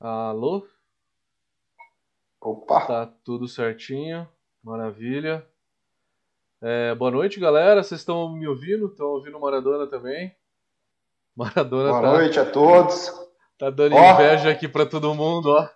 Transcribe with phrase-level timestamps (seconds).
[0.00, 0.66] Alô?
[2.40, 2.86] Opa!
[2.86, 4.28] Tá tudo certinho,
[4.62, 5.44] maravilha.
[6.62, 7.82] É, boa noite, galera.
[7.82, 8.86] Vocês estão me ouvindo?
[8.86, 10.34] Estão ouvindo Maradona também?
[11.36, 13.10] Maradona Boa tá, noite a todos.
[13.58, 14.12] tá dando Ó.
[14.14, 15.68] inveja aqui pra todo mundo, ó.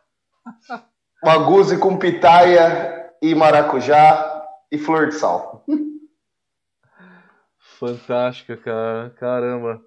[1.24, 5.64] Maguzi com pitaia e maracujá e flor de sal.
[7.78, 9.10] Fantástica, cara.
[9.10, 9.80] Caramba.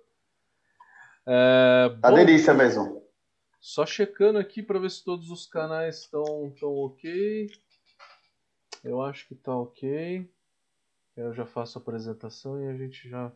[1.25, 3.04] É, Tá bom, delícia mesmo.
[3.65, 7.49] Só checando aqui pra ver se todos os canais estão estão ok.
[8.83, 10.29] Eu acho que tá ok.
[11.17, 13.31] Eu já faço a apresentação e a gente já.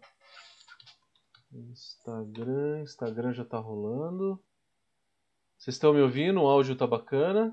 [1.51, 4.39] Instagram, Instagram já tá rolando.
[5.57, 6.39] Vocês estão me ouvindo?
[6.39, 7.51] O áudio tá bacana.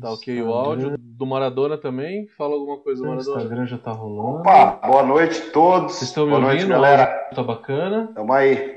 [0.00, 0.96] Tá ok o áudio.
[0.96, 2.28] Do Maradona também.
[2.28, 3.36] Fala alguma coisa, Maradona.
[3.36, 4.38] Instagram já tá rolando.
[4.42, 5.94] Opa, boa noite a todos.
[5.94, 6.70] Vocês estão me boa noite, ouvindo?
[6.70, 7.02] O galera.
[7.02, 8.12] áudio tá bacana.
[8.14, 8.71] Tamo aí.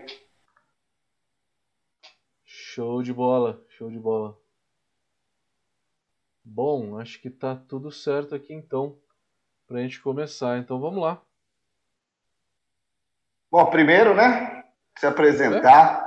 [2.75, 4.38] Show de bola, show de bola.
[6.44, 9.00] Bom, acho que tá tudo certo aqui então,
[9.66, 10.58] pra gente começar.
[10.58, 11.22] Então vamos lá.
[13.50, 14.66] Bom, primeiro, né?
[15.00, 16.05] Se apresentar.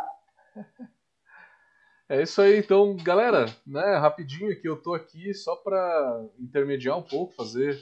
[2.07, 7.03] É isso aí, então, galera, né, rapidinho aqui, eu tô aqui só para intermediar um
[7.03, 7.81] pouco, fazer,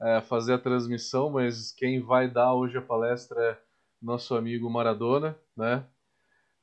[0.00, 3.58] é, fazer a transmissão, mas quem vai dar hoje a palestra é
[4.00, 5.86] nosso amigo Maradona, né?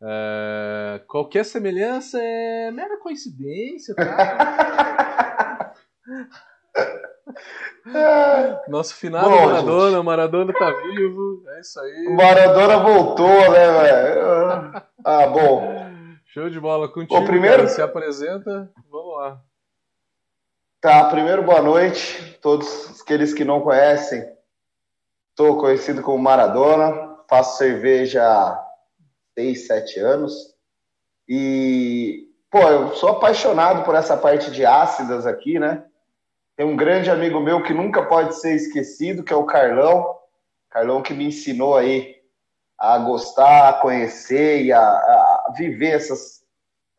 [0.02, 5.74] É, qualquer semelhança é mera coincidência, tá?
[8.68, 12.08] Nosso finado Bom, Maradona, Maradona tá vivo, é isso aí.
[12.08, 14.84] O Maradona voltou, né, velho?
[15.04, 15.80] Ah, bom.
[16.26, 19.42] Show de bola contigo, Bom, primeiro- cara, se apresenta, vamos lá.
[20.82, 24.24] Tá, primeiro boa noite todos aqueles que não conhecem.
[25.32, 28.24] Estou conhecido como Maradona, faço cerveja
[29.40, 30.54] 6, 7 anos.
[31.28, 35.86] E, pô, eu sou apaixonado por essa parte de ácidas aqui, né?
[36.58, 40.14] Tem um grande amigo meu que nunca pode ser esquecido, que é o Carlão.
[40.70, 42.18] Carlão que me ensinou aí
[42.78, 46.44] a gostar, a conhecer e a, a viver essas,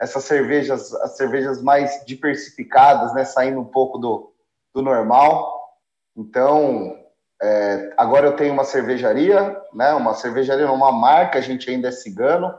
[0.01, 3.27] essas cervejas, as cervejas mais diversificadas, né?
[3.27, 4.33] Saindo um pouco do,
[4.75, 5.77] do normal.
[6.17, 7.00] Então,
[7.43, 9.95] é, agora eu tenho uma cervejaria, né?
[9.95, 12.55] Uma cervejaria, uma marca, a gente ainda é cigano,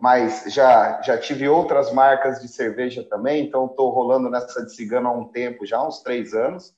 [0.00, 5.08] mas já, já tive outras marcas de cerveja também, então estou rolando nessa de cigano
[5.08, 6.74] há um tempo já, uns três anos.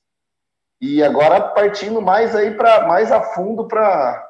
[0.79, 4.23] E agora partindo mais aí para mais a fundo para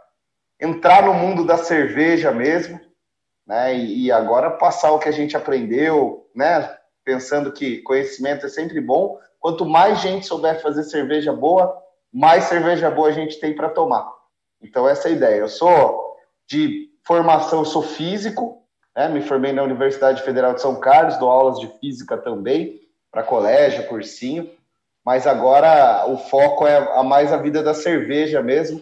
[0.59, 2.79] entrar no mundo da cerveja mesmo,
[3.45, 3.75] né?
[3.75, 6.75] E, e agora passar o que a gente aprendeu, né?
[7.03, 9.19] Pensando que conhecimento é sempre bom.
[9.39, 11.84] Quanto mais gente souber fazer cerveja boa,
[12.15, 14.09] mais cerveja boa a gente tem para tomar.
[14.61, 15.39] Então essa é a ideia.
[15.41, 16.15] Eu sou
[16.47, 18.63] de formação, eu sou físico,
[18.95, 19.09] né?
[19.09, 22.79] Me formei na Universidade Federal de São Carlos, dou aulas de física também
[23.11, 24.49] para colégio, cursinho.
[25.05, 28.81] Mas agora o foco é a mais a vida da cerveja mesmo.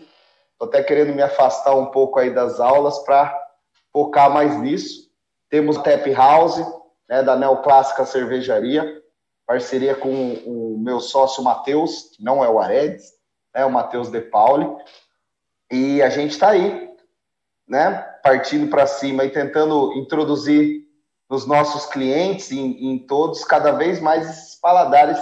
[0.59, 3.35] Tô até querendo me afastar um pouco aí das aulas para
[3.91, 5.09] focar mais nisso.
[5.49, 6.63] Temos Tap House,
[7.09, 9.01] né, da Neoclássica Cervejaria,
[9.47, 10.09] parceria com
[10.45, 13.22] o meu sócio Matheus, que não é o Aredes,
[13.53, 14.67] é o Matheus De Pauli.
[15.71, 16.89] E a gente está aí,
[17.67, 17.93] né,
[18.23, 20.83] partindo para cima e tentando introduzir
[21.29, 25.19] nos nossos clientes, em, em todos, cada vez mais esses paladares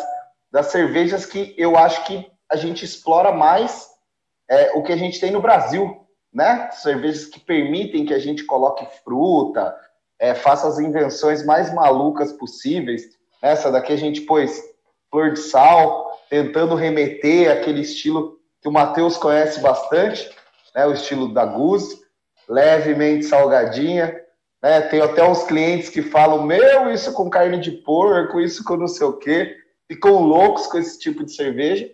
[0.51, 3.89] das cervejas que eu acho que a gente explora mais
[4.49, 6.69] é, o que a gente tem no Brasil, né?
[6.71, 9.73] Cervejas que permitem que a gente coloque fruta,
[10.19, 13.03] é, faça as invenções mais malucas possíveis.
[13.41, 14.61] Essa daqui a gente pôs
[15.09, 20.31] flor de sal, tentando remeter aquele estilo que o Matheus conhece bastante,
[20.73, 20.87] né?
[20.87, 21.99] O estilo da Goose,
[22.47, 24.17] levemente salgadinha.
[24.63, 24.79] Né?
[24.79, 28.87] Tem até uns clientes que falam: Meu, isso com carne de porco, isso com não
[28.87, 29.57] sei o quê.
[29.89, 31.91] Ficam loucos com esse tipo de cerveja.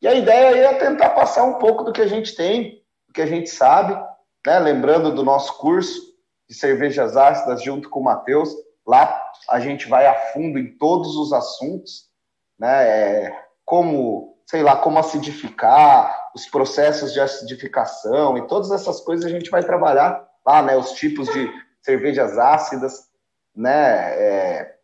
[0.00, 3.20] E a ideia é tentar passar um pouco do que a gente tem, do que
[3.20, 4.00] a gente sabe,
[4.46, 4.60] né?
[4.60, 6.00] Lembrando do nosso curso
[6.48, 8.54] de cervejas ácidas junto com o Matheus.
[8.86, 12.04] Lá a gente vai a fundo em todos os assuntos,
[12.56, 12.88] né?
[12.88, 19.28] É, como, sei lá, como acidificar, os processos de acidificação e todas essas coisas a
[19.28, 20.76] gente vai trabalhar lá, né?
[20.76, 21.48] Os tipos de
[21.80, 23.04] cervejas ácidas,
[23.54, 24.12] né?
[24.18, 24.74] É,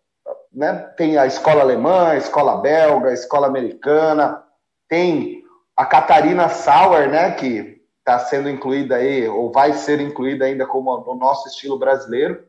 [0.53, 0.73] né?
[0.97, 4.41] Tem a escola alemã, a escola belga, a escola americana,
[4.89, 5.43] tem
[5.77, 7.33] a Catarina Sauer, né?
[7.33, 12.47] Que está sendo incluída aí, ou vai ser incluída ainda como o nosso estilo brasileiro.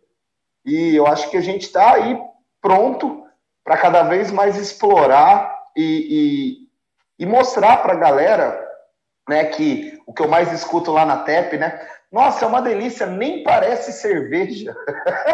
[0.64, 2.22] E eu acho que a gente está aí
[2.62, 3.24] pronto
[3.64, 6.68] para cada vez mais explorar e,
[7.20, 8.68] e, e mostrar para a galera
[9.30, 11.88] né, que o que eu mais escuto lá na TEP, né?
[12.12, 14.76] Nossa, é uma delícia, nem parece cerveja.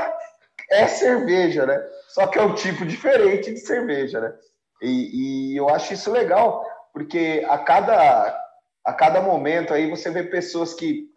[0.69, 1.81] é cerveja, né?
[2.09, 4.33] Só que é um tipo diferente de cerveja, né?
[4.81, 8.37] E, e eu acho isso legal, porque a cada,
[8.83, 11.09] a cada momento aí você vê pessoas que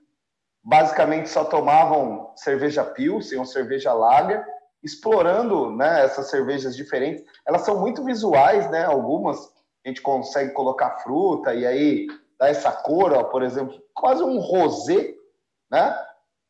[0.62, 4.44] basicamente só tomavam cerveja Pilsen ou cerveja Lager,
[4.82, 7.24] explorando né, essas cervejas diferentes.
[7.46, 8.84] Elas são muito visuais, né?
[8.84, 12.08] Algumas a gente consegue colocar fruta e aí
[12.38, 15.14] dá essa cor, ó, por exemplo, quase um rosé,
[15.70, 15.96] né?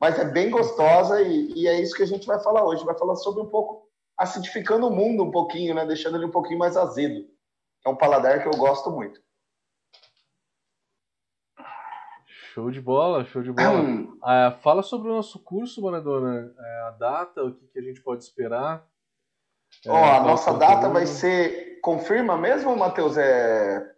[0.01, 2.85] Mas é bem gostosa e, e é isso que a gente vai falar hoje.
[2.85, 3.87] Vai falar sobre um pouco
[4.17, 5.85] acidificando o mundo um pouquinho, né?
[5.85, 7.27] Deixando ele um pouquinho mais azedo.
[7.85, 9.21] É um paladar que eu gosto muito.
[12.57, 13.85] Show de bola, show de bola.
[14.25, 16.55] ah, fala sobre o nosso curso, Maradona.
[16.59, 18.83] É, a data, o que, que, a gente pode esperar.
[19.85, 21.79] É, Ó, a nossa data vai ser.
[21.83, 23.19] Confirma mesmo, Matheus?
[23.19, 23.95] É.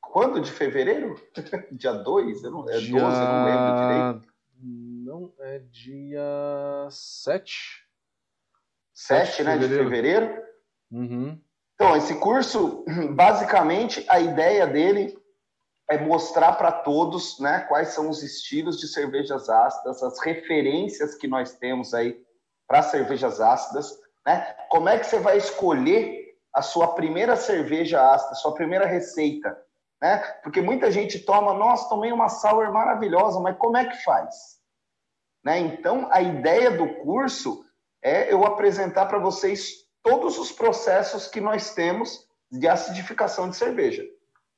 [0.00, 0.40] Quando?
[0.40, 1.20] De fevereiro?
[1.72, 2.38] dia 2?
[2.38, 4.32] É 12, eu não lembro direito.
[4.62, 7.84] Não, é dia 7.
[8.94, 9.58] 7, né?
[9.58, 10.32] De fevereiro.
[10.92, 11.36] Uhum.
[11.74, 12.84] Então, esse curso,
[13.16, 15.17] basicamente, a ideia dele
[15.90, 21.26] é mostrar para todos né, quais são os estilos de cervejas ácidas, as referências que
[21.26, 22.20] nós temos aí
[22.66, 24.54] para cervejas ácidas, né?
[24.68, 29.56] Como é que você vai escolher a sua primeira cerveja ácida, sua primeira receita,
[30.02, 30.18] né?
[30.42, 34.58] Porque muita gente toma, nossa, tomei uma sour maravilhosa, mas como é que faz?
[35.42, 35.58] Né?
[35.60, 37.64] Então, a ideia do curso
[38.02, 44.04] é eu apresentar para vocês todos os processos que nós temos de acidificação de cerveja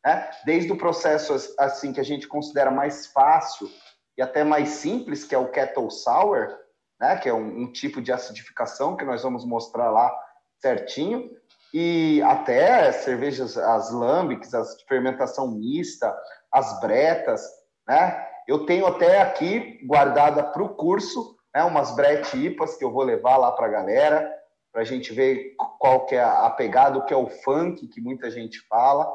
[0.04, 0.30] né?
[0.44, 3.68] Desde o processo assim que a gente considera mais fácil
[4.16, 6.56] e até mais simples, que é o kettle sour,
[7.00, 7.16] né?
[7.16, 10.12] Que é um, um tipo de acidificação que nós vamos mostrar lá
[10.60, 11.30] certinho,
[11.72, 16.14] e até cervejas, as lambics, as fermentação mista,
[16.52, 17.42] as bretas,
[17.86, 18.26] né?
[18.48, 23.04] Eu tenho até aqui guardada para o curso, né, umas brete IPAs que eu vou
[23.04, 24.28] levar lá para a galera,
[24.72, 28.00] para a gente ver qual que é a pegada, o que é o funk, que
[28.00, 29.08] muita gente fala.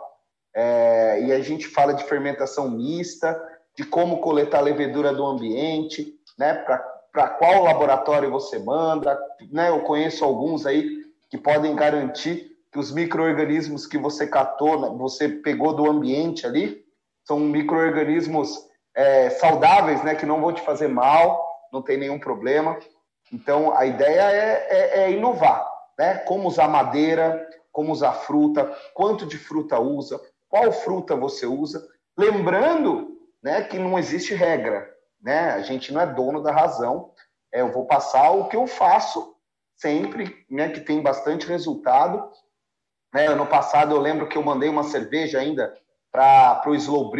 [0.55, 3.37] É, e a gente fala de fermentação mista,
[3.75, 6.53] de como coletar a levedura do ambiente, né?
[7.11, 9.19] Para qual laboratório você manda.
[9.51, 9.69] Né?
[9.69, 14.97] Eu conheço alguns aí que podem garantir que os micro-organismos que você catou, né?
[14.97, 16.85] você pegou do ambiente ali,
[17.25, 18.65] são micro-organismos
[18.95, 20.15] é, saudáveis, né?
[20.15, 22.79] Que não vão te fazer mal, não tem nenhum problema.
[23.33, 25.67] Então, a ideia é, é, é inovar,
[25.99, 26.19] né?
[26.19, 31.87] Como usar madeira, como usar fruta, quanto de fruta usa, qual fruta você usa.
[32.17, 34.89] Lembrando né, que não existe regra,
[35.21, 35.51] né?
[35.51, 37.11] a gente não é dono da razão.
[37.53, 39.35] É, eu vou passar o que eu faço
[39.75, 42.31] sempre, né, que tem bastante resultado.
[43.13, 45.73] Né, ano passado eu lembro que eu mandei uma cerveja ainda
[46.11, 47.11] para o Slow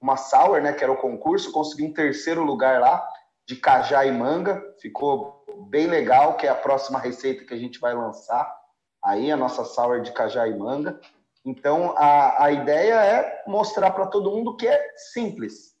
[0.00, 3.06] uma sour, né, que era o concurso, consegui um terceiro lugar lá,
[3.46, 7.80] de cajá e manga, ficou bem legal, que é a próxima receita que a gente
[7.80, 8.54] vai lançar,
[9.02, 11.00] aí a nossa sour de cajá e manga.
[11.44, 15.74] Então, a, a ideia é mostrar para todo mundo que é simples,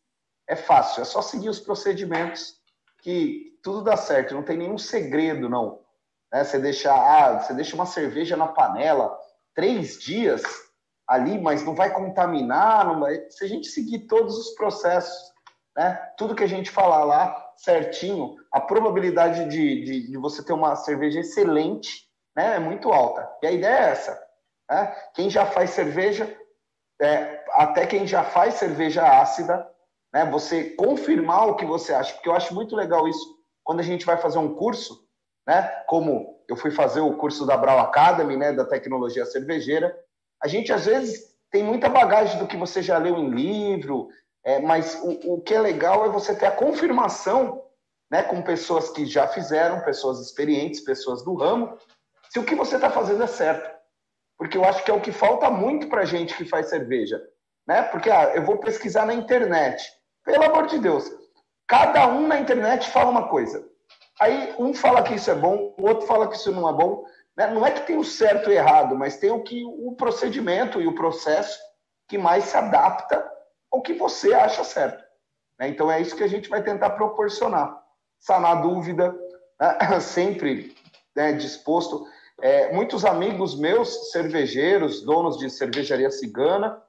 [0.46, 2.54] é fácil, é só seguir os procedimentos
[3.02, 5.80] que tudo dá certo, não tem nenhum segredo, não.
[6.30, 6.44] Né?
[6.44, 9.16] Você, deixa, ah, você deixa uma cerveja na panela
[9.54, 10.42] três dias
[11.08, 13.30] ali, mas não vai contaminar, não vai...
[13.30, 15.32] se a gente seguir todos os processos,
[15.76, 15.94] né?
[16.18, 20.76] tudo que a gente falar lá certinho, a probabilidade de, de, de você ter uma
[20.76, 23.28] cerveja excelente né, é muito alta.
[23.42, 24.20] E a ideia é essa,
[24.70, 24.94] né?
[25.14, 26.36] Quem já faz cerveja,
[27.00, 29.68] é, até quem já faz cerveja ácida,
[30.12, 30.24] né?
[30.24, 34.04] você confirmar o que você acha, porque eu acho muito legal isso quando a gente
[34.04, 35.06] vai fazer um curso,
[35.46, 35.62] né?
[35.86, 38.52] como eu fui fazer o curso da Brau Academy, né?
[38.52, 39.96] da tecnologia cervejeira,
[40.42, 44.08] a gente às vezes tem muita bagagem do que você já leu em livro,
[44.44, 47.62] é, mas o, o que é legal é você ter a confirmação
[48.10, 51.78] né, com pessoas que já fizeram, pessoas experientes, pessoas do ramo,
[52.28, 53.73] se o que você está fazendo é certo
[54.38, 57.22] porque eu acho que é o que falta muito para gente que faz cerveja,
[57.66, 57.82] né?
[57.82, 59.82] Porque ah, eu vou pesquisar na internet,
[60.24, 61.10] pelo amor de Deus,
[61.66, 63.64] cada um na internet fala uma coisa.
[64.20, 67.04] Aí um fala que isso é bom, o outro fala que isso não é bom.
[67.36, 67.48] Né?
[67.48, 70.86] Não é que tem o certo e errado, mas tem o que o procedimento e
[70.86, 71.58] o processo
[72.08, 73.28] que mais se adapta
[73.70, 75.02] ao que você acha certo.
[75.58, 75.68] Né?
[75.68, 77.76] Então é isso que a gente vai tentar proporcionar,
[78.18, 79.12] sanar dúvida,
[79.60, 79.78] né?
[80.00, 80.74] sempre
[81.14, 82.06] né, disposto.
[82.40, 86.82] É, muitos amigos meus, cervejeiros, donos de cervejaria cigana,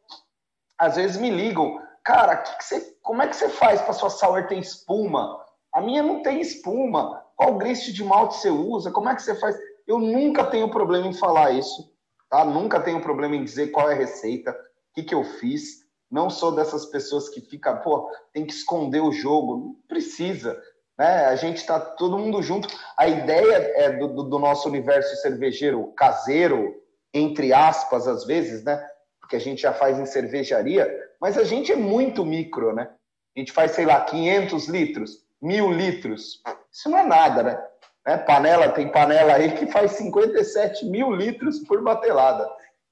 [0.77, 4.09] às vezes me ligam, cara, que que você, como é que você faz para sua
[4.09, 5.39] sour ter espuma?
[5.73, 7.23] A minha não tem espuma.
[7.35, 8.91] Qual grist de malte você usa?
[8.91, 9.57] Como é que você faz?
[9.85, 11.93] Eu nunca tenho problema em falar isso,
[12.29, 12.43] tá?
[12.45, 15.85] Nunca tenho problema em dizer qual é a receita, o que, que eu fiz.
[16.09, 19.57] Não sou dessas pessoas que fica, pô, tem que esconder o jogo.
[19.57, 20.59] Não precisa.
[20.97, 21.25] Né?
[21.25, 22.67] A gente está todo mundo junto.
[22.97, 26.75] A ideia é do, do, nosso universo cervejeiro caseiro,
[27.13, 28.83] entre aspas, às vezes, né?
[29.19, 30.87] Porque a gente já faz em cervejaria,
[31.19, 32.89] mas a gente é muito micro, né?
[33.35, 36.41] A gente faz, sei lá, 500 litros, mil litros.
[36.71, 37.63] Isso não é nada, né?
[38.05, 38.17] né?
[38.17, 42.49] Panela, tem panela aí que faz 57 mil litros por batelada.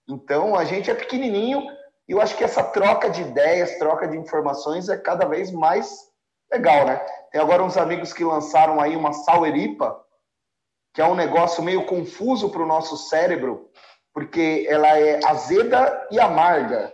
[0.09, 1.61] Então, a gente é pequenininho
[2.07, 6.11] e eu acho que essa troca de ideias, troca de informações é cada vez mais
[6.53, 6.97] legal, né?
[7.31, 9.99] Tem agora uns amigos que lançaram aí uma Saueripa,
[10.93, 13.69] que é um negócio meio confuso para o nosso cérebro,
[14.13, 16.93] porque ela é azeda e amarga.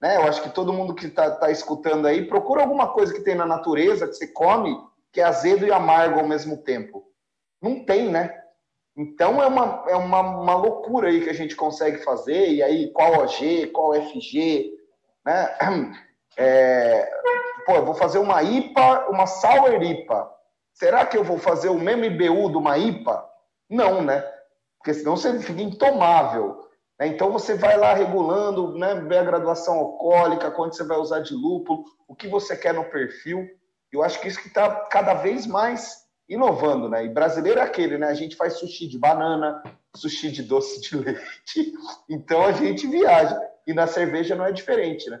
[0.00, 0.16] Né?
[0.16, 3.36] Eu acho que todo mundo que está tá escutando aí, procura alguma coisa que tem
[3.36, 4.76] na natureza, que você come,
[5.12, 7.06] que é azedo e amargo ao mesmo tempo.
[7.62, 8.42] Não tem, né?
[8.96, 12.90] Então é uma, é uma, uma loucura aí que a gente consegue fazer, e aí
[12.92, 14.72] qual OG, qual FG,
[15.24, 15.56] né?
[16.38, 17.08] É,
[17.66, 20.30] pô, eu vou fazer uma IPA, uma Sour IPA.
[20.72, 23.28] Será que eu vou fazer o mesmo IBU de uma IPA?
[23.68, 24.24] Não, né?
[24.78, 26.68] Porque senão você fica intomável.
[26.98, 27.08] Né?
[27.08, 28.92] Então você vai lá regulando, né?
[28.92, 33.48] A graduação alcoólica, quanto você vai usar de lúpulo, o que você quer no perfil.
[33.92, 37.04] Eu acho que isso que está cada vez mais inovando, né?
[37.04, 38.08] E brasileiro é aquele, né?
[38.08, 39.62] A gente faz sushi de banana,
[39.94, 41.72] sushi de doce de leite,
[42.08, 43.40] então a gente viaja.
[43.66, 45.20] E na cerveja não é diferente, né?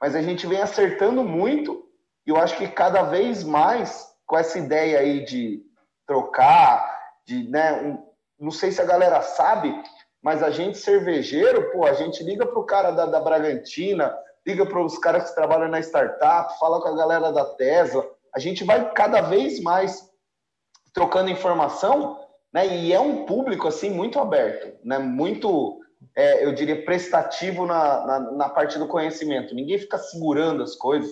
[0.00, 1.84] Mas a gente vem acertando muito
[2.26, 5.62] e eu acho que cada vez mais com essa ideia aí de
[6.06, 8.06] trocar, de, né, um,
[8.38, 9.74] não sei se a galera sabe,
[10.22, 14.16] mas a gente cervejeiro, pô, a gente liga pro cara da, da Bragantina,
[14.46, 18.38] liga para os caras que trabalham na startup, fala com a galera da Tesla, a
[18.38, 20.08] gente vai cada vez mais
[20.92, 22.18] trocando informação,
[22.52, 22.66] né?
[22.66, 24.98] E é um público assim muito aberto, né?
[24.98, 25.80] Muito
[26.16, 29.54] é, eu diria, prestativo na, na, na, parte do conhecimento.
[29.54, 31.10] Ninguém fica segurando as coisas.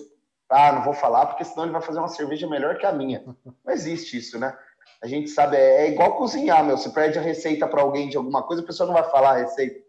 [0.49, 3.23] Ah, não vou falar, porque senão ele vai fazer uma cerveja melhor que a minha.
[3.63, 4.57] Não existe isso, né?
[5.01, 6.75] A gente sabe, é, é igual cozinhar, meu.
[6.75, 9.37] Você pede a receita para alguém de alguma coisa, a pessoa não vai falar a
[9.37, 9.79] receita.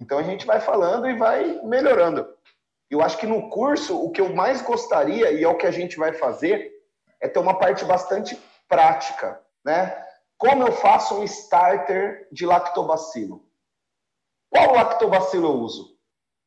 [0.00, 2.26] Então a gente vai falando e vai melhorando.
[2.90, 5.70] Eu acho que no curso, o que eu mais gostaria, e é o que a
[5.70, 6.72] gente vai fazer,
[7.20, 8.36] é ter uma parte bastante
[8.68, 9.96] prática, né?
[10.36, 13.46] Como eu faço um starter de lactobacilo?
[14.52, 15.96] Qual lactobacilo eu uso?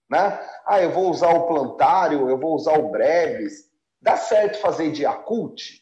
[0.10, 0.40] Né?
[0.66, 3.66] Ah, eu vou usar o plantário, eu vou usar o breves.
[4.00, 5.82] Dá certo fazer de Yakult?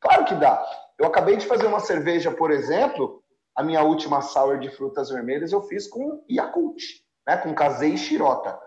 [0.00, 0.64] Claro que dá.
[0.98, 3.22] Eu acabei de fazer uma cerveja, por exemplo,
[3.54, 6.82] a minha última sour de frutas vermelhas eu fiz com Yakult,
[7.26, 7.36] né?
[7.36, 8.58] com casei e xirota.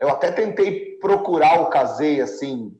[0.00, 2.76] Eu até tentei procurar o casei assim,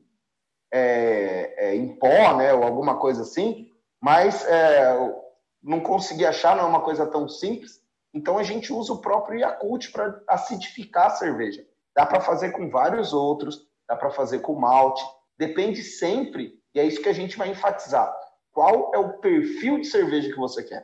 [0.71, 3.71] é, é, em pó, né, ou alguma coisa assim,
[4.01, 4.95] mas é,
[5.61, 7.78] não consegui achar, não é uma coisa tão simples.
[8.13, 11.65] Então a gente usa o próprio Yakult para acidificar a cerveja.
[11.95, 15.03] Dá para fazer com vários outros, dá para fazer com malte.
[15.37, 18.13] Depende sempre, e é isso que a gente vai enfatizar.
[18.51, 20.81] Qual é o perfil de cerveja que você quer?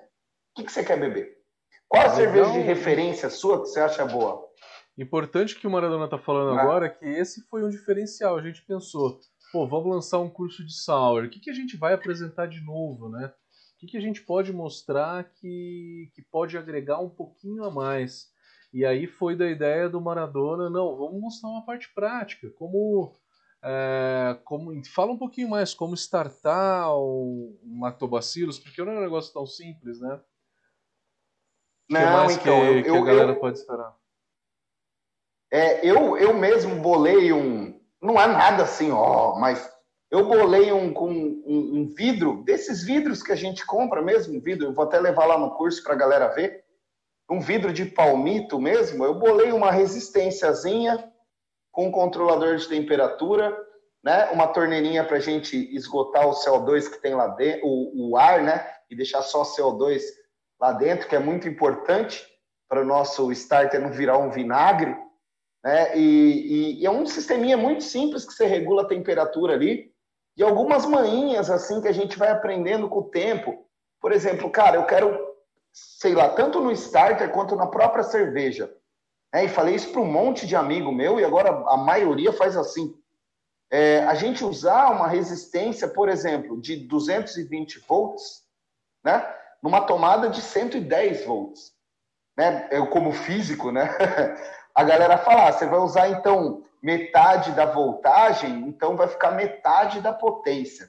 [0.52, 1.36] O que, que você quer beber?
[1.88, 4.46] Qual a cerveja de referência sua que você acha boa?
[4.98, 6.62] Importante que o Maradona está falando ah.
[6.62, 8.38] agora é que esse foi um diferencial.
[8.38, 9.20] A gente pensou,
[9.52, 11.26] pô, vamos lançar um curso de sour.
[11.26, 13.34] O que, que a gente vai apresentar de novo, né?
[13.86, 18.34] Que, que a gente pode mostrar que, que pode agregar um pouquinho a mais.
[18.74, 23.14] E aí foi da ideia do Maradona, não, vamos mostrar uma parte prática, como,
[23.64, 29.34] é, como fala um pouquinho mais como startar um, lactobacilos, porque não é um negócio
[29.34, 30.20] tão simples, né?
[31.90, 33.96] Não, que mais então, que, eu, que a galera eu, pode esperar?
[35.52, 39.75] É, eu, eu mesmo bolei um, não é nada assim, ó, mas
[40.12, 44.74] eu bolei um um, um, vidro, desses vidros que a gente compra mesmo, vidro, eu
[44.74, 46.64] vou até levar lá no curso para a galera ver,
[47.30, 51.12] um vidro de palmito mesmo, eu bolei uma resistênciazinha
[51.72, 53.58] com um controlador de temperatura,
[54.04, 58.18] né, uma torneirinha para a gente esgotar o CO2 que tem lá dentro, o, o
[58.18, 60.04] ar, né, e deixar só CO2
[60.62, 62.24] lá dentro, que é muito importante
[62.70, 64.96] para o nosso starter não virar um vinagre,
[65.64, 69.95] né, e, e, e é um sisteminha muito simples que você regula a temperatura ali,
[70.38, 73.66] e algumas manhinhas assim que a gente vai aprendendo com o tempo.
[74.02, 75.18] Por exemplo, cara, eu quero,
[75.72, 78.72] sei lá, tanto no starter quanto na própria cerveja.
[79.34, 82.56] É, e falei isso para um monte de amigo meu, e agora a maioria faz
[82.56, 82.94] assim.
[83.72, 88.44] É, a gente usar uma resistência, por exemplo, de 220 volts,
[89.04, 89.28] né,
[89.62, 91.74] numa tomada de 110 volts.
[92.38, 92.68] Né?
[92.72, 93.90] Eu, como físico, né,
[94.74, 100.02] a galera fala, ah, você vai usar então metade da voltagem, então vai ficar metade
[100.02, 100.88] da potência.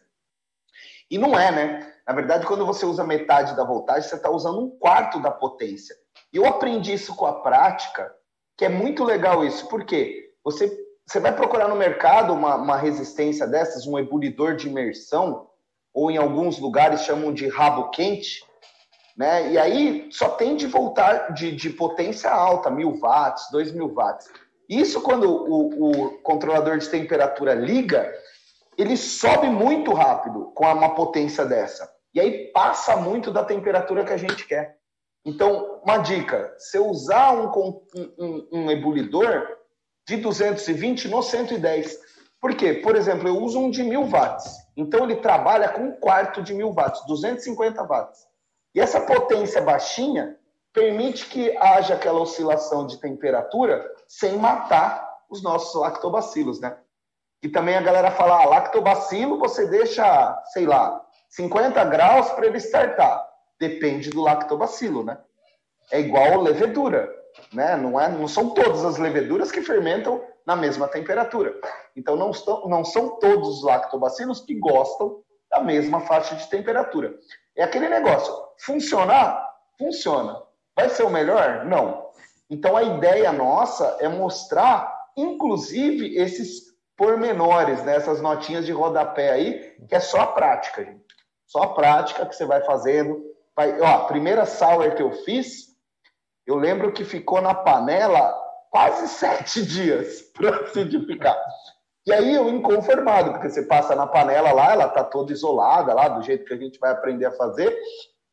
[1.10, 1.94] E não é, né?
[2.06, 5.96] Na verdade, quando você usa metade da voltagem, você está usando um quarto da potência.
[6.30, 8.14] E eu aprendi isso com a prática,
[8.58, 10.70] que é muito legal isso, porque você,
[11.06, 15.48] você vai procurar no mercado uma, uma resistência dessas, um ebulidor de imersão,
[15.94, 18.44] ou em alguns lugares chamam de rabo quente,
[19.16, 19.50] né?
[19.50, 24.28] E aí só tem de voltar de, de potência alta, mil watts, dois mil watts.
[24.68, 28.12] Isso quando o, o controlador de temperatura liga,
[28.76, 31.90] ele sobe muito rápido com uma potência dessa.
[32.14, 34.76] E aí passa muito da temperatura que a gente quer.
[35.24, 37.82] Então, uma dica: se usar um,
[38.18, 39.46] um, um ebulidor
[40.06, 41.98] de 220 no 110,
[42.40, 42.74] por quê?
[42.74, 44.54] Por exemplo, eu uso um de 1000 watts.
[44.76, 48.26] Então, ele trabalha com um quarto de 1000 watts, 250 watts.
[48.74, 50.36] E essa potência baixinha
[50.72, 56.76] permite que haja aquela oscilação de temperatura sem matar os nossos lactobacilos, né?
[57.42, 62.58] E também a galera fala, ah, lactobacilo você deixa, sei lá, 50 graus para ele
[62.58, 63.26] startar.
[63.58, 65.18] Depende do lactobacilo, né?
[65.90, 67.08] É igual levedura,
[67.52, 67.76] né?
[67.76, 71.54] Não, é, não são todas as leveduras que fermentam na mesma temperatura.
[71.94, 77.14] Então não, estão, não são todos os lactobacilos que gostam da mesma faixa de temperatura.
[77.56, 79.54] É aquele negócio, funcionar?
[79.78, 80.42] Funciona.
[80.74, 81.64] Vai ser o melhor?
[81.64, 82.05] Não.
[82.48, 87.96] Então a ideia nossa é mostrar, inclusive, esses pormenores, né?
[87.96, 91.04] essas notinhas de rodapé aí, que é só a prática, gente.
[91.46, 93.22] Só a prática que você vai fazendo.
[93.54, 93.80] Vai...
[93.80, 95.66] Ó, a primeira sour que eu fiz,
[96.46, 98.34] eu lembro que ficou na panela
[98.70, 101.36] quase sete dias para acidificar.
[102.06, 106.08] E aí eu inconformado, porque você passa na panela lá, ela tá toda isolada lá,
[106.08, 107.76] do jeito que a gente vai aprender a fazer,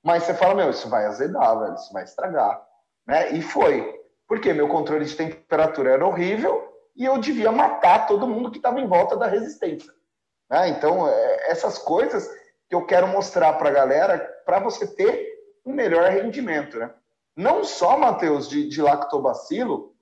[0.03, 2.62] mas você fala, meu, isso vai azedar, velho, isso vai estragar.
[3.08, 3.32] Né?
[3.32, 4.02] E foi.
[4.27, 8.80] Porque meu controle de temperatura era horrível e eu devia matar todo mundo que estava
[8.80, 9.92] em volta da resistência.
[10.50, 10.70] Né?
[10.70, 12.27] Então, é, essas coisas
[12.70, 15.27] que eu quero mostrar para a galera para você ter
[15.65, 16.77] um melhor rendimento.
[16.77, 16.92] Né?
[17.36, 19.94] Não só, Matheus, de, de lactobacilo,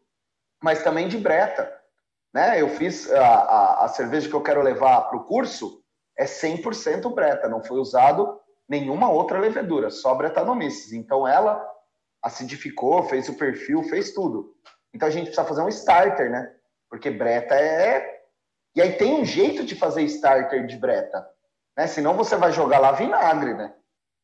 [0.61, 1.71] mas também de breta.
[2.33, 2.61] Né?
[2.61, 5.81] Eu fiz a, a, a cerveja que eu quero levar para o curso
[6.17, 10.93] é 100% breta, não foi usado nenhuma outra levedura, só Brettanomyces.
[10.93, 11.67] Então ela
[12.21, 14.55] acidificou, fez o perfil, fez tudo.
[14.93, 16.53] Então a gente precisa fazer um starter, né?
[16.89, 18.21] Porque Breta é.
[18.75, 21.27] E aí tem um jeito de fazer starter de Breta.
[21.77, 21.87] Né?
[21.87, 23.73] Senão você vai jogar lá vinagre, né?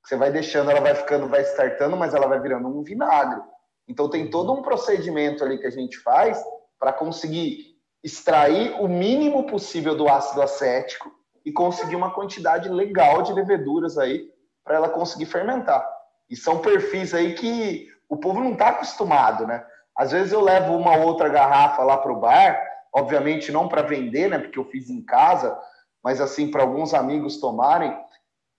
[0.03, 3.41] Você vai deixando, ela vai ficando, vai startando, mas ela vai virando um vinagre.
[3.87, 6.41] Então tem todo um procedimento ali que a gente faz
[6.79, 11.11] para conseguir extrair o mínimo possível do ácido acético
[11.43, 14.29] e conseguir uma quantidade legal de leveduras aí
[14.63, 15.96] para ela conseguir fermentar.
[16.29, 19.65] E são perfis aí que o povo não está acostumado, né?
[19.95, 22.61] Às vezes eu levo uma outra garrafa lá para o bar,
[22.93, 24.37] obviamente não para vender, né?
[24.37, 25.57] Porque eu fiz em casa,
[26.03, 27.97] mas assim para alguns amigos tomarem.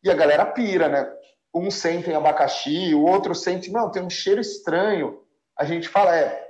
[0.03, 1.11] E a galera pira, né?
[1.55, 5.23] Um sente abacaxi, o outro sente, não, tem um cheiro estranho.
[5.57, 6.49] A gente fala, é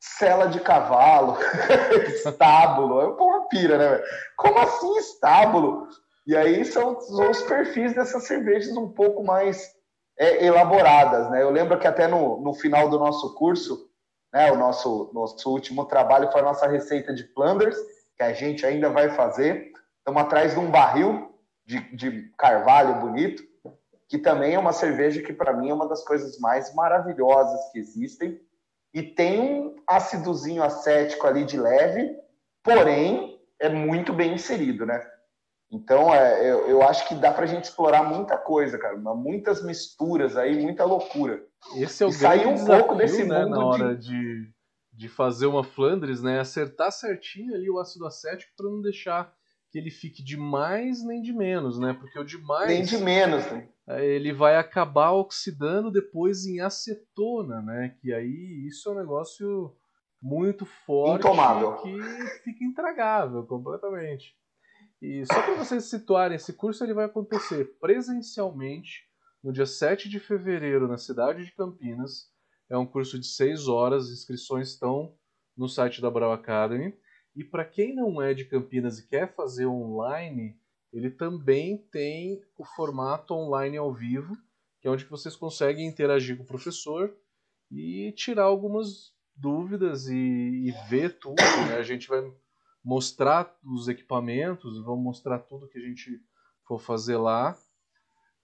[0.00, 1.38] cela de cavalo,
[2.14, 3.00] estábulo.
[3.00, 4.04] É uma pira, né?
[4.36, 5.86] Como assim estábulo?
[6.26, 9.72] E aí são os perfis dessas cervejas um pouco mais
[10.22, 11.42] é, elaboradas, né?
[11.42, 13.90] Eu lembro que até no, no final do nosso curso,
[14.32, 17.76] né, o nosso, nosso último trabalho foi a nossa receita de Flanders,
[18.16, 19.72] que a gente ainda vai fazer.
[19.98, 21.34] Estamos atrás de um barril
[21.66, 23.42] de, de carvalho bonito,
[24.08, 27.80] que também é uma cerveja que para mim é uma das coisas mais maravilhosas que
[27.80, 28.40] existem.
[28.94, 32.14] E tem um ácidozinho acético ali de leve,
[32.62, 35.04] porém é muito bem inserido, né?
[35.72, 38.94] Então, é, eu, eu acho que dá para a gente explorar muita coisa, cara.
[39.14, 41.42] Muitas misturas aí, muita loucura.
[41.74, 44.08] Esse é o e grande um desafio, pouco desse né, mundo na hora de...
[44.08, 44.52] de...
[44.94, 46.38] De, fazer uma Flandres, né?
[46.38, 49.32] Acertar certinho ali o ácido acético para não deixar
[49.70, 51.96] que ele fique de mais nem de menos, né?
[51.98, 52.68] Porque o de mais.
[52.68, 53.66] Nem de menos, né?
[53.88, 57.96] É, ele vai acabar oxidando depois em acetona, né?
[58.00, 59.74] Que aí isso é um negócio
[60.20, 61.76] muito forte Intomável.
[61.78, 61.98] que
[62.44, 64.36] fica intragável completamente.
[65.02, 69.04] E só para vocês situarem, esse curso ele vai acontecer presencialmente
[69.42, 72.30] no dia 7 de fevereiro na cidade de Campinas.
[72.70, 75.12] É um curso de 6 horas, inscrições estão
[75.56, 76.96] no site da Brau Academy.
[77.34, 80.56] E para quem não é de Campinas e quer fazer online,
[80.92, 84.36] ele também tem o formato online ao vivo,
[84.80, 87.12] que é onde vocês conseguem interagir com o professor
[87.68, 91.42] e tirar algumas dúvidas e, e ver tudo.
[91.66, 91.74] Né?
[91.74, 92.22] A gente vai
[92.84, 96.20] mostrar os equipamentos, vamos mostrar tudo que a gente
[96.66, 97.56] for fazer lá.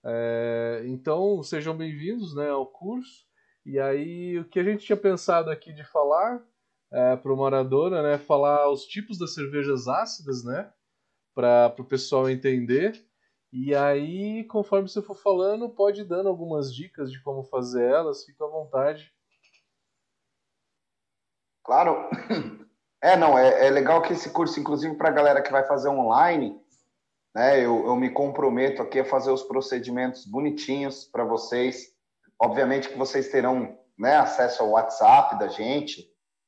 [0.03, 3.27] É, então, sejam bem-vindos né, ao curso.
[3.65, 6.41] E aí, o que a gente tinha pensado aqui de falar
[6.91, 10.71] é, para o Maradona, né, falar os tipos das cervejas ácidas, né,
[11.35, 13.05] para o pessoal entender.
[13.51, 18.23] E aí, conforme você for falando, pode ir dando algumas dicas de como fazer elas,
[18.23, 19.11] fica à vontade.
[21.63, 22.09] Claro.
[23.01, 25.89] É, não, é, é legal que esse curso, inclusive para a galera que vai fazer
[25.89, 26.59] online,
[27.33, 27.59] né?
[27.59, 31.87] Eu, eu me comprometo aqui a fazer os procedimentos bonitinhos para vocês.
[32.41, 36.05] Obviamente que vocês terão né, acesso ao WhatsApp da gente,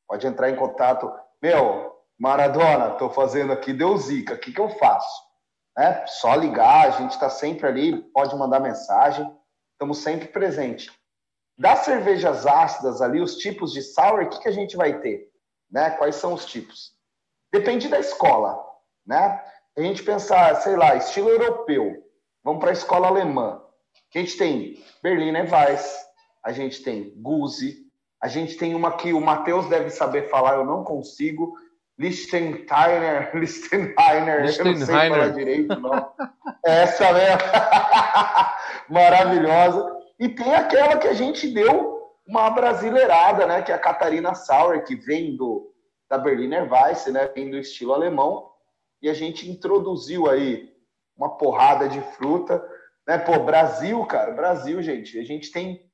[0.08, 1.12] pode entrar em contato.
[1.42, 5.22] Meu, Maradona, estou fazendo aqui, deu zica, o que, que eu faço?
[5.78, 6.06] Né?
[6.08, 9.30] Só ligar, a gente está sempre ali, pode mandar mensagem,
[9.74, 10.92] estamos sempre presentes.
[11.58, 15.31] Das cervejas ácidas ali, os tipos de sour, o que, que a gente vai ter?
[15.72, 15.92] Né?
[15.92, 16.94] Quais são os tipos?
[17.52, 18.60] Depende da escola,
[19.06, 19.42] né?
[19.78, 22.04] A gente pensar, sei lá, estilo europeu,
[22.44, 23.62] vamos para a escola alemã.
[24.14, 26.06] A gente tem Berliner Weiss,
[26.44, 27.86] a gente tem Guzi,
[28.22, 31.56] a gente tem uma que o Matheus deve saber falar, eu não consigo,
[31.98, 36.12] Lichtensteiner, Lichtensteiner, eu não sei falar direito, não.
[36.66, 37.38] Essa mesmo,
[38.90, 40.00] maravilhosa.
[40.20, 42.01] E tem aquela que a gente deu
[42.32, 45.74] uma brasileirada, né, que é a Catarina Sauer, que vem do,
[46.10, 48.50] da Berliner Weiss, né, vem do estilo alemão,
[49.02, 50.72] e a gente introduziu aí
[51.18, 52.64] uma porrada de fruta,
[53.06, 55.92] né, pô, Brasil, cara, Brasil, gente, a gente tem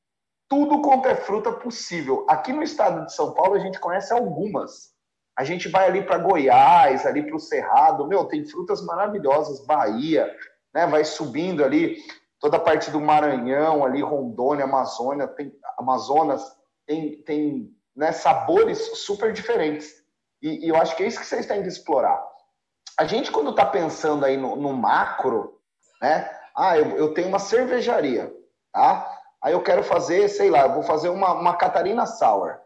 [0.47, 2.23] tudo quanto é fruta possível.
[2.29, 4.95] Aqui no estado de São Paulo a gente conhece algumas.
[5.35, 10.31] A gente vai ali para Goiás, ali para o Cerrado, meu, tem frutas maravilhosas, Bahia,
[10.73, 10.85] né?
[10.85, 11.97] Vai subindo ali
[12.39, 16.43] toda a parte do Maranhão, ali Rondônia, Amazônia, tem Amazonas,
[16.85, 19.91] tem, tem né, sabores super diferentes.
[20.41, 22.23] E, e, eu acho que é isso que vocês têm que explorar.
[22.99, 25.59] A gente, quando está pensando aí no, no, macro,
[26.01, 26.29] né?
[26.55, 28.33] Ah, eu, eu tenho uma cervejaria,
[28.71, 29.15] tá?
[29.41, 32.57] Aí eu quero fazer, sei lá, vou fazer uma, uma Catarina Sour.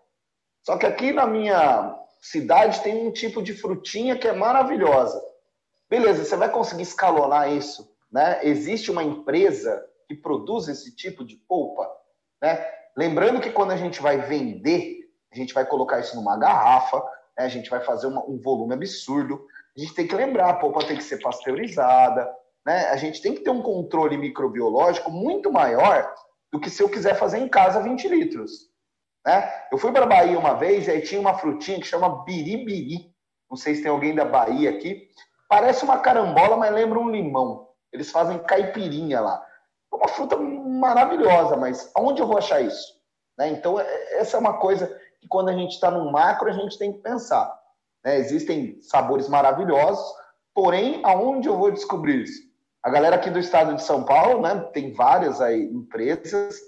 [0.64, 5.22] Só que aqui na minha cidade tem um tipo de frutinha que é maravilhosa.
[5.90, 8.40] Beleza, você vai conseguir escalonar isso, né?
[8.44, 11.90] Existe uma empresa que produz esse tipo de polpa,
[12.42, 12.66] né?
[12.98, 16.98] Lembrando que quando a gente vai vender, a gente vai colocar isso numa garrafa,
[17.38, 17.46] né?
[17.46, 19.46] a gente vai fazer uma, um volume absurdo.
[19.76, 22.30] A gente tem que lembrar, a polpa tem que ser pasteurizada,
[22.66, 22.90] né?
[22.90, 26.14] A gente tem que ter um controle microbiológico muito maior
[26.52, 28.70] do que se eu quiser fazer em casa 20 litros.
[29.26, 29.50] Né?
[29.72, 33.12] Eu fui para a Bahia uma vez e aí tinha uma frutinha que chama biribiri.
[33.50, 35.10] Não sei se tem alguém da Bahia aqui.
[35.48, 37.71] Parece uma carambola, mas lembra um limão.
[37.92, 39.46] Eles fazem caipirinha lá.
[39.92, 43.00] É uma fruta maravilhosa, mas aonde eu vou achar isso?
[43.38, 43.50] Né?
[43.50, 44.88] Então, é, essa é uma coisa
[45.20, 47.54] que quando a gente está no macro, a gente tem que pensar.
[48.04, 48.18] Né?
[48.18, 50.04] Existem sabores maravilhosos,
[50.54, 52.52] porém, aonde eu vou descobrir isso?
[52.84, 56.60] A galera aqui do estado de São Paulo, né, tem várias aí empresas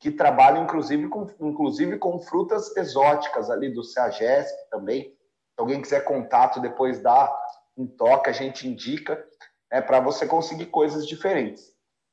[0.00, 5.02] que trabalham inclusive com, inclusive com frutas exóticas ali do CEAGESP também.
[5.02, 7.30] Se alguém quiser contato, depois dá
[7.76, 9.22] um toque, a gente indica,
[9.70, 11.64] é, para você conseguir coisas diferentes.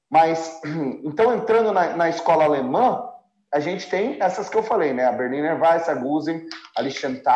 [0.09, 0.61] Mas,
[1.03, 3.09] então, entrando na, na, escola alemã,
[3.53, 5.05] a gente tem essas que eu falei, né?
[5.05, 6.45] A Berliner Weiss, a Gusen,
[6.77, 7.27] a Lichtenheiner,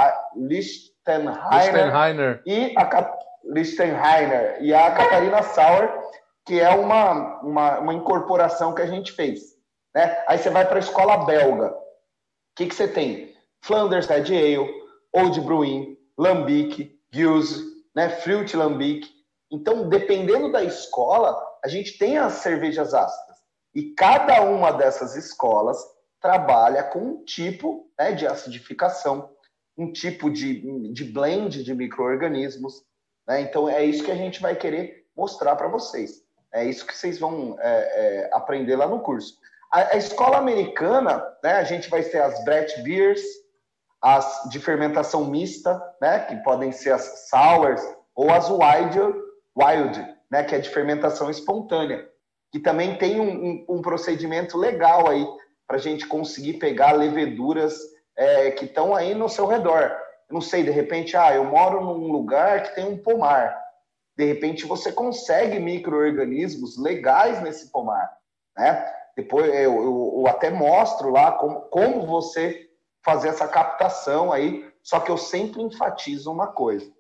[2.46, 3.14] e a
[3.46, 5.90] Lichtenheiner e a Catarina Sauer,
[6.46, 9.56] que é uma, uma, uma incorporação que a gente fez.
[9.96, 10.24] Né?
[10.28, 11.72] Aí você vai para a escola belga.
[11.72, 11.76] O
[12.56, 13.34] que, que você tem?
[13.62, 14.70] Flanders Red Ale,
[15.14, 17.62] Old Bruin, Lambic, Gilles,
[17.96, 18.10] né?
[18.10, 19.08] Fruit Lambic.
[19.52, 23.38] Então, dependendo da escola, a gente tem as cervejas ácidas.
[23.74, 25.78] E cada uma dessas escolas
[26.22, 29.30] trabalha com um tipo né, de acidificação,
[29.78, 32.84] um tipo de, de blend de micro-organismos.
[33.28, 33.42] Né?
[33.42, 36.24] Então, é isso que a gente vai querer mostrar para vocês.
[36.54, 39.38] É isso que vocês vão é, é, aprender lá no curso.
[39.72, 43.22] A, a, escola americana, né, a gente vai ter as Brett Beers,
[44.02, 47.82] as de fermentação mista, né, que podem ser as sours,
[48.16, 49.00] ou as wild,
[49.58, 52.08] wild né, que é de fermentação espontânea,
[52.52, 55.26] que também tem um, um, um procedimento legal aí
[55.68, 57.78] para a gente conseguir pegar leveduras
[58.18, 59.96] é, que estão aí no seu redor.
[60.30, 63.60] Não sei, de repente, ah, eu moro num lugar que tem um pomar
[64.20, 68.18] de repente você consegue micro-organismos legais nesse pomar,
[68.58, 68.94] né?
[69.16, 72.70] Depois eu, eu, eu, até mostro lá como, como você
[73.02, 76.92] fazer essa captação aí, só que eu sempre enfatizo uma coisa,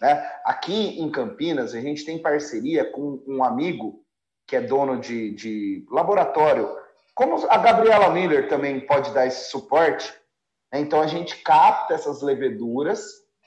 [0.00, 0.30] né?
[0.44, 4.02] Aqui em Campinas a gente tem parceria com um amigo
[4.46, 6.68] que é dono de, de laboratório,
[7.14, 10.12] como a Gabriela Miller também pode dar esse suporte,
[10.72, 10.80] né?
[10.80, 13.02] então a gente capta essas leveduras,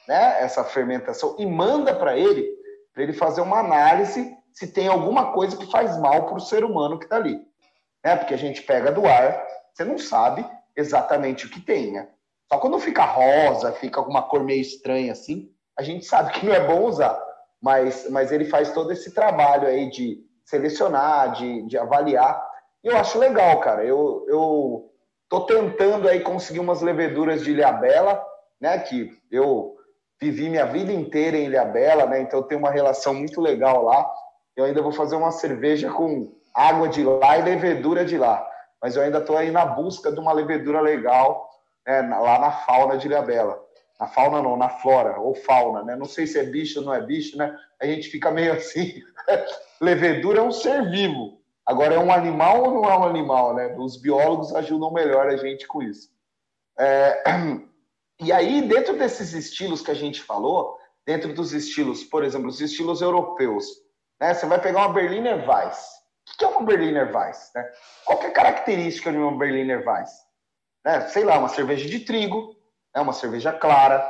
[0.08, 0.42] né?
[0.42, 2.58] Essa fermentação e manda para ele
[2.98, 6.64] para ele fazer uma análise se tem alguma coisa que faz mal para o ser
[6.64, 7.40] humano que está ali.
[8.04, 10.44] É, porque a gente pega do ar, você não sabe
[10.76, 12.10] exatamente o que tem, né?
[12.52, 16.54] Só quando fica rosa, fica alguma cor meio estranha assim, a gente sabe que não
[16.54, 17.18] é bom usar.
[17.62, 22.42] Mas, mas ele faz todo esse trabalho aí de selecionar, de, de avaliar.
[22.84, 23.84] E eu acho legal, cara.
[23.84, 24.92] Eu, eu
[25.30, 28.24] tô tentando aí conseguir umas leveduras de Ilhabela,
[28.60, 28.80] né?
[28.80, 29.76] Que eu
[30.20, 32.22] vivi minha vida inteira em Ilhabela, né?
[32.22, 34.10] Então eu tenho uma relação muito legal lá.
[34.56, 38.48] Eu ainda vou fazer uma cerveja com água de lá e levedura de lá.
[38.82, 41.48] Mas eu ainda estou aí na busca de uma levedura legal
[41.86, 43.67] né, lá na fauna de Ilhabela.
[44.00, 45.96] Na fauna não, na flora, ou fauna, né?
[45.96, 47.58] Não sei se é bicho ou não é bicho, né?
[47.82, 49.02] A gente fica meio assim.
[49.82, 51.42] levedura é um ser vivo.
[51.66, 53.76] Agora, é um animal ou não é um animal, né?
[53.78, 56.10] Os biólogos ajudam melhor a gente com isso.
[56.80, 57.24] É...
[58.20, 62.60] E aí, dentro desses estilos que a gente falou, dentro dos estilos, por exemplo, os
[62.60, 63.68] estilos europeus,
[64.20, 64.34] né?
[64.34, 65.98] Você vai pegar uma Berliner Weiss.
[66.34, 67.52] O que é uma Berliner Weiss?
[67.56, 67.70] Né?
[68.04, 70.12] Qual é a característica de uma Berliner Weiss?
[70.84, 71.02] Né?
[71.10, 72.56] Sei lá, uma cerveja de trigo,
[72.98, 74.06] é uma cerveja clara,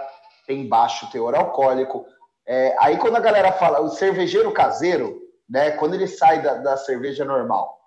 [0.45, 2.05] tem baixo teor alcoólico.
[2.45, 5.71] É, aí quando a galera fala, o cervejeiro caseiro, né?
[5.71, 7.77] Quando ele sai da, da cerveja normal.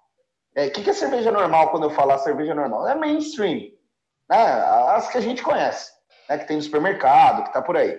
[0.57, 2.87] O é, que, que é cerveja normal quando eu falar cerveja normal?
[2.87, 3.71] É mainstream,
[4.29, 4.43] né?
[4.95, 5.91] As que a gente conhece,
[6.29, 6.39] né?
[6.39, 7.99] Que tem no supermercado, que tá por aí.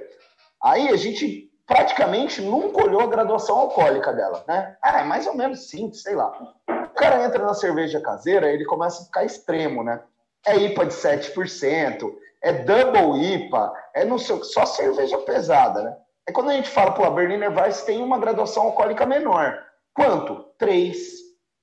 [0.61, 4.75] Aí a gente praticamente nunca olhou a graduação alcoólica dela, né?
[4.81, 6.31] Ah, é mais ou menos sim, sei lá.
[6.67, 10.03] O cara entra na cerveja caseira, ele começa a ficar extremo, né?
[10.45, 12.11] É IPA de 7%,
[12.43, 15.97] é double IPA, é não sei, só cerveja pesada, né?
[16.27, 19.63] É quando a gente fala, pô, a Berliner Weiss tem uma graduação alcoólica menor.
[19.93, 20.45] Quanto?
[20.57, 20.97] 3,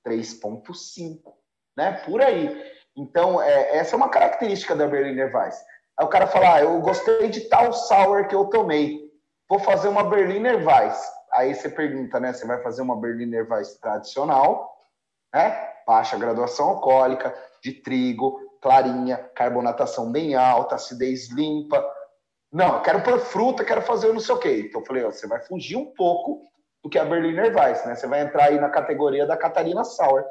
[0.05, 1.19] 3.5,
[1.77, 1.93] né?
[2.05, 2.61] Por aí.
[2.95, 5.57] Então, é, essa é uma característica da Berliner Weiss.
[5.97, 9.09] Aí o cara fala, ah, eu gostei de tal sour que eu tomei
[9.49, 11.01] vou fazer uma Berliner Weiss.
[11.33, 12.31] Aí você pergunta, né?
[12.31, 14.77] Você vai fazer uma Berliner Weiss tradicional,
[15.33, 15.67] né?
[15.85, 21.83] Baixa graduação alcoólica, de trigo, clarinha, carbonatação bem alta, acidez limpa.
[22.51, 24.65] Não, eu quero pôr fruta, quero fazer não sei o quê.
[24.67, 26.41] Então eu falei, ó, você vai fugir um pouco
[26.83, 27.95] do que a Berliner Weiss, né?
[27.95, 30.25] Você vai entrar aí na categoria da Catarina Sauer,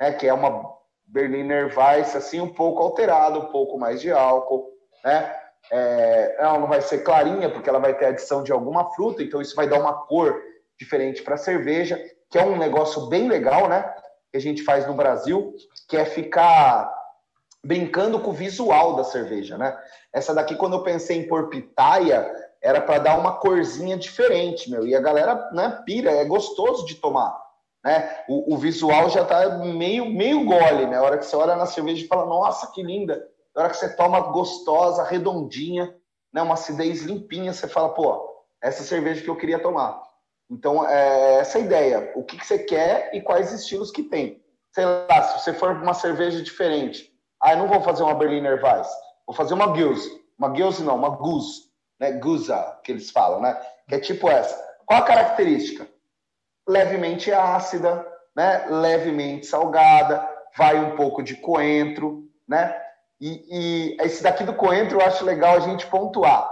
[0.00, 0.12] né?
[0.12, 0.74] Que é uma
[1.06, 4.70] Berliner Weiss assim um pouco alterada, um pouco mais de álcool,
[5.04, 5.36] né?
[5.70, 9.40] É, ela não vai ser clarinha, porque ela vai ter adição de alguma fruta, então
[9.40, 10.40] isso vai dar uma cor
[10.78, 13.82] diferente para a cerveja, que é um negócio bem legal, né?
[14.30, 15.54] Que a gente faz no Brasil,
[15.88, 16.90] que é ficar
[17.64, 19.76] brincando com o visual da cerveja, né?
[20.12, 22.30] Essa daqui, quando eu pensei em pôr pitaia,
[22.62, 24.86] era para dar uma corzinha diferente, meu.
[24.86, 27.38] E a galera, né, pira, é gostoso de tomar,
[27.84, 28.24] né?
[28.28, 30.96] O, o visual já tá meio, meio gole, né?
[30.96, 33.76] A hora que você olha na cerveja e fala, nossa, que linda na hora que
[33.76, 35.94] você toma gostosa, redondinha,
[36.32, 40.00] né, uma acidez limpinha, você fala, pô, essa cerveja que eu queria tomar.
[40.48, 42.12] Então, é essa a ideia.
[42.14, 44.42] O que, que você quer e quais estilos que tem.
[44.72, 47.09] Sei lá, se você for uma cerveja diferente,
[47.40, 48.88] ah, eu não vou fazer uma Berliner Weiss,
[49.26, 50.20] vou fazer uma Gills.
[50.38, 52.12] Uma Gills não, uma Goose, né?
[52.12, 53.60] Guza, que eles falam, né?
[53.88, 54.56] Que é tipo essa.
[54.86, 55.86] Qual a característica?
[56.66, 58.66] Levemente ácida, né?
[58.68, 60.26] Levemente salgada,
[60.56, 62.74] vai um pouco de coentro, né?
[63.20, 66.50] E, e, esse daqui do coentro eu acho legal a gente pontuar.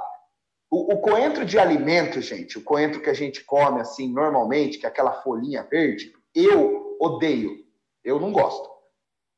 [0.71, 4.85] O, o, coentro de alimento, gente, o coentro que a gente come assim normalmente, que
[4.85, 7.65] é aquela folhinha verde, eu odeio.
[8.05, 8.69] Eu não gosto.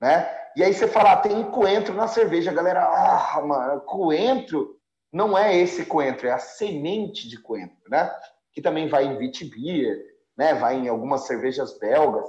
[0.01, 0.40] Né?
[0.57, 4.77] E aí você fala, ah, tem coentro na cerveja, galera, ah, mano, coentro
[5.13, 8.11] não é esse coentro, é a semente de coentro, né?
[8.53, 9.99] Que também vai em Vitibir,
[10.37, 10.55] né?
[10.55, 12.27] Vai em algumas cervejas belgas.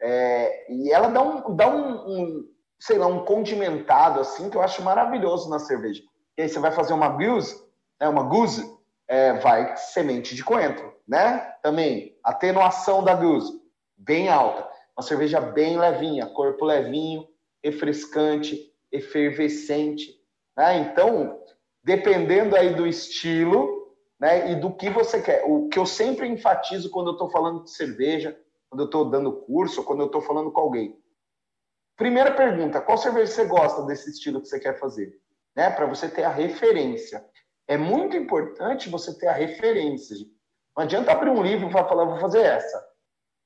[0.00, 4.62] É, e ela dá um, dá um, um sei lá, um condimentado assim, que eu
[4.62, 6.02] acho maravilhoso na cerveja.
[6.38, 7.62] E aí você vai fazer uma goose,
[8.00, 8.64] né, uma goose,
[9.06, 11.38] é, vai semente de coentro, né?
[11.62, 13.52] Também, atenuação da goose,
[13.96, 14.68] bem alta.
[14.96, 17.26] Uma cerveja bem levinha, corpo levinho,
[17.64, 20.18] refrescante, efervescente.
[20.56, 20.78] Né?
[20.78, 21.40] Então,
[21.82, 23.80] dependendo aí do estilo
[24.20, 25.44] né, e do que você quer.
[25.46, 29.32] O que eu sempre enfatizo quando eu estou falando de cerveja, quando eu estou dando
[29.32, 31.00] curso, quando eu estou falando com alguém.
[31.96, 35.18] Primeira pergunta: qual cerveja você gosta desse estilo que você quer fazer?
[35.56, 35.70] Né?
[35.70, 37.24] Para você ter a referência.
[37.66, 40.16] É muito importante você ter a referência.
[40.76, 42.84] Não adianta abrir um livro e falar, vou fazer essa.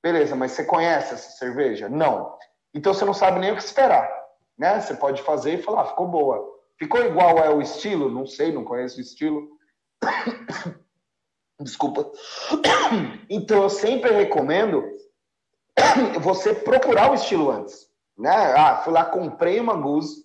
[0.03, 1.89] Beleza, mas você conhece essa cerveja?
[1.89, 2.37] Não.
[2.75, 4.11] Então você não sabe nem o que esperar.
[4.59, 4.81] Né?
[4.81, 6.55] Você pode fazer e falar, ah, ficou boa.
[6.79, 8.11] Ficou igual é o estilo?
[8.11, 9.49] Não sei, não conheço o estilo.
[11.61, 12.11] Desculpa.
[13.31, 14.85] Então eu sempre recomendo
[16.21, 17.89] você procurar o estilo antes.
[18.17, 18.31] Né?
[18.31, 20.25] Ah, fui lá, comprei uma Goose,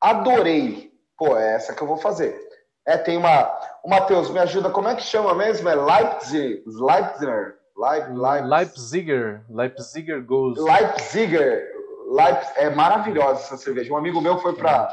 [0.00, 0.92] adorei.
[1.16, 2.38] Pô, é essa que eu vou fazer.
[2.86, 3.44] É, tem uma.
[3.84, 5.68] O Matheus, me ajuda, como é que chama mesmo?
[5.68, 6.62] É Leipzig.
[6.66, 7.56] Leipziger.
[7.76, 8.46] Leip, Leip...
[8.46, 9.44] Leipziger.
[9.48, 10.60] Leipziger Goose.
[10.60, 11.79] Leipziger.
[12.10, 12.44] Leip...
[12.56, 13.92] É maravilhosa essa cerveja.
[13.92, 14.92] Um amigo meu foi para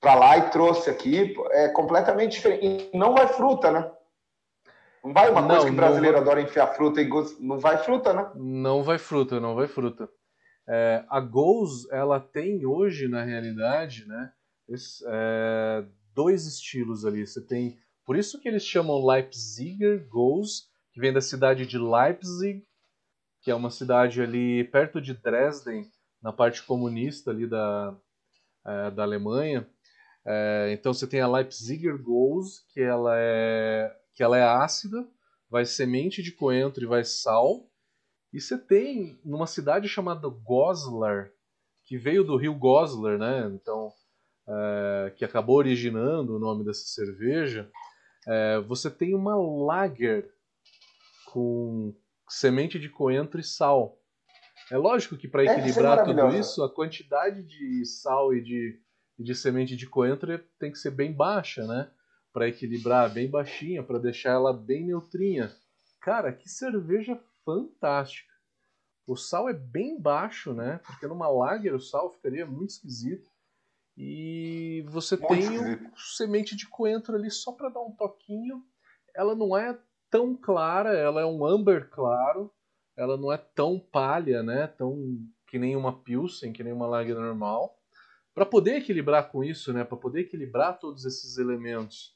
[0.00, 1.34] para lá e trouxe aqui.
[1.50, 2.90] É completamente diferente.
[2.92, 3.90] E não vai fruta, né?
[5.04, 6.22] Não vai uma não, coisa que o brasileiro não...
[6.22, 7.42] adora enfiar fruta e gosto.
[7.42, 8.30] Não vai fruta, né?
[8.34, 10.08] Não vai fruta, não vai fruta.
[10.68, 14.32] É, a Goals, ela tem hoje, na realidade, né,
[14.68, 15.84] esse, é,
[16.14, 17.26] dois estilos ali.
[17.26, 22.64] Você tem, por isso que eles chamam Leipziger Goals, que vem da cidade de Leipzig,
[23.42, 25.90] que é uma cidade ali perto de Dresden,
[26.22, 27.96] na parte comunista ali da,
[28.66, 29.68] é, da Alemanha.
[30.26, 35.08] É, então você tem a Leipziger Gose, que ela é que ela é ácida,
[35.48, 37.70] vai semente de coentro e vai sal.
[38.32, 41.30] E você tem numa cidade chamada Goslar,
[41.84, 43.50] que veio do rio Goslar, né?
[43.54, 43.90] Então,
[44.46, 47.70] é, que acabou originando o nome dessa cerveja.
[48.26, 50.30] É, você tem uma lager
[51.32, 51.94] com
[52.28, 53.99] semente de coentro e sal.
[54.70, 58.80] É lógico que para equilibrar tudo isso, a quantidade de sal e de,
[59.18, 61.90] de semente de coentro tem que ser bem baixa, né?
[62.32, 65.50] Para equilibrar bem baixinha, para deixar ela bem neutrinha.
[66.00, 68.30] Cara, que cerveja fantástica.
[69.04, 70.80] O sal é bem baixo, né?
[70.86, 73.28] Porque numa lager o sal ficaria muito esquisito.
[73.96, 78.64] E você muito tem o semente de coentro ali só para dar um toquinho.
[79.14, 79.76] Ela não é
[80.08, 82.52] tão clara, ela é um amber claro
[83.00, 84.66] ela não é tão palha, né?
[84.66, 87.76] Tão que nem uma pilsen, que nem uma lager normal.
[88.34, 89.84] Para poder equilibrar com isso, né?
[89.84, 92.14] Para poder equilibrar todos esses elementos.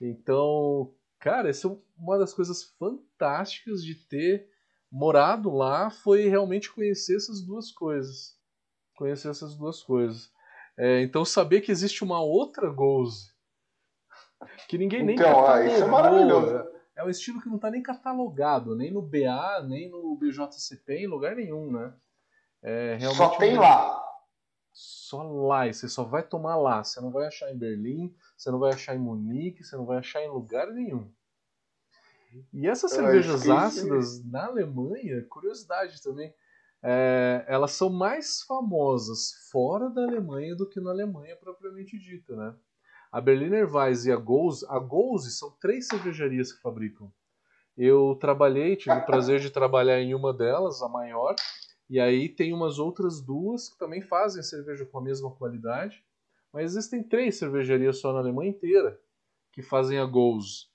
[0.00, 4.48] Então, cara, essa é uma das coisas fantásticas de ter
[4.90, 8.36] morado lá foi realmente conhecer essas duas coisas.
[8.96, 10.32] Conhecer essas duas coisas.
[10.78, 13.32] É, então saber que existe uma outra Goze
[14.68, 16.71] que ninguém nem então, ah, isso é maravilhoso.
[17.02, 21.08] É um estilo que não está nem catalogado, nem no BA, nem no BJCP, em
[21.08, 21.92] lugar nenhum, né?
[22.62, 23.60] É só tem um...
[23.60, 24.00] lá.
[24.72, 26.82] Só lá, e você só vai tomar lá.
[26.84, 29.98] Você não vai achar em Berlim, você não vai achar em Munique, você não vai
[29.98, 31.10] achar em lugar nenhum.
[32.52, 36.32] E essas cervejas ácidas na Alemanha, curiosidade também,
[36.82, 42.54] é, elas são mais famosas fora da Alemanha do que na Alemanha propriamente dita, né?
[43.12, 47.12] A Berliner Weiss e a Gose, a Gose são três cervejarias que fabricam.
[47.76, 51.34] Eu trabalhei, tive o prazer de trabalhar em uma delas, a maior,
[51.90, 56.02] e aí tem umas outras duas que também fazem cerveja com a mesma qualidade,
[56.50, 58.98] mas existem três cervejarias só na Alemanha inteira
[59.52, 60.68] que fazem a Gose.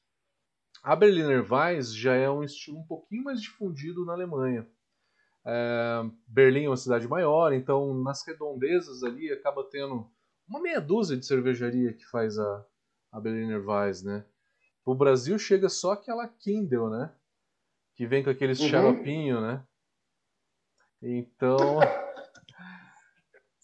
[0.84, 4.68] A Berliner Weiss já é um estilo um pouquinho mais difundido na Alemanha.
[5.44, 10.08] É, Berlim é uma cidade maior, então nas redondezas ali acaba tendo
[10.48, 12.66] uma meia dúzia de cervejaria que faz a,
[13.12, 14.26] a Berliner Weiss, né?
[14.86, 17.14] O Brasil chega só aquela Kindle, né?
[17.96, 18.70] Que vem com aqueles uhum.
[18.70, 19.64] xaropinho, né?
[21.02, 21.58] Então.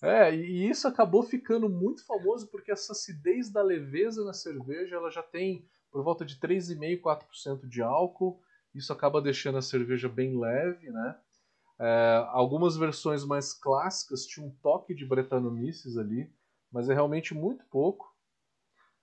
[0.05, 5.09] É, e isso acabou ficando muito famoso porque essa acidez da leveza na cerveja ela
[5.09, 8.41] já tem por volta de 3,5%, 4% de álcool.
[8.75, 11.17] Isso acaba deixando a cerveja bem leve, né?
[11.79, 16.29] É, algumas versões mais clássicas tinham um toque de Brettanomyces ali,
[16.73, 18.11] mas é realmente muito pouco.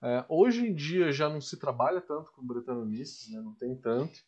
[0.03, 3.39] É, hoje em dia já não se trabalha tanto com Brettanomyces, né?
[3.39, 4.19] não tem tanto.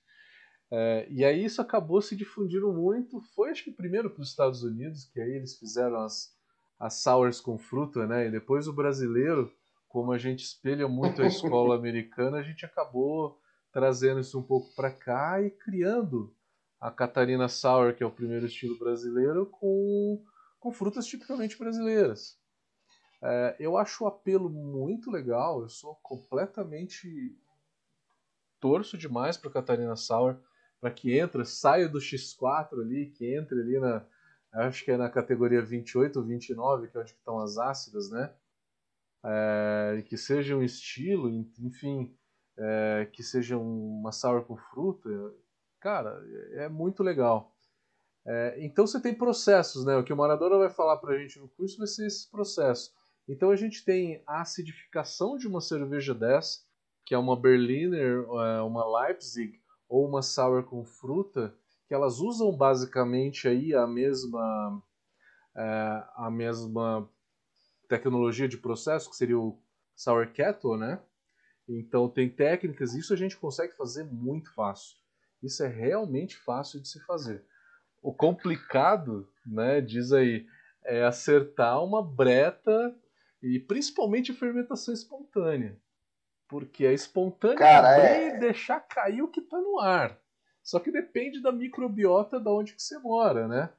[0.71, 3.21] É, e aí isso acabou se difundindo muito.
[3.35, 6.35] Foi acho que primeiro para os Estados Unidos, que aí eles fizeram as,
[6.79, 8.27] as sours com fruta, né?
[8.27, 9.51] E depois o brasileiro,
[9.87, 13.39] como a gente espelha muito a escola americana, a gente acabou
[13.71, 16.33] trazendo isso um pouco para cá e criando
[16.79, 20.23] a Catarina Sour, que é o primeiro estilo brasileiro, com,
[20.59, 22.37] com frutas tipicamente brasileiras.
[23.25, 27.33] É, eu acho o apelo muito legal, eu sou completamente
[28.59, 30.37] torço demais para Catarina Sauer,
[30.81, 34.05] para que entre, saia do X4 ali, que entre ali na,
[34.51, 38.33] acho que é na categoria 28 ou 29, que é onde estão as ácidas, né?
[39.23, 42.13] É, que seja um estilo, enfim,
[42.57, 45.09] é, que seja uma sour com fruta,
[45.79, 46.21] cara,
[46.55, 47.55] é muito legal.
[48.25, 49.95] É, então você tem processos, né?
[49.95, 52.93] O que o Maradona vai falar para a gente no curso vai ser esse processo.
[53.27, 56.59] Então a gente tem a acidificação de uma cerveja dessa,
[57.05, 61.55] que é uma Berliner, é, uma Leipzig ou uma sour com fruta,
[61.87, 64.81] que elas usam basicamente aí a mesma
[65.55, 67.09] é, a mesma
[67.87, 69.61] tecnologia de processo, que seria o
[69.95, 71.01] sour kettle, né?
[71.67, 74.97] Então tem técnicas, isso a gente consegue fazer muito fácil.
[75.41, 77.45] Isso é realmente fácil de se fazer.
[78.01, 80.45] O complicado, né, diz aí,
[80.83, 82.95] é acertar uma breta
[83.43, 85.77] e principalmente a fermentação espontânea.
[86.47, 88.37] Porque a espontânea Cara, é abrir é...
[88.37, 90.17] e deixar cair o que está no ar.
[90.61, 93.69] Só que depende da microbiota da onde que você mora, né?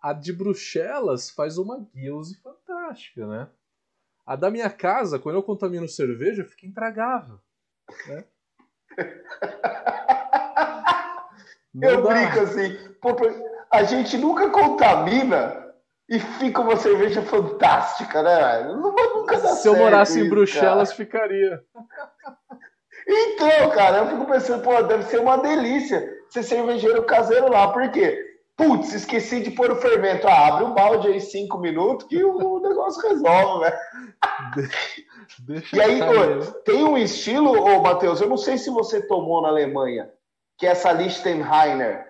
[0.00, 3.48] A de Bruxelas faz uma guilze fantástica, né?
[4.26, 7.40] A da minha casa, quando eu contamino cerveja, fica intragável.
[8.08, 8.24] Né?
[11.80, 12.76] eu brinco assim,
[13.70, 15.65] a gente nunca contamina
[16.08, 18.64] e fica uma cerveja fantástica, né?
[18.64, 20.96] Não vai nunca dar Se eu morasse isso, em Bruxelas, cara.
[20.96, 21.60] ficaria.
[23.08, 27.68] Então, cara, eu fico pensando, pô, deve ser uma delícia ser cervejeiro caseiro lá.
[27.68, 28.20] Por quê?
[28.56, 30.26] Putz, esqueci de pôr o fermento.
[30.26, 34.70] Ah, abre um balde aí cinco minutos que o negócio resolve, velho.
[35.72, 39.48] e aí, pô, tem um estilo, ô Matheus, eu não sei se você tomou na
[39.48, 40.10] Alemanha,
[40.58, 42.04] que é essa Lichtenheiner,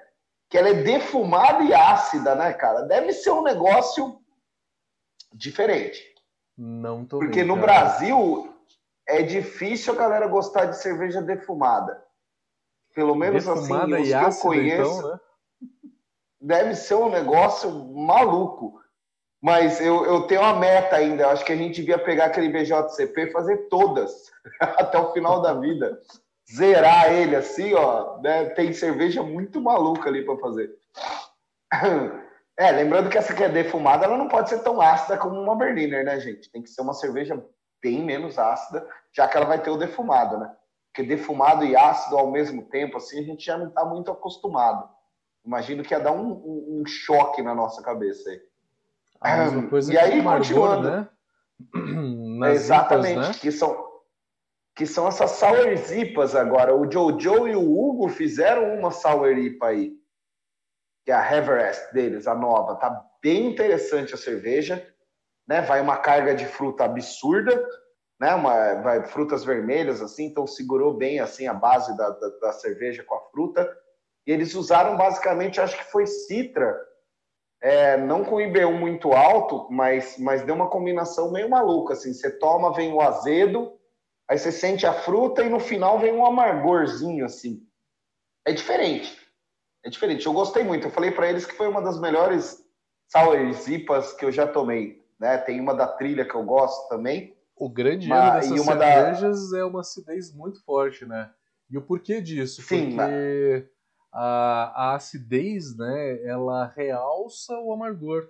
[0.49, 2.83] que ela é defumada e ácida, né, cara?
[2.83, 4.21] Deve ser um negócio
[5.33, 6.03] diferente.
[6.57, 7.67] Não tô Porque no cara.
[7.67, 8.55] Brasil
[9.07, 12.03] é difícil a galera gostar de cerveja defumada.
[12.95, 14.99] Pelo menos assim, defumada assim, os que ácida, eu conheço.
[14.99, 15.21] Então, né?
[16.41, 18.81] Deve ser um negócio maluco.
[19.43, 21.25] Mas eu, eu tenho uma meta ainda.
[21.25, 25.43] Eu acho que a gente devia pegar aquele BJCP e fazer todas até o final
[25.43, 26.01] da vida
[26.51, 28.47] zerar ele assim, ó, né?
[28.51, 30.71] Tem cerveja muito maluca ali para fazer.
[32.59, 35.55] É, lembrando que essa que é defumada, ela não pode ser tão ácida como uma
[35.55, 36.51] Berliner, né, gente?
[36.51, 37.39] Tem que ser uma cerveja
[37.83, 40.51] bem menos ácida, já que ela vai ter o defumado, né?
[40.87, 44.89] Porque defumado e ácido ao mesmo tempo, assim, a gente já não está muito acostumado.
[45.45, 48.41] Imagino que ia dar um, um, um choque na nossa cabeça aí.
[49.21, 51.09] A mesma coisa e aí, continuando, né?
[52.53, 53.33] Exatamente, né?
[53.39, 53.86] que são
[54.77, 55.57] que são essas sour
[56.39, 56.77] agora.
[56.77, 59.93] O Jojo e o Hugo fizeram uma sour IPA aí,
[61.03, 62.77] que é a Everest deles, a nova.
[62.77, 64.87] Tá bem interessante a cerveja,
[65.49, 65.63] né?
[65.63, 67.67] Vai uma carga de fruta absurda,
[68.21, 68.35] né?
[68.35, 73.03] Uma, vai frutas vermelhas assim, então segurou bem assim a base da, da, da cerveja
[73.03, 73.67] com a fruta.
[74.27, 76.79] E eles usaram basicamente, acho que foi citra,
[77.63, 82.13] é, não com IB1 muito alto, mas, mas deu uma combinação meio maluca assim.
[82.13, 83.76] Você toma, vem o azedo
[84.29, 87.65] Aí você sente a fruta e no final vem um amargorzinho assim.
[88.45, 89.17] É diferente.
[89.85, 90.27] É diferente.
[90.27, 90.87] Eu gostei muito.
[90.87, 92.65] Eu falei para eles que foi uma das melhores
[93.09, 95.05] sour zipas que eu já tomei.
[95.19, 95.39] Né?
[95.39, 97.37] Tem uma da trilha que eu gosto também.
[97.55, 99.59] O grande erro dessas cervejas da...
[99.59, 101.31] é uma acidez muito forte, né?
[101.71, 102.63] E o porquê disso?
[102.63, 103.69] Sim, Porque
[104.13, 108.29] a, a acidez, né, ela realça o amargor.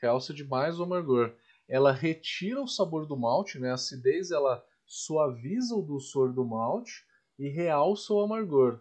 [0.00, 1.32] Realça demais o amargor.
[1.68, 3.70] Ela retira o sabor do malte, né?
[3.70, 7.04] A acidez, ela suaviza o dulçor do malte
[7.38, 8.80] e realça o amargor.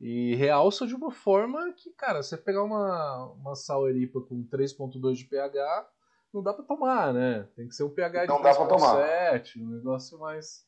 [0.00, 5.14] E realça de uma forma que, cara, você pegar uma, uma sour IPA com 3.2
[5.14, 5.88] de pH,
[6.32, 7.48] não dá para tomar, né?
[7.56, 10.64] Tem que ser um pH de 3.7, um negócio mais...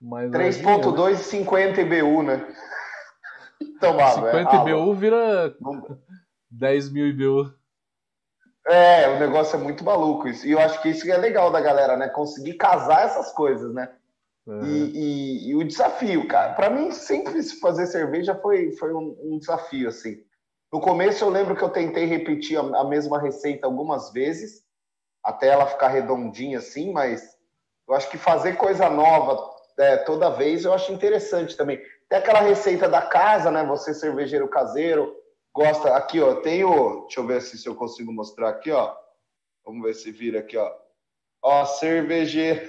[0.00, 2.54] mais 3.2 e 50 IBU, né?
[3.80, 5.56] Tomar, 50 é, IBU vira
[6.50, 7.57] 10 mil IBU.
[8.68, 10.46] É, o negócio é muito maluco isso.
[10.46, 12.08] E eu acho que isso é legal da galera, né?
[12.08, 13.90] Conseguir casar essas coisas, né?
[14.46, 14.64] Uhum.
[14.64, 16.54] E, e, e, o desafio, cara.
[16.54, 20.18] Para mim, sempre fazer cerveja foi, foi um, um, desafio, assim.
[20.72, 24.62] No começo, eu lembro que eu tentei repetir a, a mesma receita algumas vezes,
[25.24, 27.22] até ela ficar redondinha, assim, mas
[27.88, 31.80] eu acho que fazer coisa nova é, toda vez eu acho interessante também.
[32.08, 33.64] Tem aquela receita da casa, né?
[33.64, 35.14] Você cervejeiro caseiro,
[35.58, 35.96] gosta.
[35.96, 37.02] Aqui, ó, tem o.
[37.02, 38.94] Deixa eu ver se, eu consigo mostrar aqui, ó.
[39.66, 40.72] Vamos ver se vira aqui, ó.
[41.42, 42.62] Ó, cervejeira.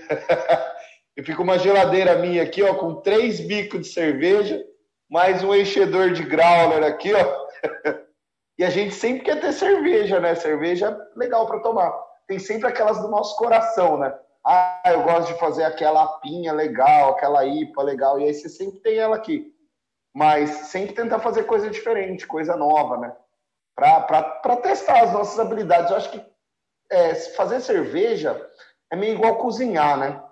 [1.16, 4.66] e fica uma geladeira minha aqui, ó, com três bicos de cerveja,
[5.10, 7.48] mais um enchedor de growler aqui, ó.
[8.58, 10.34] e a gente sempre quer ter cerveja, né?
[10.34, 11.94] Cerveja legal para tomar.
[12.28, 14.14] Tem sempre aquelas do nosso coração, né?
[14.46, 18.80] Ah, eu gosto de fazer aquela pinha legal, aquela IPA legal, e aí você sempre
[18.80, 19.54] tem ela aqui
[20.16, 23.16] mas sempre tentar fazer coisa diferente, coisa nova, né?
[23.76, 25.92] Para testar as nossas habilidades.
[25.92, 26.26] Eu acho que
[26.92, 28.50] é, fazer cerveja
[28.92, 30.24] é meio igual cozinhar, né?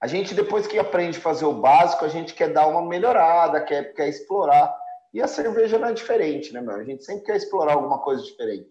[0.00, 3.62] A gente, depois que aprende a fazer o básico, a gente quer dar uma melhorada,
[3.62, 4.74] quer, quer explorar.
[5.12, 6.74] E a cerveja não é diferente, né, meu?
[6.74, 8.68] A gente sempre quer explorar alguma coisa diferente.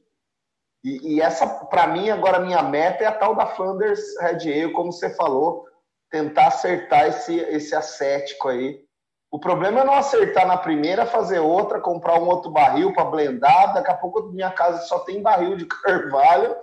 [0.84, 4.74] E, e essa, para mim, agora, minha meta é a tal da Flanders Red Ale,
[4.74, 5.66] como você falou,
[6.12, 8.86] tentar acertar esse, esse ascético aí
[9.34, 13.74] o problema é não acertar na primeira, fazer outra, comprar um outro barril para blendar.
[13.74, 16.56] Daqui a pouco minha casa só tem barril de carvalho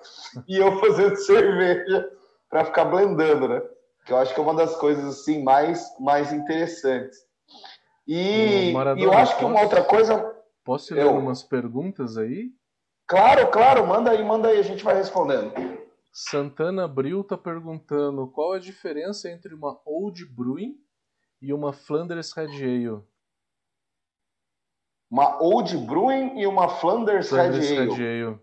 [0.47, 2.09] e eu fazendo cerveja
[2.49, 3.61] para ficar blendando, né?
[4.07, 7.19] Que eu acho que é uma das coisas assim mais, mais interessantes.
[8.07, 10.33] E, e eu acho que uma outra coisa.
[10.65, 11.09] Posso ler eu...
[11.09, 12.53] algumas perguntas aí?
[13.09, 15.53] Claro, claro, manda aí, manda aí, a gente vai respondendo.
[16.13, 20.77] Santana Bril está perguntando qual a diferença entre uma Old Brewing
[21.41, 23.03] e uma Flanders Red Ale.
[25.11, 27.95] Uma Old Brewing e uma Flanders, Flanders Red, Ale.
[27.95, 28.41] Red Ale.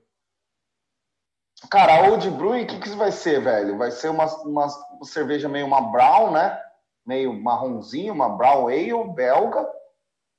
[1.72, 3.78] Cara, a Old Brewing, o que, que isso vai ser, velho?
[3.78, 4.68] Vai ser uma, uma
[5.04, 6.62] cerveja meio uma brown, né?
[7.06, 9.62] Meio marronzinho, uma brown ale belga.
[9.62, 9.68] O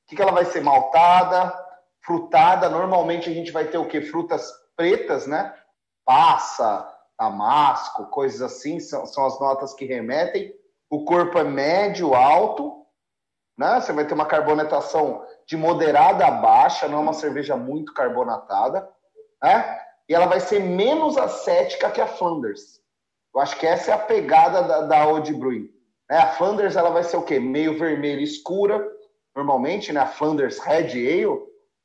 [0.07, 0.61] que, que ela vai ser?
[0.61, 1.53] Maltada,
[2.03, 2.69] frutada.
[2.69, 4.01] Normalmente a gente vai ter o quê?
[4.03, 5.55] Frutas pretas, né?
[6.05, 6.89] Passa,
[7.19, 10.55] damasco, coisas assim, são, são as notas que remetem
[10.91, 12.87] o corpo é médio, alto,
[13.59, 13.81] né?
[13.81, 18.89] Você vai ter uma carbonatação de moderada a baixa, não é uma cerveja muito carbonatada,
[19.43, 19.81] né?
[20.09, 22.81] E ela vai ser menos acética que a Flanders.
[23.35, 25.71] Eu acho que essa é a pegada da, da Old Brewing.
[26.09, 26.17] Né?
[26.17, 27.39] A Flanders ela vai ser o quê?
[27.39, 28.87] Meio vermelha escura,
[29.37, 30.01] normalmente, né?
[30.01, 31.41] A Flanders Red Ale,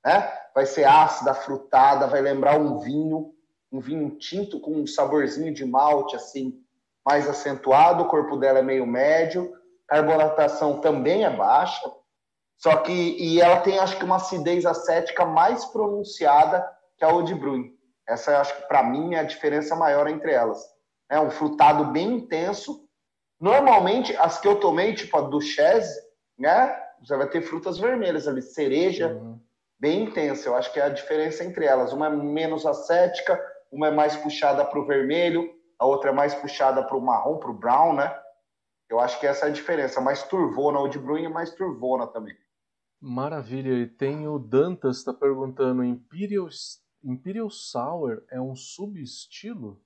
[0.05, 0.31] né?
[0.55, 3.33] Vai ser ácida, frutada, vai lembrar um vinho,
[3.71, 6.62] um vinho tinto com um saborzinho de malte, assim,
[7.05, 8.03] mais acentuado.
[8.03, 9.51] O corpo dela é meio médio,
[9.87, 11.91] carbonatação também é baixa,
[12.57, 16.65] só que e ela tem, acho que, uma acidez acética mais pronunciada
[16.97, 17.73] que a Old Brewing.
[18.07, 20.61] Essa, acho que, para mim, é a diferença maior entre elas.
[21.09, 22.87] É um frutado bem intenso.
[23.39, 25.99] Normalmente, as que eu tomei, tipo a Duchesse,
[26.39, 26.79] né?
[27.01, 29.39] Você vai ter frutas vermelhas ali, cereja, uhum.
[29.77, 30.47] bem intensa.
[30.47, 31.91] Eu acho que é a diferença entre elas.
[31.91, 35.49] Uma é menos acética, uma é mais puxada para o vermelho,
[35.83, 38.17] a outra é mais puxada para o marrom, para o brown, né?
[38.89, 39.99] Eu acho que essa é a diferença.
[39.99, 42.35] Mais turvona, o de Bruyne é mais turvona também.
[43.01, 43.73] Maravilha.
[43.73, 46.47] E tem o Dantas está perguntando: Imperial,
[47.03, 49.81] Imperial Sour é um subestilo?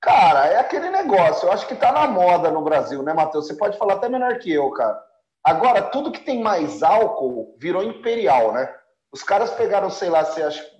[0.00, 1.46] Cara, é aquele negócio.
[1.46, 3.46] Eu acho que tá na moda no Brasil, né, Matheus?
[3.46, 5.00] Você pode falar até menor que eu, cara.
[5.44, 8.74] Agora, tudo que tem mais álcool virou imperial, né?
[9.12, 10.24] Os caras pegaram, sei lá,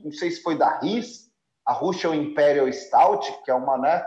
[0.03, 1.28] não sei se foi da RIS,
[1.69, 4.03] a Russian Imperial Stout, que é uma, né,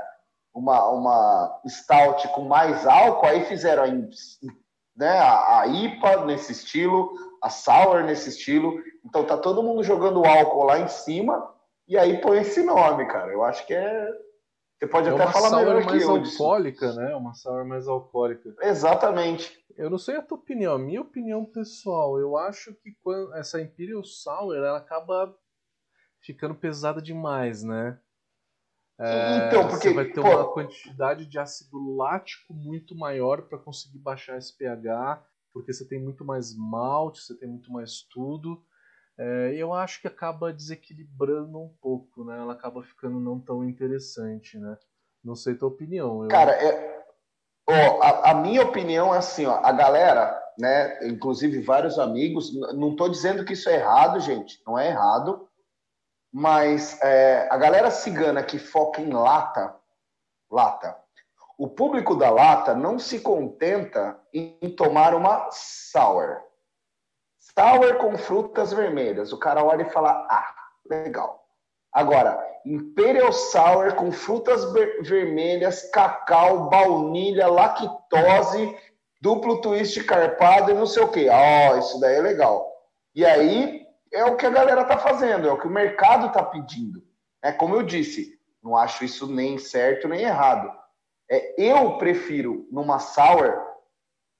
[0.51, 3.87] uma, uma stout com mais álcool, aí fizeram a,
[4.97, 8.81] né, a, IPA nesse estilo, a Sour nesse estilo.
[9.05, 11.53] Então tá todo mundo jogando álcool lá em cima
[11.87, 13.31] e aí põe esse nome, cara.
[13.31, 14.09] Eu acho que é.
[14.79, 16.15] Você pode é até falar melhor mais que eu.
[16.15, 17.15] alcoólica, né?
[17.15, 18.55] Uma sour mais alcoólica.
[18.63, 19.63] Exatamente.
[19.77, 23.61] Eu não sei a tua opinião, a minha opinião pessoal, eu acho que quando essa
[23.61, 25.33] Imperial Sour ela acaba
[26.21, 27.99] ficando pesada demais, né?
[28.99, 33.57] É, então, porque você vai ter pô, uma quantidade de ácido lático muito maior para
[33.57, 38.63] conseguir baixar esse pH, porque você tem muito mais malte, você tem muito mais tudo.
[39.17, 42.37] É, eu acho que acaba desequilibrando um pouco, né?
[42.37, 44.77] Ela acaba ficando não tão interessante, né?
[45.23, 46.23] Não sei a tua opinião.
[46.23, 46.29] Eu...
[46.29, 47.03] Cara, é,
[47.67, 51.07] a, a, minha opinião é assim, ó, a galera, né?
[51.07, 55.47] Inclusive vários amigos, não estou dizendo que isso é errado, gente, não é errado.
[56.31, 59.75] Mas é, a galera cigana que foca em lata,
[60.49, 60.97] lata,
[61.57, 66.41] o público da lata não se contenta em tomar uma sour.
[67.37, 69.31] Sour com frutas vermelhas.
[69.31, 70.53] O cara olha e fala: ah,
[70.89, 71.45] legal.
[71.93, 74.63] Agora, Imperial Sour com frutas
[75.01, 78.77] vermelhas, cacau, baunilha, lactose,
[79.21, 81.27] duplo twist carpado e não sei o que.
[81.29, 82.71] Ó, oh, isso daí é legal.
[83.13, 83.80] E aí,
[84.11, 87.01] é o que a galera tá fazendo, é o que o mercado tá pedindo.
[87.41, 90.71] É como eu disse, não acho isso nem certo nem errado.
[91.29, 93.57] É, eu prefiro numa sour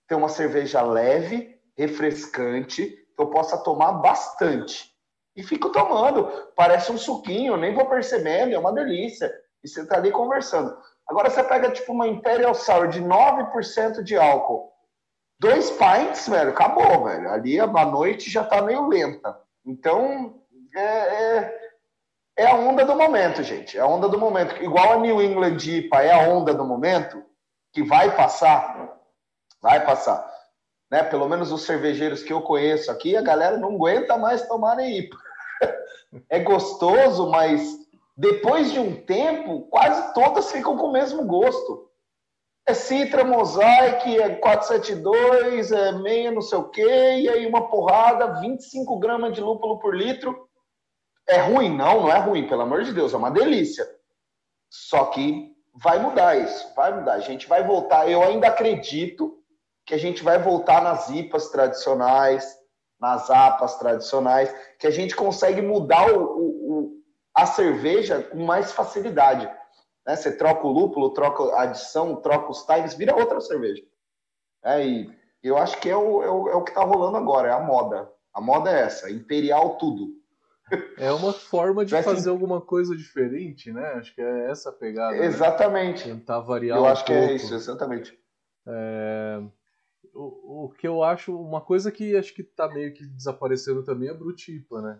[0.08, 4.92] ter uma cerveja leve, refrescante, que eu possa tomar bastante.
[5.36, 9.32] E fico tomando, parece um suquinho, nem vou percebendo, é uma delícia.
[9.64, 10.76] E você tá ali conversando.
[11.08, 14.72] Agora você pega tipo uma Imperial Sour de 9% de álcool.
[15.40, 17.32] Dois pints, velho, acabou, velho.
[17.32, 19.40] Ali a noite já tá meio lenta.
[19.66, 20.42] Então,
[20.76, 21.60] é, é,
[22.38, 23.78] é, a onda do momento, gente.
[23.78, 24.62] É a onda do momento.
[24.64, 27.24] Igual a New England IPA é a onda do momento,
[27.72, 28.98] que vai passar.
[29.62, 30.30] Vai passar.
[30.90, 31.04] Né?
[31.04, 35.18] Pelo menos os cervejeiros que eu conheço aqui, a galera não aguenta mais tomar IPA.
[36.30, 37.62] É gostoso, mas
[38.18, 41.90] depois de um tempo, quase todas ficam com o mesmo gosto.
[42.68, 48.40] É Citra, Mosaic, é 472, é meia não sei o quê, e aí uma porrada,
[48.40, 50.48] 25 gramas de lúpulo por litro.
[51.28, 51.76] É ruim?
[51.76, 53.86] Não, não é ruim, pelo amor de Deus, é uma delícia.
[54.70, 57.14] Só que vai mudar isso, vai mudar.
[57.14, 59.38] A gente vai voltar, eu ainda acredito
[59.86, 62.58] que a gente vai voltar nas IPAs tradicionais,
[63.00, 67.02] nas APAs tradicionais, que a gente consegue mudar o, o, o
[67.36, 69.50] a cerveja com mais facilidade.
[70.06, 70.16] Né?
[70.16, 73.84] Você troca o lúpulo, troca a adição, troca os times, vira outra cerveja.
[74.64, 75.10] É, e
[75.44, 77.60] eu acho que é o, é o, é o que está rolando agora, é a
[77.60, 78.10] moda.
[78.34, 80.22] A moda é essa, imperial tudo.
[80.98, 83.86] É uma forma de fazer alguma coisa diferente, né?
[83.94, 85.18] Acho que é essa a pegada.
[85.18, 85.26] Né?
[85.26, 86.08] Exatamente.
[86.08, 86.16] Né?
[86.16, 87.22] Tentar variar Eu um acho pouco.
[87.22, 88.18] que é isso, exatamente.
[88.66, 89.42] É...
[90.14, 94.10] O, o que eu acho, uma coisa que acho que está meio que desaparecendo também
[94.10, 95.00] é a Brutipa, né?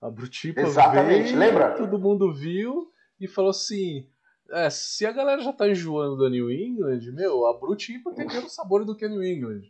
[0.00, 1.76] A Brutipa Exatamente, veio, lembra?
[1.76, 2.91] Todo mundo viu,
[3.24, 4.08] e falou assim:
[4.50, 8.26] é, se a galera já tá enjoando da New England, meu, a Brut IPA tem
[8.26, 9.62] menos sabor do que a New England.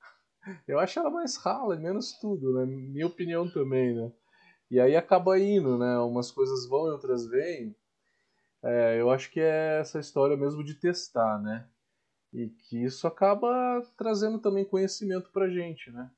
[0.68, 2.66] Eu acho ela mais rala e menos tudo, né?
[2.66, 4.12] Minha opinião também, né?
[4.70, 5.98] E aí acaba indo, né?
[5.98, 7.74] Umas coisas vão e outras vêm.
[8.62, 11.68] É, eu acho que é essa história mesmo de testar, né?
[12.32, 16.10] E que isso acaba trazendo também conhecimento pra gente, né?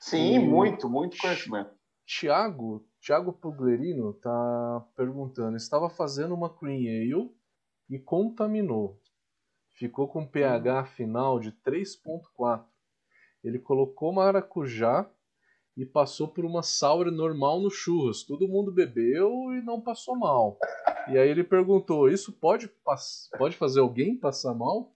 [0.00, 1.70] Sim, muito, muito conhecimento.
[2.04, 7.34] Tiago, Tiago Puglerino tá perguntando, estava fazendo uma cream ale
[7.90, 9.00] e contaminou.
[9.70, 12.64] Ficou com pH final de 3.4.
[13.42, 15.10] Ele colocou maracujá
[15.76, 18.22] e passou por uma sour normal no churras.
[18.22, 20.56] Todo mundo bebeu e não passou mal.
[21.08, 22.70] E aí ele perguntou: Isso pode,
[23.36, 24.94] pode fazer alguém passar mal?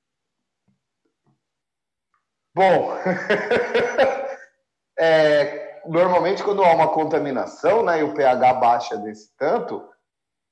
[2.54, 2.92] Bom,
[4.96, 9.87] é, normalmente quando há uma contaminação né, e o pH baixa desse tanto,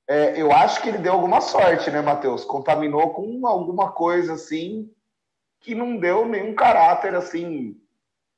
[0.09, 2.45] é, eu acho que ele deu alguma sorte, né, Matheus?
[2.45, 4.91] Contaminou com alguma coisa assim
[5.61, 7.75] que não deu nenhum caráter assim,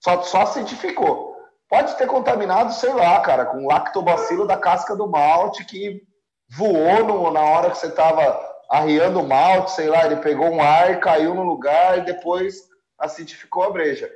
[0.01, 1.35] só, só acidificou.
[1.69, 6.03] Pode ter contaminado, sei lá, cara, com lactobacilo da casca do malte que
[6.49, 8.39] voou no, na hora que você estava
[8.71, 13.65] arriando o malte, sei lá, ele pegou um ar, caiu no lugar e depois acidificou
[13.65, 14.09] a breja.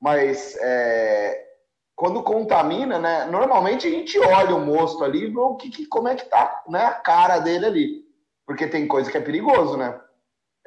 [0.00, 1.43] Mas é,
[1.96, 3.24] quando contamina, né?
[3.26, 6.24] Normalmente a gente olha o mosto ali e vê o que, que, como é que
[6.24, 8.04] tá né, a cara dele ali.
[8.46, 10.00] Porque tem coisa que é perigoso, né?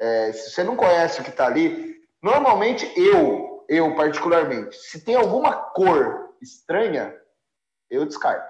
[0.00, 5.16] É, se você não conhece o que tá ali, normalmente eu, eu particularmente, se tem
[5.16, 7.14] alguma cor estranha,
[7.90, 8.48] eu descarto.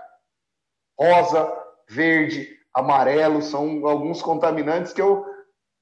[0.98, 1.52] Rosa,
[1.88, 5.24] verde, amarelo são alguns contaminantes que eu,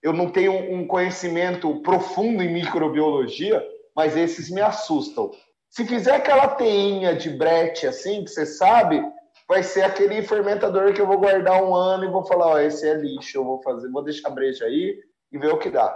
[0.03, 3.63] eu não tenho um conhecimento profundo em microbiologia,
[3.95, 5.31] mas esses me assustam.
[5.77, 8.99] Se fizer aquela teinha de brete assim, que você sabe,
[9.47, 12.89] vai ser aquele fermentador que eu vou guardar um ano e vou falar, ó, esse
[12.89, 14.99] é lixo, eu vou fazer, vou deixar breja aí
[15.31, 15.95] e ver o que dá.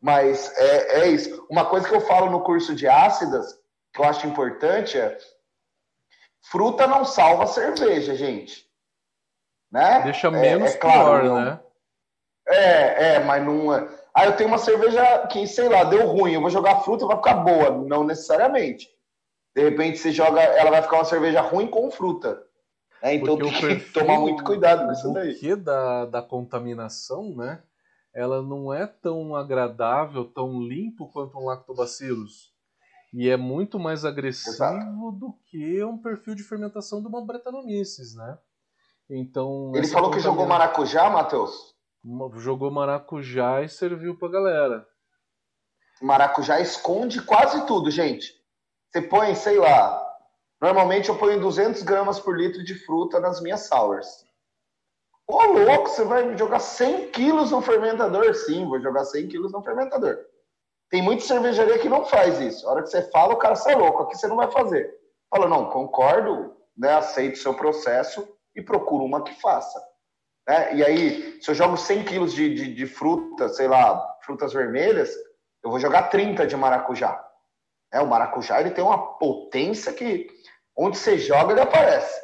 [0.00, 1.46] Mas é, é isso.
[1.48, 3.56] Uma coisa que eu falo no curso de ácidas,
[3.94, 5.16] que eu acho importante é
[6.50, 8.66] fruta não salva cerveja, gente.
[9.70, 10.00] Né?
[10.02, 11.60] Deixa menos é, é claro, pior, não, né?
[12.48, 13.88] É, é, mas não é.
[14.12, 17.18] Aí eu tenho uma cerveja que, sei lá, deu ruim, eu vou jogar fruta, vai
[17.18, 17.70] ficar boa.
[17.70, 18.90] Não necessariamente.
[19.54, 22.42] De repente você joga, ela vai ficar uma cerveja ruim com fruta.
[23.02, 23.16] Né?
[23.16, 25.52] Então Porque tem que tomar muito cuidado com isso daí.
[25.52, 27.62] O da, da contaminação, né?
[28.14, 32.52] Ela não é tão agradável, tão limpo quanto um lactobacillus.
[33.12, 35.12] E é muito mais agressivo Exato.
[35.12, 38.38] do que um perfil de fermentação de uma Brettanomyces, né?
[39.08, 39.72] Então.
[39.74, 41.74] Ele falou que jogou maracujá, Matheus?
[42.36, 44.86] Jogou maracujá e serviu pra galera.
[46.00, 48.41] Maracujá esconde quase tudo, gente.
[48.92, 50.06] Você põe, sei lá,
[50.60, 54.26] normalmente eu ponho 200 gramas por litro de fruta nas minhas sours.
[55.26, 58.34] Ô, louco, você vai jogar 100 quilos no fermentador?
[58.34, 60.18] Sim, vou jogar 100 quilos no fermentador.
[60.90, 62.68] Tem muita cervejaria que não faz isso.
[62.68, 64.02] A hora que você fala, o cara sai louco.
[64.02, 64.94] Aqui você não vai fazer.
[65.30, 69.82] Fala, não, concordo, né, aceito o seu processo e procuro uma que faça.
[70.46, 70.76] Né?
[70.76, 75.10] E aí, se eu jogo 100 quilos de, de, de fruta, sei lá, frutas vermelhas,
[75.64, 77.31] eu vou jogar 30 de maracujá.
[77.92, 80.28] É, o maracujá ele tem uma potência que
[80.76, 82.20] onde você joga ele aparece.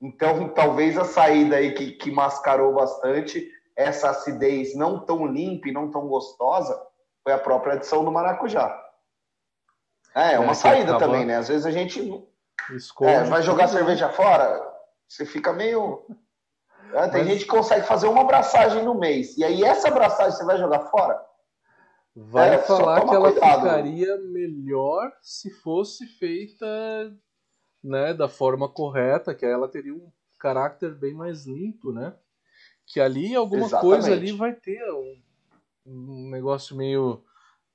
[0.00, 5.72] Então, talvez a saída aí que, que mascarou bastante essa acidez não tão limpa e
[5.72, 6.80] não tão gostosa
[7.22, 8.78] foi a própria adição do maracujá.
[10.14, 11.36] É, é uma é, saída também, né?
[11.36, 12.00] Às vezes a gente
[13.02, 14.60] é, vai jogar cerveja fora,
[15.08, 16.04] você fica meio.
[16.92, 17.28] É, tem Mas...
[17.28, 19.36] gente que consegue fazer uma abraçagem no mês.
[19.36, 21.20] E aí, essa abraçagem você vai jogar fora?
[22.14, 23.60] Vai é, falar que ela cuidado.
[23.60, 26.66] ficaria melhor se fosse feita
[27.82, 32.14] né, da forma correta, que ela teria um caráter bem mais limpo, né?
[32.86, 34.02] Que ali alguma Exatamente.
[34.02, 35.22] coisa ali vai ter um,
[35.86, 37.22] um negócio meio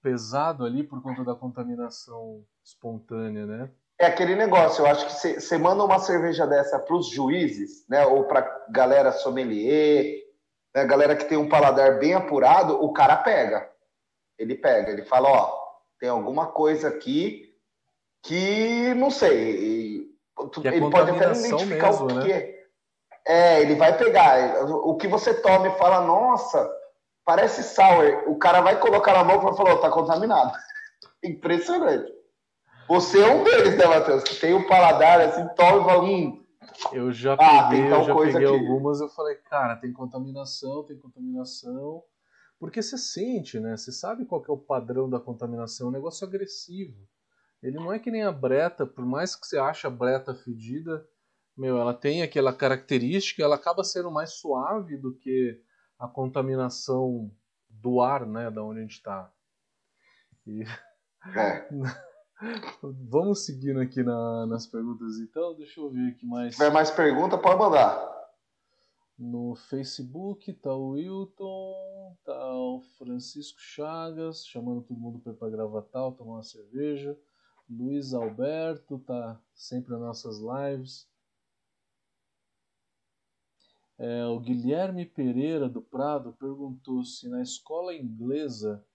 [0.01, 3.71] pesado ali por conta da contaminação espontânea, né?
[3.97, 8.05] É aquele negócio, eu acho que você manda uma cerveja dessa para os juízes, né?
[8.05, 10.25] Ou para galera sommelier,
[10.75, 10.86] né?
[10.86, 13.73] galera que tem um paladar bem apurado, o cara pega
[14.38, 15.65] ele pega, ele fala, ó,
[15.99, 17.53] tem alguma coisa aqui
[18.23, 20.05] que não sei.
[20.51, 22.31] Que é ele pode até não identificar mesmo, o que né?
[22.31, 22.55] é.
[23.27, 26.71] É, ele vai pegar o que você toma e fala, nossa,
[27.25, 28.23] parece sour.
[28.27, 30.51] O cara vai colocar na boca e falar, tá contaminado.
[31.23, 32.13] Impressionante.
[32.88, 34.23] Você é um deles, né, Matheus?
[34.23, 36.45] Que tem o um paladar assim, toma e fala, hum.
[36.91, 42.03] Eu já ah, peguei, eu já peguei algumas, eu falei, cara, tem contaminação, tem contaminação.
[42.59, 43.75] Porque você sente, né?
[43.75, 47.07] Você sabe qual é o padrão da contaminação, é um negócio agressivo.
[47.61, 51.05] Ele não é que nem a breta, por mais que você ache a breta fedida,
[51.57, 55.61] meu, ela tem aquela característica, ela acaba sendo mais suave do que
[55.97, 57.31] a contaminação
[57.69, 59.31] do ar, né, da onde a gente está.
[60.45, 60.63] E...
[61.35, 61.67] É.
[63.09, 66.53] Vamos seguindo aqui na, nas perguntas então, deixa eu ver aqui mais.
[66.53, 68.14] Se tiver mais pergunta, pode mandar.
[69.18, 75.55] No Facebook tá o Wilton, tá o Francisco Chagas, chamando todo mundo para ir
[75.89, 77.18] pra tomar uma cerveja.
[77.70, 81.07] Luiz Alberto tá sempre nas nossas lives.
[83.97, 88.86] É, o Guilherme Pereira do Prado perguntou se na escola inglesa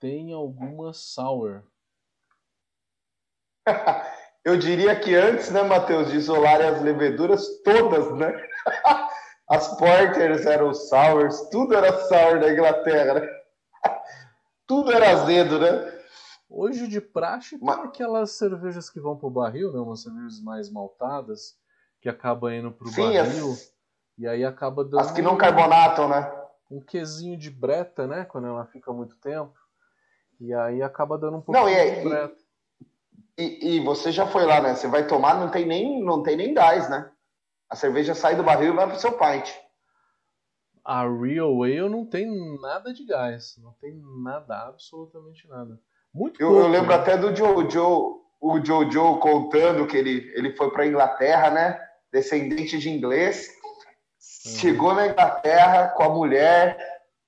[0.00, 1.62] tem alguma sour.
[4.44, 8.32] Eu diria que antes, né, Matheus, de isolarem as leveduras todas, né?
[9.50, 13.28] As porters eram sours, tudo era sour na Inglaterra, né?
[14.64, 16.00] Tudo era azedo, né?
[16.48, 17.80] Hoje de praxe tem Mas...
[17.80, 19.80] aquelas cervejas que vão pro barril, né?
[19.80, 21.56] Umas cervejas mais maltadas,
[22.00, 23.50] que acabam indo pro Sim, barril.
[23.50, 23.74] As...
[24.16, 25.00] E aí acaba dando.
[25.00, 26.32] As que não carbonatam, né?
[26.70, 28.24] Um quesinho de breta, né?
[28.24, 29.58] Quando ela fica muito tempo.
[30.38, 32.36] E aí acaba dando um pouco não, e, de breta.
[33.36, 34.76] E, e, você já foi lá, né?
[34.76, 37.10] Você vai tomar, não tem nem, não tem nem gás, né?
[37.70, 39.48] A cerveja sai do barril e vai pro seu pint.
[40.84, 42.26] A Real Ale não tem
[42.60, 43.54] nada de gás.
[43.58, 43.94] Não tem
[44.24, 45.78] nada, absolutamente nada.
[46.12, 46.96] Muito Eu, pouco, eu lembro né?
[46.96, 51.80] até do Jojo, o Jojo contando que ele, ele foi pra Inglaterra, né?
[52.12, 53.48] Descendente de inglês.
[53.48, 54.52] Uhum.
[54.52, 56.76] Chegou na Inglaterra com a mulher.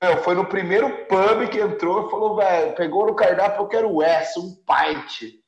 [0.03, 3.93] Meu, foi no primeiro pub que entrou e falou, velho, pegou no cardápio, eu quero
[3.93, 5.41] o S, um pint.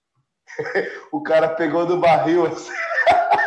[1.11, 2.71] o cara pegou do barril assim.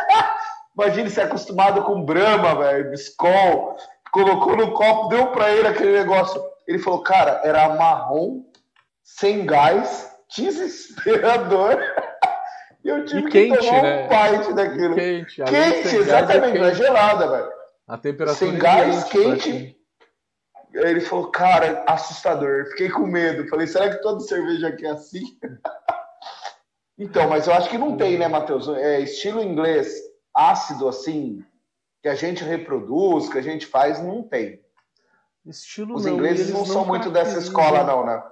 [0.78, 3.76] Imagina ser acostumado com Brahma, velho, Skol,
[4.12, 6.40] colocou no copo, deu para ele aquele negócio.
[6.68, 8.44] Ele falou, cara, era marrom,
[9.02, 11.76] sem gás, desesperador.
[12.84, 14.04] E eu tive e que quente, tomar né?
[14.04, 14.94] um pint daquilo.
[14.94, 17.52] quente, quente exatamente, não é gelada, velho.
[17.88, 19.50] A temperatura sem é gás, quente.
[19.50, 19.76] quente.
[20.72, 22.66] Ele falou, cara, assustador.
[22.66, 23.48] Fiquei com medo.
[23.48, 25.22] Falei, será que toda cerveja aqui é assim?
[26.96, 28.68] então, mas eu acho que não tem, né, Matheus?
[28.68, 30.07] É estilo inglês
[30.38, 31.44] ácido assim
[32.00, 34.62] que a gente reproduz, que a gente faz, não tem.
[35.44, 38.22] Estilo Os não, ingleses não, não são muito dessa escola, não, né?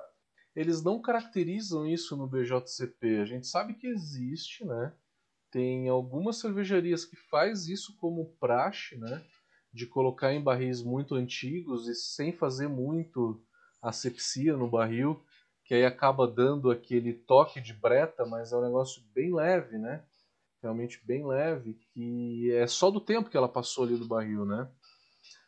[0.54, 3.18] Eles não caracterizam isso no BJCP.
[3.18, 4.92] A gente sabe que existe, né?
[5.50, 9.22] Tem algumas cervejarias que faz isso como praxe, né?
[9.72, 13.42] De colocar em barris muito antigos e sem fazer muito
[13.82, 15.22] asepsia no barril,
[15.64, 20.04] que aí acaba dando aquele toque de breta, mas é um negócio bem leve, né?
[20.66, 24.68] Realmente bem leve, que é só do tempo que ela passou ali do barril, né?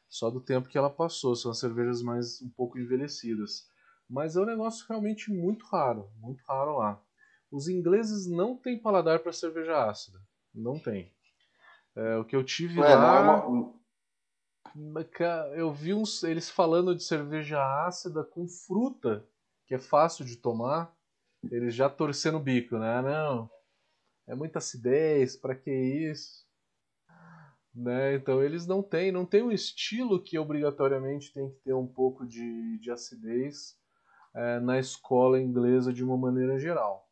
[0.09, 3.69] Só do tempo que ela passou, são cervejas mais um pouco envelhecidas.
[4.09, 7.03] Mas é um negócio realmente muito raro, muito raro lá.
[7.51, 10.19] Os ingleses não têm paladar para cerveja ácida,
[10.55, 11.13] não tem.
[11.95, 13.45] É, o que eu tive Ué, lá,
[15.21, 19.27] é eu vi uns, eles falando de cerveja ácida com fruta,
[19.67, 20.95] que é fácil de tomar.
[21.51, 23.03] Eles já torcendo o bico, né?
[23.03, 23.51] Não,
[24.29, 26.47] é muita acidez, para que isso?
[27.75, 28.15] Né?
[28.15, 32.27] Então eles não têm, não tem um estilo que obrigatoriamente tem que ter um pouco
[32.27, 33.77] de, de acidez
[34.35, 37.09] é, na escola inglesa de uma maneira geral.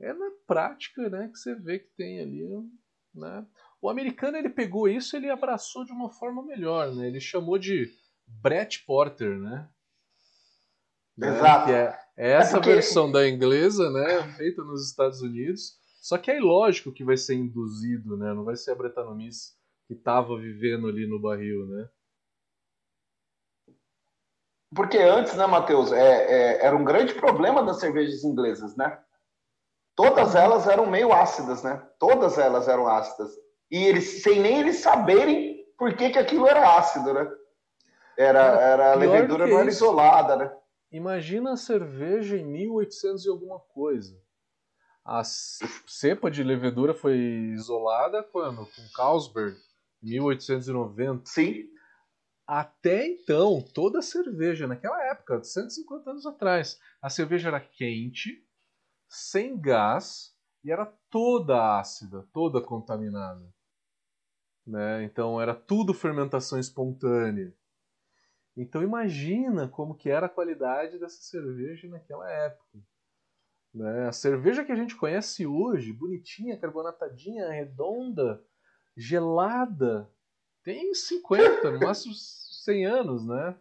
[0.00, 2.46] É na prática né, que você vê que tem ali.
[3.14, 3.46] Né?
[3.80, 6.94] O americano ele pegou isso ele abraçou de uma forma melhor.
[6.94, 7.08] Né?
[7.08, 7.92] Ele chamou de
[8.26, 9.68] Brett Porter, né?
[11.16, 11.28] né?
[11.28, 11.70] Exato.
[11.70, 12.72] É, é, essa é porque...
[12.72, 17.34] versão da inglesa, né, feita nos Estados Unidos, só que é lógico que vai ser
[17.34, 18.32] induzido, né?
[18.32, 21.88] Não vai ser a Brettanomyces que estava vivendo ali no barril, né?
[24.72, 29.02] Porque antes, né, Matheus, é, é, era um grande problema das cervejas inglesas, né?
[29.96, 31.84] Todas elas eram meio ácidas, né?
[31.98, 33.32] Todas elas eram ácidas.
[33.68, 37.28] E eles, sem nem eles saberem por que, que aquilo era ácido, né?
[38.16, 40.56] Era, era a levedura não era isolada, né?
[40.92, 44.24] Imagina a cerveja em 1800 e alguma coisa.
[45.06, 47.16] A cepa de levedura foi
[47.54, 48.66] isolada quando?
[48.66, 49.56] Com Carlsberg,
[50.02, 51.22] 1890.
[51.26, 51.70] Sim.
[52.44, 58.44] Até então, toda a cerveja, naquela época, 150 anos atrás, a cerveja era quente,
[59.08, 63.48] sem gás e era toda ácida, toda contaminada.
[64.66, 65.04] Né?
[65.04, 67.54] Então era tudo fermentação espontânea.
[68.56, 72.80] Então imagina como que era a qualidade dessa cerveja naquela época.
[73.76, 74.08] Né?
[74.08, 78.42] A cerveja que a gente conhece hoje, bonitinha, carbonatadinha, redonda,
[78.96, 80.10] gelada,
[80.64, 83.54] tem 50, no máximo 100 anos, né?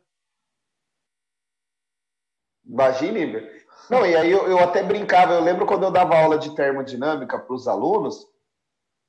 [2.65, 3.45] Imagine.
[3.89, 7.37] Não, e aí eu, eu, até brincava, eu lembro quando eu dava aula de termodinâmica
[7.37, 8.25] para os alunos,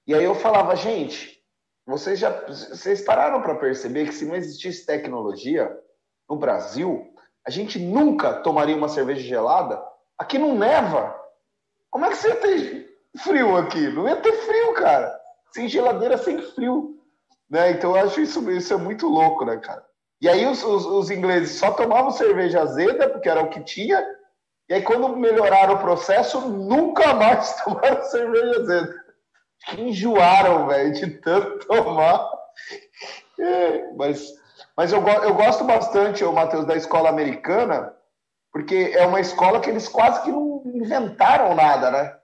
[0.09, 1.41] e aí eu falava, gente,
[1.87, 5.73] vocês já vocês pararam para perceber que se não existisse tecnologia
[6.29, 7.15] no Brasil,
[7.47, 9.81] a gente nunca tomaria uma cerveja gelada?
[10.19, 11.15] Aqui não neva.
[11.91, 13.89] Como é que você ia ter frio aqui?
[13.89, 15.19] Não ia ter frio, cara.
[15.53, 16.97] Sem geladeira, sem frio.
[17.49, 17.73] Né?
[17.73, 19.85] Então eu acho isso, isso é muito louco, né, cara?
[20.21, 24.05] E aí os, os, os ingleses só tomavam cerveja azeda, porque era o que tinha,
[24.69, 29.07] e aí quando melhoraram o processo, nunca mais tomaram cerveja azeda.
[29.67, 32.29] Que enjoaram, velho, de tanto tomar.
[33.39, 34.35] É, mas
[34.77, 37.95] mas eu, eu gosto bastante, o Matheus, da escola americana,
[38.57, 42.19] porque é uma escola que eles quase que não inventaram nada, né?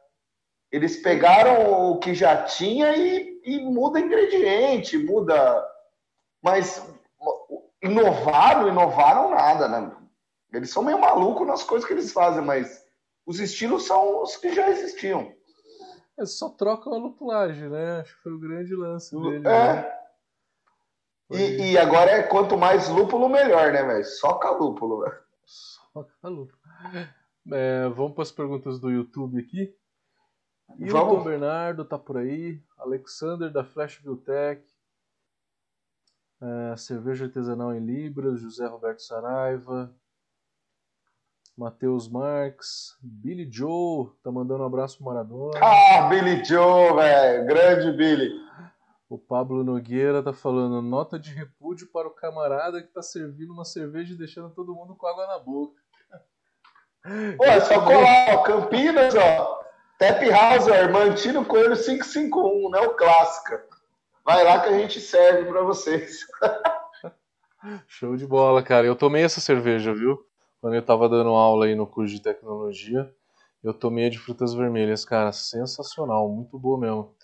[0.70, 5.62] Eles pegaram o que já tinha e, e muda ingrediente, muda.
[6.42, 6.82] Mas
[7.82, 9.94] inovaram, inovaram nada, né?
[10.54, 12.82] Eles são meio malucos nas coisas que eles fazem, mas
[13.26, 15.34] os estilos são os que já existiam.
[16.18, 18.00] É só trocam a lupulagem, né?
[18.00, 19.46] Acho que foi o grande lance dele.
[19.46, 19.74] É.
[19.74, 19.98] Né?
[21.32, 24.04] E, e, agora é quanto mais lúpulo, melhor, né, velho?
[24.06, 25.22] Só calúpulo, velho.
[26.22, 26.58] Calúpulo.
[27.52, 29.74] É, vamos para as perguntas do YouTube aqui.
[30.78, 32.62] Hilton Bernardo tá por aí.
[32.78, 34.64] Alexander da Flash Biotech.
[36.40, 38.40] É, cerveja artesanal em Libras.
[38.40, 39.94] José Roberto Saraiva.
[41.56, 42.96] Matheus Marques.
[43.02, 45.60] Billy Joe tá mandando um abraço pro Maradona.
[45.62, 47.46] Ah, Billy Joe, velho.
[47.46, 48.30] Grande Billy.
[49.08, 53.64] O Pablo Nogueira tá falando nota de repúdio para o camarada que tá servindo uma
[53.64, 55.81] cerveja e deixando todo mundo com água na boca.
[57.36, 59.62] Pô, é só colar, ó, Campinas, ó.
[59.98, 62.80] Tap House, ó, Armantino Coelho 551, né?
[62.80, 63.64] O clássica.
[64.24, 66.26] Vai lá que a gente serve para vocês.
[67.86, 68.86] Show de bola, cara.
[68.86, 70.24] Eu tomei essa cerveja, viu?
[70.60, 73.12] Quando eu tava dando aula aí no curso de tecnologia,
[73.62, 75.32] eu tomei a de frutas vermelhas, cara.
[75.32, 77.14] Sensacional, muito boa mesmo.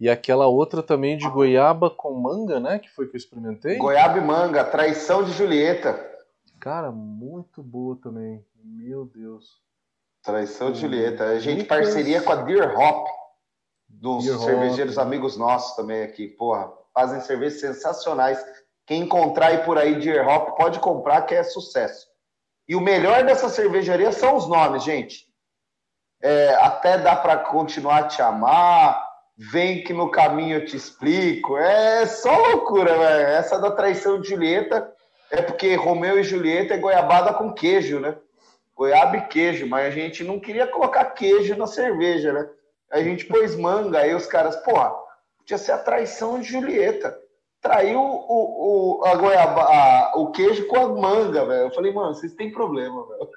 [0.00, 2.78] E aquela outra também de goiaba com manga, né?
[2.78, 3.76] Que foi que eu experimentei.
[3.76, 5.98] Goiaba e manga, traição de Julieta.
[6.60, 8.44] Cara, muito boa também.
[8.62, 9.60] Meu Deus.
[10.22, 11.24] Traição de Julieta.
[11.24, 13.06] A gente parceria com a Deer Hop,
[13.88, 15.06] dos Deer cervejeiros Hop.
[15.06, 16.28] amigos nossos também aqui.
[16.28, 18.44] Porra, fazem cervejas sensacionais.
[18.86, 22.06] Quem encontrar aí por aí Deer Hop pode comprar, que é sucesso.
[22.68, 25.26] E o melhor dessa cervejaria são os nomes, gente.
[26.20, 29.06] É, até dá para continuar a te amar.
[29.36, 31.56] Vem que no caminho eu te explico.
[31.56, 33.28] É só loucura, velho.
[33.28, 34.92] Essa da traição de Julieta
[35.30, 38.16] é porque Romeu e Julieta é goiabada com queijo, né?
[38.78, 42.48] Goiaba e queijo, mas a gente não queria colocar queijo na cerveja, né?
[42.92, 44.94] A gente pôs manga, aí os caras, porra,
[45.36, 47.18] podia ser a traição de Julieta.
[47.60, 51.66] Traiu o, o, a goiaba, a, o queijo com a manga, velho.
[51.66, 53.28] Eu falei, mano, vocês têm problema, velho.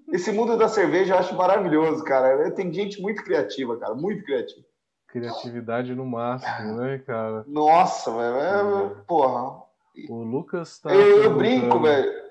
[0.10, 2.50] Esse mundo da cerveja eu acho maravilhoso, cara.
[2.52, 4.64] Tem gente muito criativa, cara, muito criativa.
[5.08, 7.44] Criatividade no máximo, né, cara?
[7.46, 8.36] Nossa, velho.
[8.36, 8.94] É, é.
[9.06, 9.62] Porra.
[10.08, 10.92] O Lucas tá.
[10.92, 12.23] Eu, eu brinco, velho.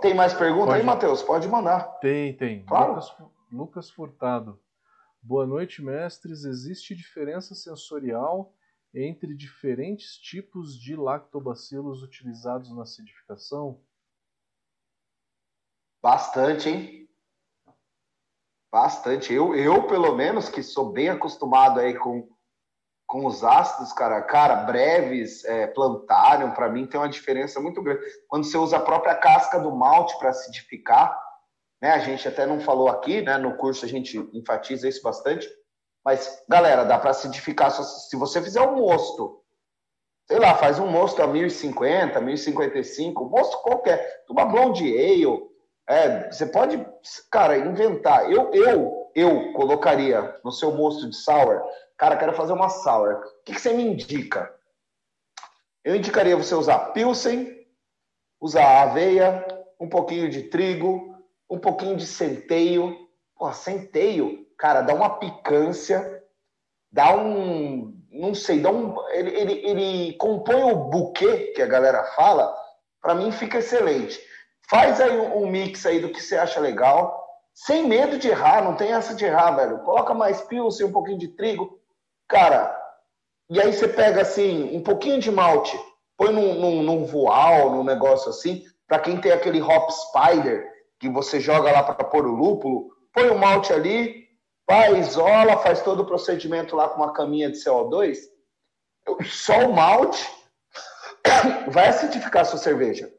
[0.00, 0.80] Tem mais perguntas Pode...
[0.80, 1.22] aí, Matheus?
[1.22, 1.98] Pode mandar.
[2.00, 2.64] Tem, tem.
[2.64, 2.94] Claro.
[2.94, 3.16] Lucas,
[3.50, 4.60] Lucas Furtado.
[5.22, 6.44] Boa noite, mestres.
[6.44, 8.54] Existe diferença sensorial
[8.94, 13.80] entre diferentes tipos de lactobacilos utilizados na acidificação?
[16.02, 17.08] Bastante, hein?
[18.70, 19.32] Bastante.
[19.32, 22.28] Eu, eu, pelo menos, que sou bem acostumado aí com
[23.16, 28.04] com os ácidos, cara, cara, breves, é, plantário, para mim tem uma diferença muito grande.
[28.28, 31.18] Quando você usa a própria casca do malte para acidificar,
[31.80, 31.92] né?
[31.92, 33.38] A gente até não falou aqui, né?
[33.38, 35.48] No curso a gente enfatiza isso bastante.
[36.04, 39.40] Mas, galera, dá para acidificar se você fizer um mosto.
[40.28, 45.42] Sei lá, faz um mosto a 1050, 1055, mosto qualquer, uma blonde ale.
[45.88, 46.86] É, você pode,
[47.30, 48.30] cara, inventar.
[48.30, 51.62] Eu, eu, eu colocaria no seu mosto de sour
[51.96, 53.14] Cara, quero fazer uma sour.
[53.14, 54.54] O que, que você me indica?
[55.84, 57.64] Eu indicaria você usar pilsen,
[58.40, 59.46] usar aveia,
[59.80, 61.16] um pouquinho de trigo,
[61.48, 62.94] um pouquinho de centeio.
[63.36, 66.22] Pô, centeio, cara, dá uma picância,
[66.90, 67.94] dá um.
[68.10, 68.94] Não sei, dá um.
[69.10, 72.54] Ele, ele, ele compõe o buquê que a galera fala,
[73.00, 74.20] para mim fica excelente.
[74.68, 77.24] Faz aí um, um mix aí do que você acha legal,
[77.54, 79.78] sem medo de errar, não tem essa de errar, velho.
[79.80, 81.78] Coloca mais pilsen, um pouquinho de trigo,
[82.28, 82.76] Cara,
[83.48, 85.78] e aí você pega assim, um pouquinho de malte,
[86.16, 90.68] põe num, num, num voal, num negócio assim, para quem tem aquele hop spider,
[90.98, 94.26] que você joga lá para pôr o lúpulo, põe o malte ali,
[94.68, 98.18] vai, isola, faz todo o procedimento lá com uma caminha de CO2,
[99.24, 100.28] só o malte
[101.70, 103.12] vai acidificar a sua cerveja.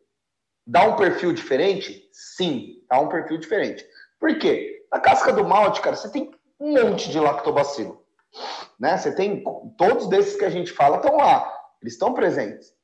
[0.65, 2.09] Dá um perfil diferente?
[2.11, 3.87] Sim, dá um perfil diferente.
[4.19, 4.85] Por quê?
[4.91, 6.29] Na casca do malte, cara, você tem
[6.59, 8.05] um monte de lactobacilo
[8.79, 8.97] né?
[8.97, 9.43] Você tem
[9.77, 11.51] todos desses que a gente fala estão lá,
[11.81, 12.75] eles estão presentes.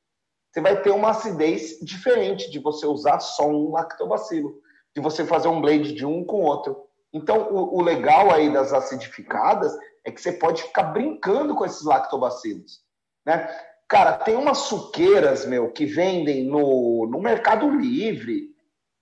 [0.52, 4.54] Você vai ter uma acidez diferente de você usar só um lactobacilo,
[4.94, 6.84] de você fazer um blend de um com outro.
[7.12, 11.84] Então, o, o legal aí das acidificadas é que você pode ficar brincando com esses
[11.84, 12.80] lactobacilos.
[13.26, 13.48] né?
[13.88, 18.54] Cara, tem umas suqueiras, meu, que vendem no, no Mercado Livre,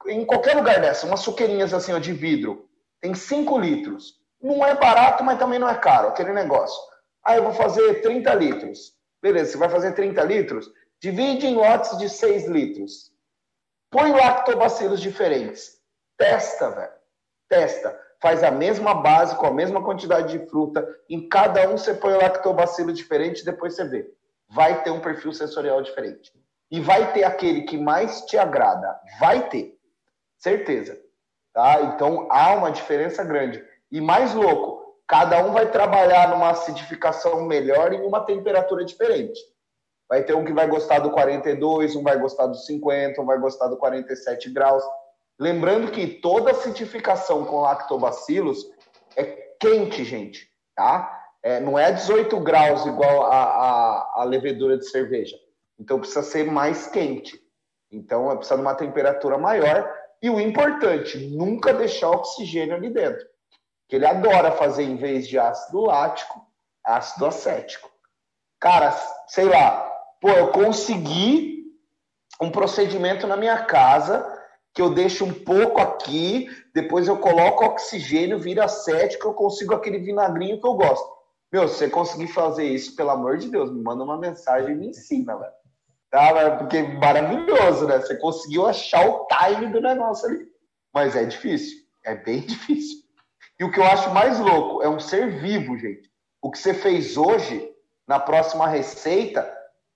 [0.07, 2.69] em qualquer lugar dessa, umas suqueirinhas assim, ó, de vidro.
[3.01, 4.22] Tem 5 litros.
[4.43, 6.81] Não é barato, mas também não é caro, aquele negócio.
[7.25, 8.93] Aí eu vou fazer 30 litros.
[9.23, 10.71] Beleza, você vai fazer 30 litros?
[11.01, 13.13] Divide em lotes de 6 litros.
[13.91, 15.79] Põe lactobacilos diferentes.
[16.19, 16.93] Testa, velho.
[17.49, 18.01] Testa.
[18.21, 20.87] Faz a mesma base, com a mesma quantidade de fruta.
[21.09, 24.13] Em cada um você põe o lactobacilo diferente, depois você vê
[24.53, 26.31] vai ter um perfil sensorial diferente.
[26.71, 28.99] E vai ter aquele que mais te agrada.
[29.19, 29.79] Vai ter.
[30.39, 30.99] Certeza.
[31.53, 31.83] Tá?
[31.83, 33.63] Então há uma diferença grande.
[33.93, 39.39] E mais louco, cada um vai trabalhar numa acidificação melhor e em uma temperatura diferente.
[40.09, 43.39] Vai ter um que vai gostar do 42, um vai gostar do 50, um vai
[43.39, 44.83] gostar do 47 graus.
[45.39, 48.67] Lembrando que toda acidificação com lactobacilos
[49.15, 49.25] é
[49.61, 51.21] quente, gente, tá?
[51.43, 55.37] É, não é 18 graus igual a, a, a, levedura de cerveja.
[55.79, 57.39] Então precisa ser mais quente.
[57.91, 59.93] Então precisa de uma temperatura maior.
[60.23, 63.32] E o importante, nunca deixar oxigênio ali dentro.
[63.93, 66.41] Que ele adora fazer, em vez de ácido lático,
[66.83, 67.91] ácido acético.
[68.59, 68.91] Cara,
[69.27, 69.87] sei lá,
[70.19, 71.67] pô, eu consegui
[72.41, 74.27] um procedimento na minha casa
[74.73, 79.99] que eu deixo um pouco aqui, depois eu coloco oxigênio, vira acético, eu consigo aquele
[79.99, 81.07] vinagrinho que eu gosto.
[81.53, 84.75] Meu, se você conseguir fazer isso, pelo amor de Deus, me manda uma mensagem e
[84.75, 85.53] me ensina, velho.
[86.11, 87.99] Tá, porque é maravilhoso, né?
[87.99, 90.47] Você conseguiu achar o time do negócio ali.
[90.95, 91.77] Mas é difícil.
[92.07, 93.02] É bem difícil.
[93.63, 96.11] E o que eu acho mais louco é um ser vivo, gente.
[96.43, 97.73] O que você fez hoje,
[98.09, 99.49] na próxima receita,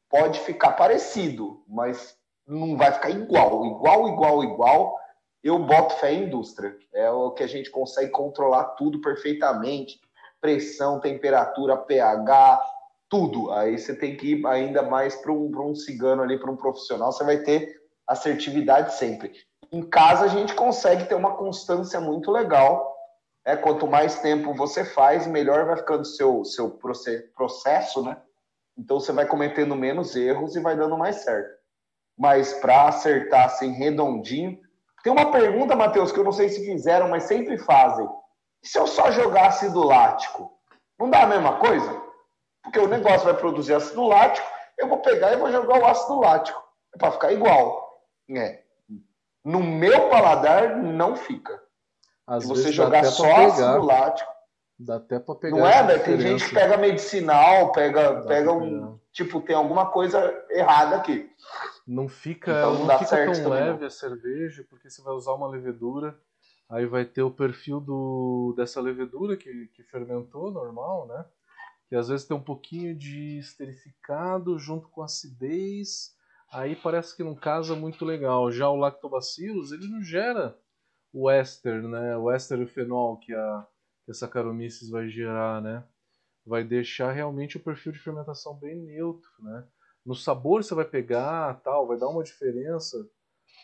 [0.09, 3.67] pode ficar parecido, mas não vai ficar igual.
[3.67, 4.97] Igual, igual, igual.
[5.43, 6.77] Eu boto fé em indústria.
[6.95, 10.01] É o que a gente consegue controlar tudo perfeitamente
[10.41, 12.63] pressão, temperatura, pH,
[13.09, 13.51] tudo.
[13.51, 17.11] Aí você tem que ir ainda mais para um, um cigano ali, para um profissional,
[17.11, 19.33] você vai ter assertividade sempre.
[19.73, 22.96] Em casa a gente consegue ter uma constância muito legal.
[23.47, 26.69] É, quanto mais tempo você faz, melhor vai ficando o seu, seu
[27.33, 28.21] processo, né?
[28.77, 31.57] Então você vai cometendo menos erros e vai dando mais certo.
[32.19, 34.59] Mas para acertar assim redondinho,
[35.05, 38.09] tem uma pergunta, Matheus, que eu não sei se fizeram, mas sempre fazem.
[38.65, 40.51] E se eu só jogar ácido lático?
[40.99, 42.03] Não dá a mesma coisa?
[42.65, 46.19] Porque o negócio vai produzir ácido lático, eu vou pegar e vou jogar o ácido
[46.19, 46.61] lático.
[46.93, 48.03] É para ficar igual.
[48.35, 48.65] É.
[49.45, 51.65] No meu paladar, não fica.
[52.27, 54.31] Às se você jogar só ácido lático.
[54.79, 55.57] Dá até para pegar.
[55.57, 55.99] Não é, né?
[55.99, 58.99] Tem gente que pega medicinal, pega, pega um.
[59.13, 61.31] Tipo, tem alguma coisa errada aqui.
[61.87, 65.49] Não fica, então, não, não fica tão leve a cerveja, porque você vai usar uma
[65.49, 66.15] levedura
[66.69, 71.25] Aí vai ter o perfil do, dessa levedura que, que fermentou, normal, né?
[71.89, 76.13] Que às vezes tem um pouquinho de esterificado junto com acidez.
[76.51, 78.51] Aí parece que não casa muito legal.
[78.51, 80.59] Já o lactobacillus, ele não gera
[81.13, 82.17] o éster, né?
[82.17, 83.67] O éster e o fenol que a,
[84.05, 85.85] que a Saccharomyces vai gerar, né?
[86.45, 89.67] Vai deixar realmente o perfil de fermentação bem neutro, né?
[90.05, 92.97] No sabor você vai pegar, tal, vai dar uma diferença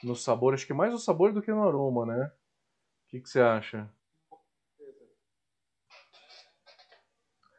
[0.03, 2.33] no sabor, acho que mais no sabor do que no aroma, né?
[3.13, 3.93] que, que você acha?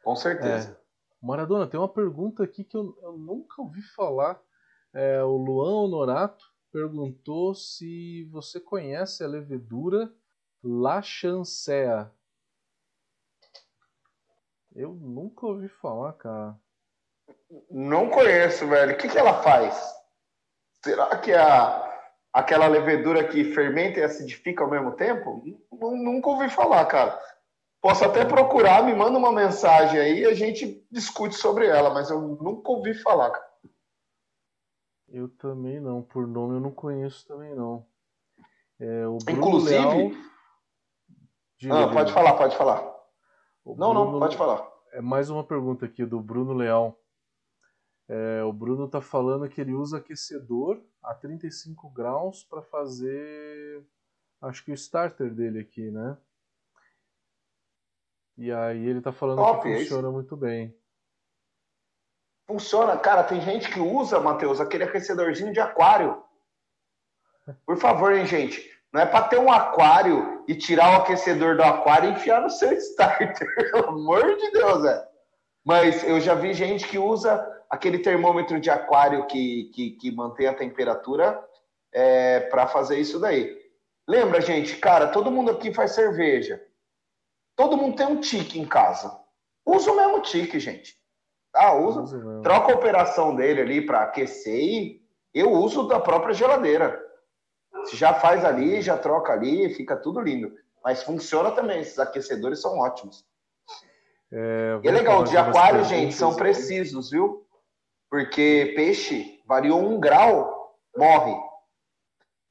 [0.04, 0.72] Com certeza.
[0.72, 0.84] É.
[1.26, 4.42] Maradona, tem uma pergunta aqui que eu, eu nunca ouvi falar.
[4.92, 10.12] É, o Luan Honorato perguntou se você conhece a levedura
[10.64, 12.12] La Chancea.
[14.76, 16.60] Eu nunca ouvi falar, cara.
[17.70, 18.94] Não conheço, velho.
[18.94, 19.80] O que, que ela faz?
[20.84, 21.92] Será que é a
[22.34, 25.44] aquela levedura que fermenta e acidifica ao mesmo tempo?
[25.72, 27.22] Nunca ouvi falar, cara.
[27.80, 32.10] Posso até procurar, me manda uma mensagem aí e a gente discute sobre ela, mas
[32.10, 33.53] eu nunca ouvi falar, cara.
[35.14, 37.86] Eu também não, por nome eu não conheço também não.
[38.80, 39.78] É, o Bruno Inclusive.
[39.78, 40.12] Leal...
[41.56, 42.82] Diga, ah, pode falar, pode falar.
[43.64, 44.12] O não, Bruno...
[44.14, 44.68] não, pode falar.
[44.92, 47.00] É mais uma pergunta aqui do Bruno Leal.
[48.10, 53.86] É, o Bruno tá falando que ele usa aquecedor a 35 graus para fazer,
[54.42, 56.18] acho que o starter dele aqui, né?
[58.36, 60.76] E aí ele tá falando Top, que funciona muito bem.
[62.48, 63.24] Funciona, cara.
[63.24, 66.22] Tem gente que usa, Matheus, aquele aquecedorzinho de aquário.
[67.66, 68.72] Por favor, hein, gente.
[68.92, 72.50] Não é para ter um aquário e tirar o aquecedor do aquário e enfiar no
[72.50, 73.48] seu starter.
[73.56, 75.08] Pelo amor de Deus, é.
[75.66, 80.46] Mas eu já vi gente que usa aquele termômetro de aquário que, que, que mantém
[80.46, 81.44] a temperatura
[81.92, 83.58] é, para fazer isso daí.
[84.08, 86.62] Lembra, gente, cara, todo mundo aqui faz cerveja.
[87.56, 89.18] Todo mundo tem um tique em casa.
[89.66, 90.96] Usa o mesmo tique, gente.
[91.54, 92.42] Ah, uso.
[92.42, 95.02] Troca a operação dele ali para aquecer e
[95.34, 97.00] eu uso da própria geladeira.
[97.86, 100.52] Se já faz ali, já troca ali, fica tudo lindo.
[100.84, 103.26] Mas funciona também, esses aquecedores são ótimos.
[104.32, 107.46] É, e é legal, de aquário, gente, são precisos, viu?
[108.10, 111.36] Porque peixe variou um grau, morre.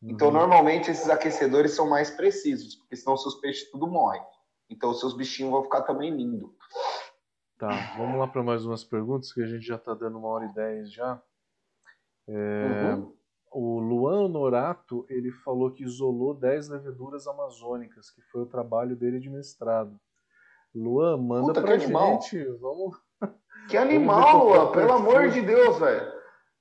[0.02, 0.34] Então, uhum.
[0.34, 4.22] normalmente, esses aquecedores são mais precisos, porque senão seus peixes tudo morrem.
[4.68, 6.50] Então, os seus bichinhos vão ficar também lindos.
[7.62, 10.46] Tá, vamos lá para mais umas perguntas, que a gente já está dando uma hora
[10.46, 11.22] e dez já.
[12.26, 13.14] É, uhum.
[13.52, 19.20] O Luan Norato, ele falou que isolou 10 leveduras amazônicas, que foi o trabalho dele
[19.20, 19.96] de mestrado.
[20.74, 21.92] Luan, manda Puta, pra gente,
[22.54, 23.00] vamos...
[23.70, 26.12] Que animal, Luan, pelo amor de Deus, velho.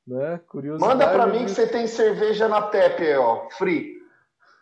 [0.05, 0.39] Né?
[0.79, 3.99] Manda pra mim que você tem cerveja na TEP ó, free.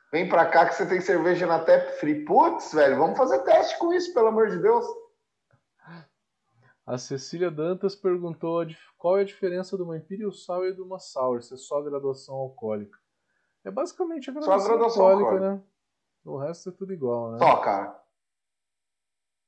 [0.09, 2.23] Vem pra cá que você tem cerveja na TEP free.
[2.23, 4.85] Putz, velho, vamos fazer teste com isso, pelo amor de Deus.
[6.89, 8.65] A Cecília Dantas perguntou
[8.97, 11.79] qual é a diferença de uma Imperial Sour e de uma Sour, se é só
[11.83, 12.97] graduação alcoólica.
[13.63, 15.63] É basicamente a graduação, só a graduação alcoólica, alcoólica, né?
[16.25, 17.37] O resto é tudo igual, né?
[17.37, 17.95] Só, cara.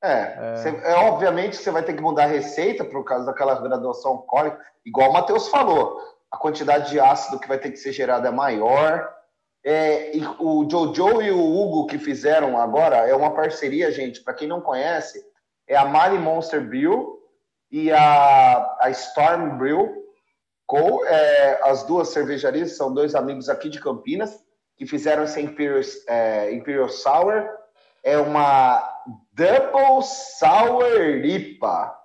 [0.04, 0.56] É, é...
[0.58, 4.64] Cê, é obviamente você vai ter que mudar a receita por causa daquela graduação alcoólica,
[4.86, 6.00] igual o Matheus falou.
[6.30, 9.12] A quantidade de ácido que vai ter que ser gerada é maior.
[9.66, 14.24] É, o Jojo e o Hugo que fizeram agora é uma parceria, gente.
[14.24, 15.26] Para quem não conhece,
[15.68, 17.20] é a Mali Monster Brew
[17.72, 20.02] e a, a Storm Brew
[20.68, 21.06] Co.
[21.06, 24.44] É, as duas cervejarias são dois amigos aqui de Campinas
[24.78, 27.48] que fizeram essa Imperial, é, Imperial Sour.
[28.04, 28.82] É uma
[29.34, 31.98] Double Sour IPA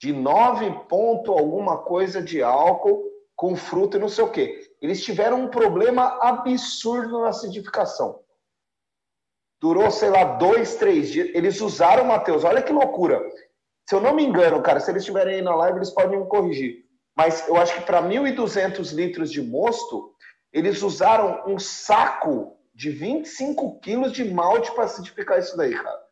[0.00, 3.04] de 9 ponto alguma coisa de álcool
[3.34, 4.68] com fruta e não sei o que.
[4.80, 8.20] Eles tiveram um problema absurdo na acidificação.
[9.60, 11.30] Durou, sei lá, dois, três dias.
[11.34, 13.20] Eles usaram, Matheus, olha que loucura.
[13.88, 16.26] Se eu não me engano, cara, se eles estiverem aí na live, eles podem me
[16.26, 16.84] corrigir.
[17.16, 20.12] Mas eu acho que para 1.200 litros de mosto,
[20.52, 26.02] eles usaram um saco de 25 quilos de malte para acidificar isso daí, cara.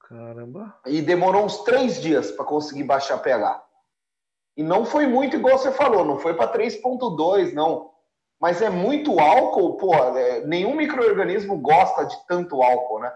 [0.00, 0.78] Caramba.
[0.84, 3.64] E demorou uns três dias para conseguir baixar pH.
[4.54, 7.92] E não foi muito igual você falou, não foi para 3,2, não.
[8.38, 13.10] Mas é muito álcool, pô, é, nenhum microorganismo gosta de tanto álcool, né?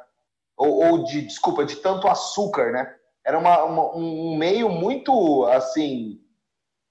[0.57, 2.98] Ou, ou, de, desculpa, de tanto açúcar, né?
[3.25, 6.21] Era uma, uma, um meio muito assim.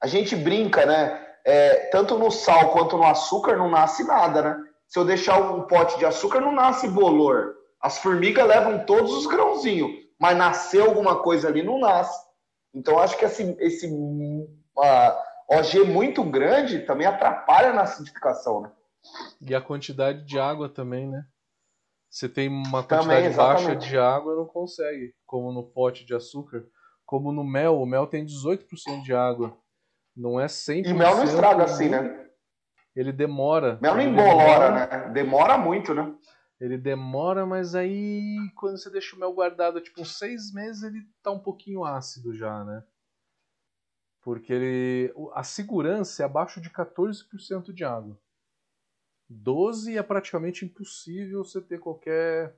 [0.01, 1.25] A gente brinca, né?
[1.45, 4.63] É, tanto no sal quanto no açúcar não nasce nada, né?
[4.87, 7.55] Se eu deixar um pote de açúcar, não nasce bolor.
[7.81, 12.17] As formigas levam todos os grãozinhos, mas nascer alguma coisa ali não nasce.
[12.73, 15.15] Então, acho que esse, esse uh,
[15.49, 18.71] OG muito grande também atrapalha na acidificação, né?
[19.41, 21.25] E a quantidade de água também, né?
[22.09, 26.65] Você tem uma quantidade Também, baixa de água, não consegue, como no pote de açúcar.
[27.05, 29.57] Como no mel, o mel tem 18% de água.
[30.15, 30.87] Não é 100%.
[30.87, 32.27] E mel não estraga assim, né?
[32.95, 33.77] Ele demora.
[33.81, 35.09] Mel não embolora, né?
[35.13, 36.13] Demora muito, né?
[36.59, 41.03] Ele demora, mas aí quando você deixa o mel guardado tipo uns seis meses, ele
[41.21, 42.83] tá um pouquinho ácido já, né?
[44.23, 48.19] Porque ele, a segurança é abaixo de 14% de água.
[49.29, 52.57] 12 é praticamente impossível você ter qualquer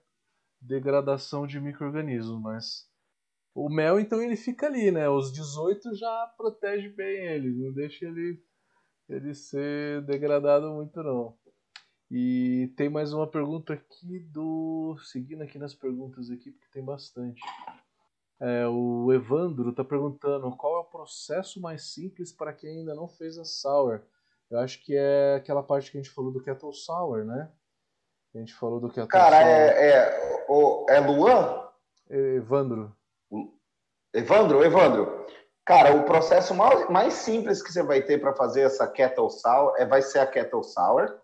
[0.62, 2.90] degradação de micro-organismos, mas
[3.56, 5.10] o mel então ele fica ali, né?
[5.10, 8.44] Os 18 já protege bem ele, não deixa ele
[9.08, 11.36] ele ser degradado muito não.
[12.12, 17.42] E tem mais uma pergunta aqui do seguindo aqui nas perguntas aqui porque tem bastante.
[18.40, 23.08] É, o Evandro está perguntando qual é o processo mais simples para quem ainda não
[23.08, 24.02] fez a sour.
[24.50, 27.50] Eu acho que é aquela parte que a gente falou do Kettle Sour, né?
[28.34, 29.44] A gente falou do Kettle Cara, Sour.
[29.44, 31.70] Cara, é, é, o, é Luan?
[32.10, 32.96] Evandro.
[34.12, 35.26] Evandro, Evandro.
[35.64, 39.76] Cara, o processo mais, mais simples que você vai ter para fazer essa Kettle Sour
[39.78, 41.16] é, vai ser a Kettle Sour.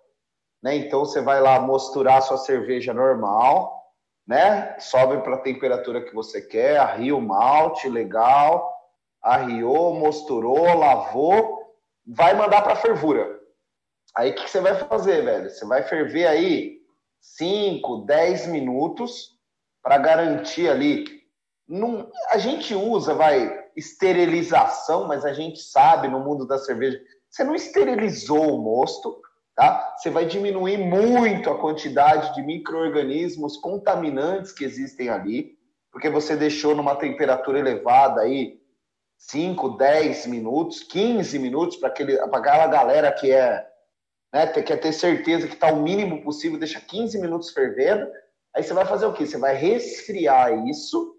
[0.61, 0.75] Né?
[0.75, 3.91] Então você vai lá mosturar a sua cerveja normal,
[4.27, 4.77] né?
[4.79, 8.71] Sobe para a temperatura que você quer, arria o malte, legal.
[9.19, 11.54] Arriou, mosturou, lavou
[12.05, 13.39] vai mandar para fervura.
[14.15, 15.49] Aí o que, que você vai fazer, velho?
[15.49, 16.77] Você vai ferver aí
[17.19, 19.31] 5, 10 minutos
[19.83, 21.05] para garantir ali.
[21.67, 27.43] Num, a gente usa, vai, esterilização, mas a gente sabe no mundo da cerveja, você
[27.43, 29.21] não esterilizou o mosto,
[29.55, 29.95] tá?
[29.97, 35.57] Você vai diminuir muito a quantidade de micro-organismos contaminantes que existem ali,
[35.91, 38.59] porque você deixou numa temperatura elevada aí
[39.27, 43.67] 5, 10 minutos, 15 minutos para aquela galera que é,
[44.31, 48.07] né, quer ter certeza que está o mínimo possível, deixa 15 minutos fervendo.
[48.53, 49.25] Aí você vai fazer o quê?
[49.25, 51.15] Você vai resfriar isso.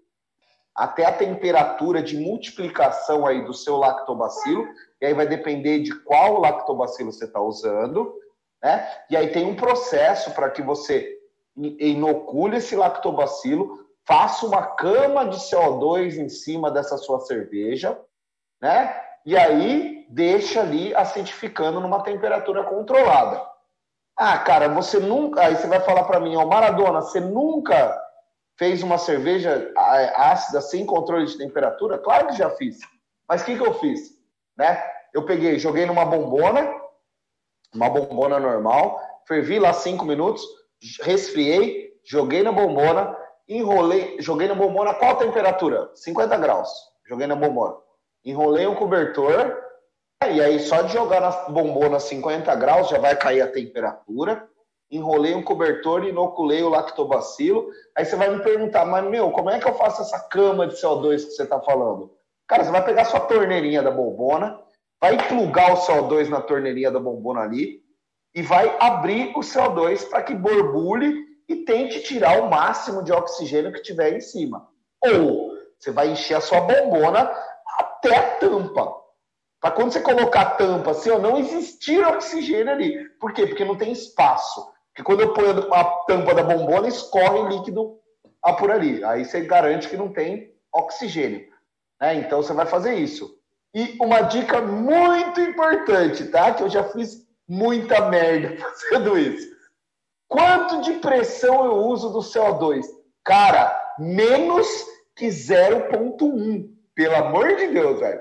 [0.77, 4.67] até a temperatura de multiplicação aí do seu lactobacilo,
[5.01, 8.13] e aí vai depender de qual lactobacilo você está usando,
[8.61, 8.87] né?
[9.09, 11.17] E aí tem um processo para que você
[11.55, 17.99] inocule esse lactobacilo, faça uma cama de CO2 em cima dessa sua cerveja,
[18.61, 19.03] né?
[19.25, 23.45] E aí deixa ali acidificando numa temperatura controlada.
[24.15, 25.41] Ah, cara, você nunca.
[25.41, 28.01] Aí você vai falar para mim, ó, Maradona, você nunca
[28.57, 29.71] fez uma cerveja
[30.15, 31.97] ácida sem controle de temperatura?
[31.97, 32.79] Claro que já fiz.
[33.27, 34.17] Mas o que, que eu fiz?
[34.57, 34.81] Né?
[35.13, 36.73] Eu peguei, joguei numa bombona,
[37.75, 40.43] uma bombona normal, fervi lá cinco minutos,
[41.01, 43.15] resfriei, joguei na bombona,
[43.47, 45.89] enrolei, joguei na bombona qual temperatura?
[45.93, 46.69] 50 graus.
[47.07, 47.75] Joguei na bombona.
[48.25, 49.57] Enrolei um cobertor,
[50.29, 54.47] e aí só de jogar na bombona 50 graus já vai cair a temperatura.
[54.89, 57.69] Enrolei um cobertor e inoculei o lactobacilo.
[57.95, 60.75] Aí você vai me perguntar, mas meu, como é que eu faço essa cama de
[60.75, 62.11] CO2 que você está falando?
[62.47, 64.59] Cara, você vai pegar sua torneirinha da bombona,
[64.99, 67.81] vai plugar o CO2 na torneirinha da bombona ali,
[68.33, 73.71] e vai abrir o CO2 para que borbulhe e tente tirar o máximo de oxigênio
[73.71, 74.67] que tiver em cima.
[75.03, 77.31] Ou você vai encher a sua bombona
[77.79, 78.95] até a tampa.
[79.59, 83.09] Para quando você colocar a tampa assim, ó, não existir oxigênio ali.
[83.19, 83.47] Por quê?
[83.47, 84.71] Porque não tem espaço.
[84.89, 87.99] Porque quando eu ponho a tampa da bombona, escorre líquido
[88.59, 89.03] por ali.
[89.03, 91.47] Aí você garante que não tem oxigênio.
[91.99, 92.15] Né?
[92.15, 93.35] Então você vai fazer isso.
[93.73, 96.53] E uma dica muito importante, tá?
[96.53, 98.57] Que eu já fiz muita merda
[98.89, 99.56] fazendo isso.
[100.27, 102.85] Quanto de pressão eu uso do CO2?
[103.23, 104.67] Cara, menos
[105.15, 106.69] que 0,1.
[106.95, 108.19] Pelo amor de Deus, velho.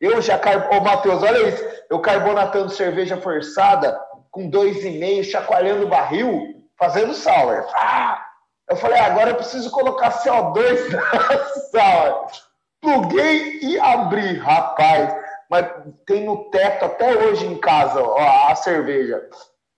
[0.00, 0.74] Eu já carbo...
[0.76, 1.64] Ô, Matheus, olha isso.
[1.90, 3.98] Eu carbonatando cerveja forçada
[4.30, 7.66] com 2,5, chacoalhando o barril, fazendo sour.
[7.74, 8.24] Ah!
[8.68, 12.26] Eu falei, agora eu preciso colocar CO2 na sour.
[12.80, 15.66] Pluguei e abri, rapaz mas
[16.06, 19.28] tem no teto até hoje em casa ó, a cerveja.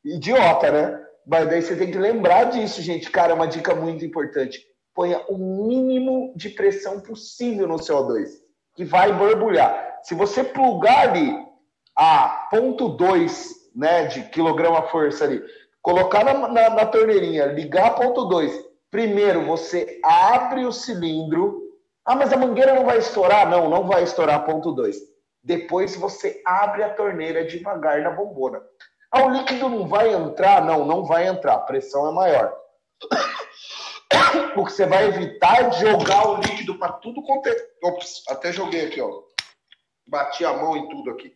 [0.05, 1.01] Idiota, né?
[1.27, 3.11] Mas daí você tem que lembrar disso, gente.
[3.11, 4.61] Cara, é uma dica muito importante.
[4.95, 8.29] Ponha o mínimo de pressão possível no CO2,
[8.75, 10.01] que vai borbulhar.
[10.03, 11.33] Se você plugar ali
[11.97, 15.43] a ponto 2 né, de quilograma força ali,
[15.81, 18.53] colocar na, na, na torneirinha, ligar a ponto 2,
[18.91, 21.61] primeiro você abre o cilindro.
[22.05, 23.49] Ah, mas a mangueira não vai estourar?
[23.49, 25.11] Não, não vai estourar ponto 2
[25.43, 28.61] depois você abre a torneira devagar na bombona.
[29.11, 30.65] Ah, o líquido não vai entrar?
[30.65, 31.55] Não, não vai entrar.
[31.55, 32.57] A pressão é maior.
[34.55, 37.57] Porque você vai evitar de jogar o líquido para tudo quanto é.
[37.83, 39.23] Ops, até joguei aqui, ó.
[40.07, 41.35] Bati a mão em tudo aqui.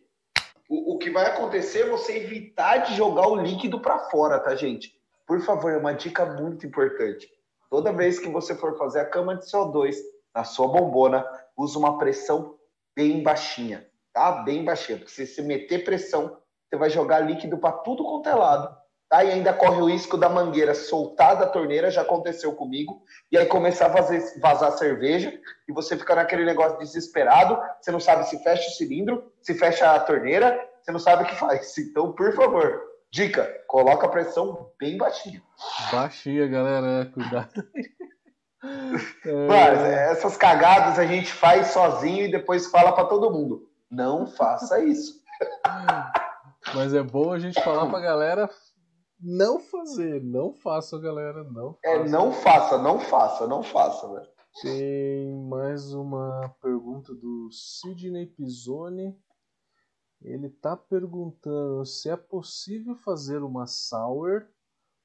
[0.69, 4.55] O, o que vai acontecer é você evitar de jogar o líquido para fora, tá,
[4.55, 4.93] gente?
[5.27, 7.29] Por favor, é uma dica muito importante.
[7.69, 9.95] Toda vez que você for fazer a cama de CO2
[10.33, 11.25] na sua bombona,
[11.57, 12.55] use uma pressão
[12.95, 14.31] bem baixinha tá?
[14.31, 16.37] Bem baixinha, porque se você meter pressão,
[16.69, 18.75] você vai jogar líquido para tudo quanto é lado,
[19.09, 19.23] tá?
[19.23, 23.45] E ainda corre o risco da mangueira soltar da torneira, já aconteceu comigo, e aí
[23.45, 25.33] começar a vazar, vazar cerveja,
[25.67, 29.91] e você fica naquele negócio desesperado, você não sabe se fecha o cilindro, se fecha
[29.91, 31.75] a torneira, você não sabe o que faz.
[31.79, 32.81] Então, por favor,
[33.11, 35.41] dica, coloca a pressão bem baixinha.
[35.91, 37.63] Baixinha, galera, cuidado.
[39.47, 43.69] Mas essas cagadas a gente faz sozinho e depois fala para todo mundo.
[43.89, 45.23] Não faça isso.
[46.73, 48.49] Mas é bom a gente falar pra galera
[49.19, 50.23] não fazer.
[50.23, 51.43] Não faça, galera.
[51.43, 52.07] Não é, faça.
[52.07, 54.35] É, não faça, não faça, não faça, velho.
[54.61, 59.17] Tem mais uma pergunta do Sidney Pisoni.
[60.21, 64.47] Ele tá perguntando se é possível fazer uma sour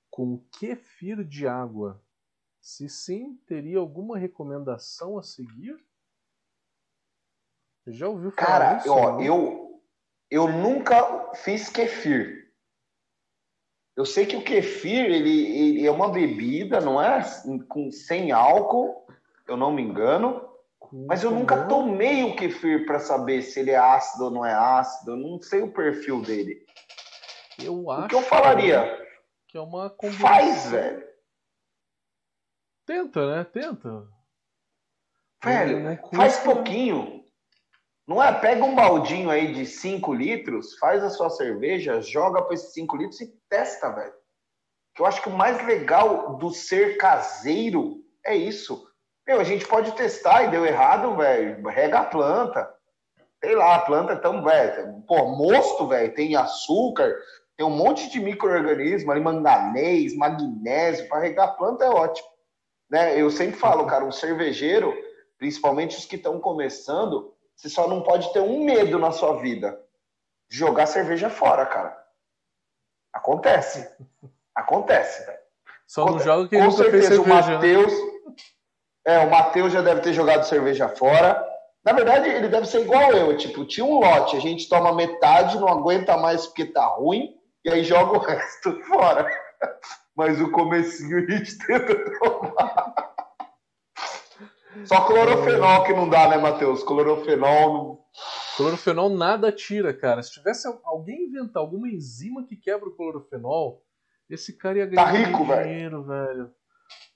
[0.09, 2.03] com kefir de água.
[2.61, 5.77] Se sim, teria alguma recomendação a seguir?
[7.87, 8.91] Já ouviu falar Cara, isso?
[8.91, 9.70] Ó, eu,
[10.31, 12.41] eu nunca fiz kefir.
[13.97, 17.21] Eu sei que o kefir ele, ele é uma bebida, não é?
[17.69, 19.07] Com, sem álcool,
[19.47, 20.49] eu não me engano.
[21.07, 24.53] Mas eu nunca tomei o kefir para saber se ele é ácido ou não é
[24.53, 25.13] ácido.
[25.13, 26.65] Eu não sei o perfil dele.
[27.63, 28.07] Eu acho.
[28.07, 29.07] O que eu falaria?
[29.49, 30.29] Que é uma combinação.
[30.29, 31.09] Faz, velho.
[32.87, 33.45] Tenta, né?
[33.45, 34.09] Tenta.
[35.45, 37.20] Velho, faz pouquinho.
[38.11, 38.33] Não é?
[38.33, 42.97] Pega um baldinho aí de 5 litros, faz a sua cerveja, joga para esses 5
[42.97, 44.13] litros e testa, velho.
[44.99, 48.85] Eu acho que o mais legal do ser caseiro é isso.
[49.25, 51.65] Meu, a gente pode testar e deu errado, velho.
[51.69, 52.69] Rega a planta.
[53.45, 55.05] Sei lá, a planta é tão, velho.
[55.07, 57.17] Pô, mosto, velho, tem açúcar,
[57.57, 61.09] tem um monte de micro-organismo ali, manganês, magnésio.
[61.09, 62.29] Para regar a planta é ótimo.
[62.91, 63.23] Né?
[63.23, 64.93] Eu sempre falo, cara, um cervejeiro
[65.41, 69.79] principalmente os que estão começando, você só não pode ter um medo na sua vida.
[70.49, 71.95] Jogar cerveja fora, cara.
[73.13, 73.87] Acontece.
[74.55, 75.27] Acontece.
[75.87, 77.49] Só não joga quem Com nunca fez certeza o cerveja.
[77.49, 77.55] né?
[77.55, 77.93] Matheus.
[79.07, 81.47] É, o Matheus já deve ter jogado cerveja fora.
[81.85, 83.37] Na verdade, ele deve ser igual eu.
[83.37, 87.71] Tipo, tinha um lote, a gente toma metade, não aguenta mais porque tá ruim, e
[87.71, 89.31] aí joga o resto fora.
[90.17, 93.10] Mas o comecinho a gente tenta tomar.
[94.85, 96.83] Só clorofenol que não dá, né, Matheus?
[96.83, 98.01] Clorofenol não...
[98.57, 100.23] Clorofenol nada tira, cara.
[100.23, 103.83] Se tivesse alguém inventar alguma enzima que quebra o clorofenol,
[104.29, 105.69] esse cara ia ganhar Tá rico, muito velho.
[105.69, 106.51] dinheiro, velho.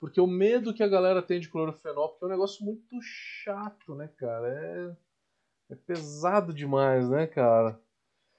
[0.01, 3.95] Porque o medo que a galera tem de clorofenol, porque é um negócio muito chato,
[3.95, 4.49] né, cara?
[4.49, 7.79] É, é pesado demais, né, cara?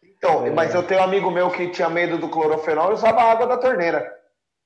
[0.04, 0.50] Então, É.
[0.52, 3.58] mas eu tenho um amigo meu que tinha medo do clorofenol e usava água da
[3.58, 4.14] torneira.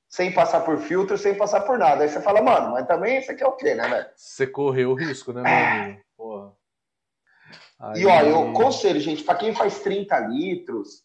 [0.09, 2.03] Sem passar por filtro, sem passar por nada.
[2.03, 4.07] Aí você fala, mano, mas também isso aqui é o quê, né, velho?
[4.15, 6.01] Você correu o risco, né, meu amigo?
[6.17, 6.51] Porra.
[7.95, 11.03] E ó, Aí- eu conselho, gente, pra quem faz 30 litros,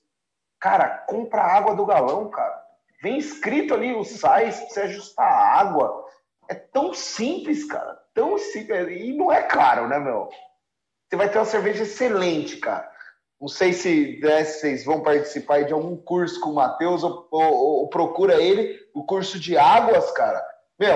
[0.59, 2.65] cara, compra água do galão, cara.
[3.03, 6.03] Vem escrito ali os sais pra você ajustar a água.
[6.49, 8.01] É tão simples, cara.
[8.15, 8.89] Tão simples.
[9.03, 10.31] E não é caro, né, meu?
[11.09, 12.91] Você vai ter uma cerveja excelente, cara.
[13.41, 17.55] Não sei se né, vocês vão participar de algum curso com o Matheus ou, ou-
[17.81, 20.43] ou procura ele, o curso de águas, cara.
[20.79, 20.95] Meu,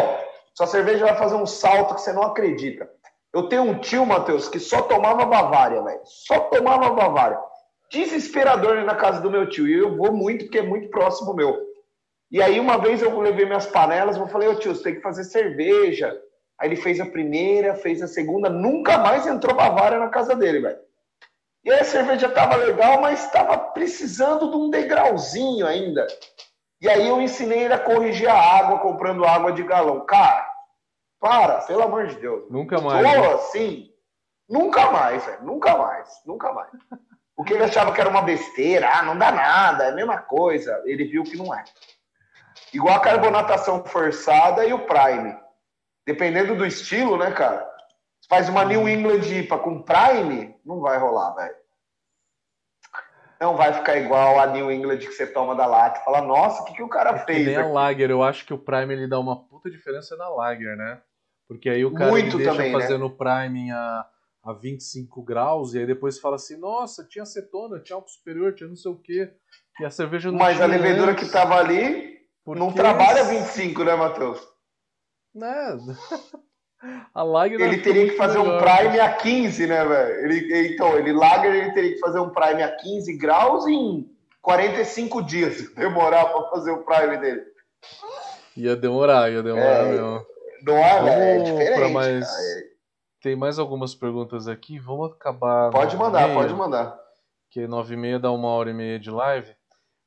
[0.55, 2.89] sua cerveja vai fazer um salto que você não acredita.
[3.35, 6.01] Eu tenho um tio, Matheus, que só tomava Bavária, velho.
[6.05, 7.39] Só tomava Bavária.
[7.93, 9.69] Desesperador na casa do meu tio.
[9.69, 11.57] E eu vou muito, porque é muito próximo meu.
[12.31, 15.01] E aí, uma vez eu levei minhas panelas, eu falei, ô tio, você tem que
[15.01, 16.15] fazer cerveja.
[16.61, 20.61] Aí ele fez a primeira, fez a segunda, nunca mais entrou Bavária na casa dele,
[20.61, 20.79] velho.
[21.69, 26.07] E a cerveja tava legal, mas tava precisando de um degrauzinho ainda.
[26.81, 30.07] E aí eu ensinei ele a corrigir a água, comprando água de galão.
[30.07, 30.49] Cara,
[31.21, 32.51] para, pelo amor de Deus.
[32.51, 33.03] Nunca mais.
[33.03, 33.21] né?
[33.21, 33.91] Pô, assim,
[34.49, 35.45] nunca mais, velho.
[35.45, 36.71] Nunca mais, nunca mais.
[37.37, 40.83] Porque ele achava que era uma besteira, ah, não dá nada, é a mesma coisa.
[40.87, 41.63] Ele viu que não é.
[42.73, 45.37] Igual a carbonatação forçada e o Prime.
[46.07, 47.71] Dependendo do estilo, né, cara?
[48.29, 51.55] Faz uma New England IPA com Prime, não vai rolar, velho.
[53.41, 56.01] Não vai ficar igual a New England que você toma da lata.
[56.01, 57.47] Fala, nossa, o que, que o cara É fez?
[57.47, 57.71] nem a aqui?
[57.71, 61.01] Lager, eu acho que o Prime ele dá uma puta diferença na Lager, né?
[61.47, 62.81] Porque aí o cara Muito deixa também, né?
[62.81, 64.07] fazendo o Priming a,
[64.45, 68.69] a 25 graus e aí depois fala assim, nossa, tinha acetona, tinha álcool superior, tinha
[68.69, 69.33] não sei o quê.
[69.81, 73.29] E a cerveja não Mas a levedura antes, que tava ali porque não trabalha eles-
[73.31, 74.41] 25, né, Matheus?
[75.35, 75.79] Né?
[77.15, 78.63] A Lager Ele fica teria que fazer um melhor.
[78.63, 80.15] prime a 15, né, velho?
[80.25, 84.09] Ele, então, ele lager, ele teria que fazer um prime a 15 graus em
[84.41, 85.69] 45 dias.
[85.75, 87.43] Demorar pra fazer o prime dele.
[88.57, 90.27] Ia demorar, ia demorar É, mesmo.
[90.63, 90.91] Não é?
[90.99, 91.79] É Vamos diferente.
[91.79, 92.29] pra mais-.
[92.29, 92.63] É-
[93.23, 95.71] Tem mais algumas perguntas aqui, vamos acabar.
[95.71, 96.35] Pode mandar, meio.
[96.41, 96.99] pode mandar.
[97.51, 99.51] que 9 e meia dá uma hora e meia de live.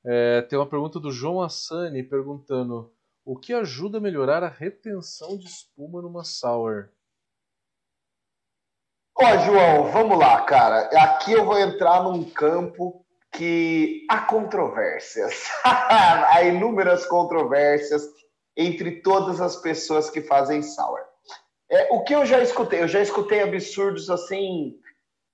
[0.05, 2.91] É, tem uma pergunta do João Assani perguntando
[3.25, 6.89] o que ajuda a melhorar a retenção de espuma numa sour?
[9.15, 10.89] Ó, João, vamos lá, cara.
[11.03, 15.49] Aqui eu vou entrar num campo que há controvérsias.
[15.63, 18.03] há inúmeras controvérsias
[18.57, 20.99] entre todas as pessoas que fazem sour.
[21.69, 22.81] É, o que eu já escutei?
[22.81, 24.77] Eu já escutei absurdos assim,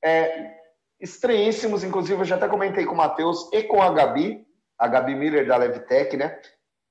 [0.03, 0.53] é,
[0.99, 4.45] estranhíssimos, inclusive eu já até comentei com o Matheus e com a Gabi,
[4.77, 6.39] a Gabi Miller da Levtech, né?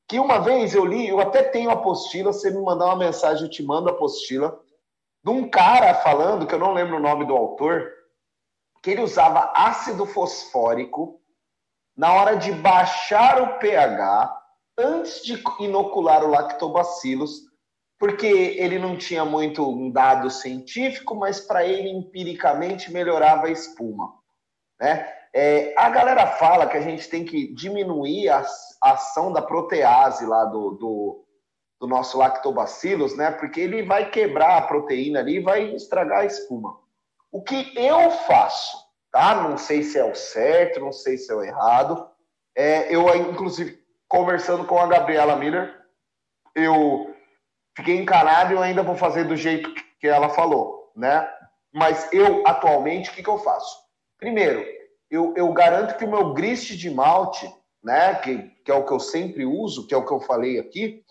[0.09, 3.51] Que uma vez eu li, eu até tenho apostila, se me mandar uma mensagem, eu
[3.51, 4.59] te mando a apostila
[5.25, 7.93] de um cara falando, que eu não lembro o nome do autor,
[8.81, 11.21] que ele usava ácido fosfórico
[11.97, 14.43] na hora de baixar o pH
[14.79, 17.41] antes de inocular o lactobacillus,
[17.99, 24.13] porque ele não tinha muito um dado científico, mas para ele empiricamente melhorava a espuma,
[24.79, 25.13] né?
[25.39, 28.43] É, a galera fala que a gente tem que diminuir a,
[28.83, 31.27] a ação da protease lá do, do,
[31.79, 33.31] do nosso lactobacillus, né?
[33.33, 36.79] Porque ele vai quebrar a proteína ali e vai estragar a espuma.
[37.31, 38.79] O que eu faço,
[39.13, 39.35] tá?
[39.35, 42.09] Não sei se é o certo, não sei se é o errado.
[42.57, 45.71] É, eu, inclusive, conversando com a Gabriela Miller,
[46.55, 47.15] eu
[47.77, 51.31] fiquei encanado e eu ainda vou fazer do jeito que ela falou, né?
[51.75, 53.77] Mas eu, atualmente, o que, que eu faço?
[54.19, 54.65] Primeiro,
[55.11, 57.51] eu, eu garanto que o meu grist de malte,
[57.83, 58.15] né?
[58.17, 61.05] Que, que é o que eu sempre uso, que é o que eu falei aqui,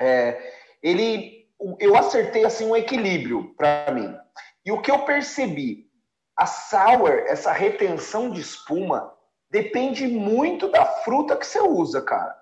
[0.00, 1.48] é, ele,
[1.80, 4.16] eu acertei assim um equilíbrio para mim.
[4.64, 5.88] E o que eu percebi,
[6.36, 9.12] a sour, essa retenção de espuma,
[9.50, 12.36] depende muito da fruta que você usa, cara.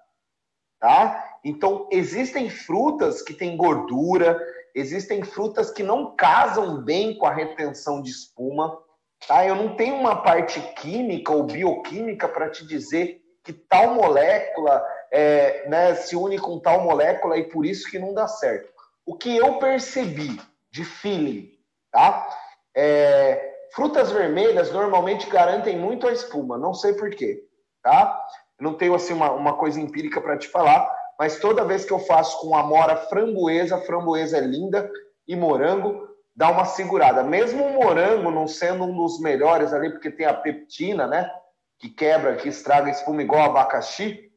[0.78, 1.39] Tá?
[1.43, 4.39] Então, existem frutas que têm gordura,
[4.77, 8.78] Existem frutas que não casam bem com a retenção de espuma.
[9.26, 9.47] Tá?
[9.47, 15.68] Eu não tenho uma parte química ou bioquímica para te dizer que tal molécula é,
[15.68, 18.68] né, se une com tal molécula e por isso que não dá certo.
[19.05, 20.40] O que eu percebi
[20.70, 21.51] de feeling,
[21.93, 22.28] tá?
[22.76, 27.44] É, frutas vermelhas normalmente garantem muito a espuma, não sei porquê,
[27.82, 28.20] tá?
[28.60, 31.98] Não tenho assim uma, uma coisa empírica para te falar, mas toda vez que eu
[32.01, 34.90] faço com amora framboesa, framboesa é linda
[35.26, 37.22] e morango, dá uma segurada.
[37.22, 41.32] Mesmo o morango não sendo um dos melhores ali, porque tem a peptina, né?
[41.78, 44.30] Que quebra, que estraga espuma igual abacaxi,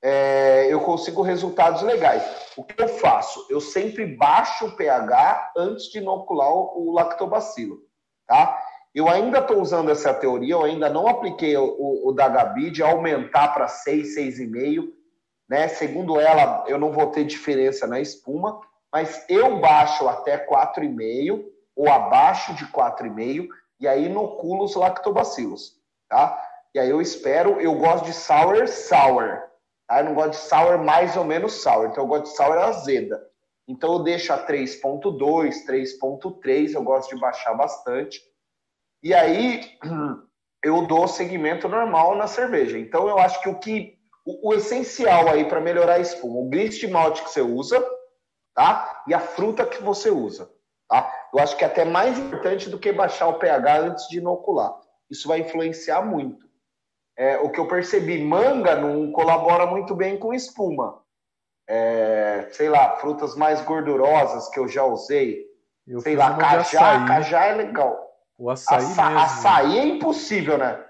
[0.00, 2.22] é, eu consigo resultados legais.
[2.56, 3.44] O que eu faço?
[3.50, 7.78] Eu sempre baixo o pH antes de inocular o, o lactobacilo,
[8.26, 8.60] tá?
[8.94, 12.70] Eu ainda estou usando essa teoria, eu ainda não apliquei o, o, o da Gabi
[12.70, 14.88] de aumentar para 6, 6,5,
[15.48, 15.68] né?
[15.68, 18.60] Segundo ela, eu não vou ter diferença na espuma,
[18.92, 21.44] mas eu baixo até 4,5
[21.74, 23.48] ou abaixo de 4,5
[23.80, 26.38] e aí inoculo os lactobacilos, tá?
[26.74, 29.42] E aí eu espero, eu gosto de sour sour,
[29.88, 30.00] tá?
[30.00, 33.26] Eu não gosto de sour mais ou menos sour, então eu gosto de sour azeda.
[33.66, 38.20] Então eu deixo a 3.2, 3.3, eu gosto de baixar bastante.
[39.02, 39.78] E aí
[40.62, 42.78] eu dou segmento normal na cerveja.
[42.78, 46.48] Então eu acho que o que o, o essencial aí para melhorar a espuma, o
[46.48, 47.84] grist de malte que você usa,
[48.54, 49.02] tá?
[49.06, 50.50] E a fruta que você usa,
[50.88, 51.10] tá?
[51.32, 54.74] Eu acho que é até mais importante do que baixar o pH antes de inocular.
[55.10, 56.46] Isso vai influenciar muito.
[57.16, 61.02] É, o que eu percebi, manga não colabora muito bem com espuma.
[61.68, 65.46] É, sei lá, frutas mais gordurosas que eu já usei.
[65.86, 68.02] Eu sei lá, cajá, cajá é legal.
[68.38, 69.18] O açaí Aça, mesmo.
[69.18, 70.84] Açaí é impossível, né?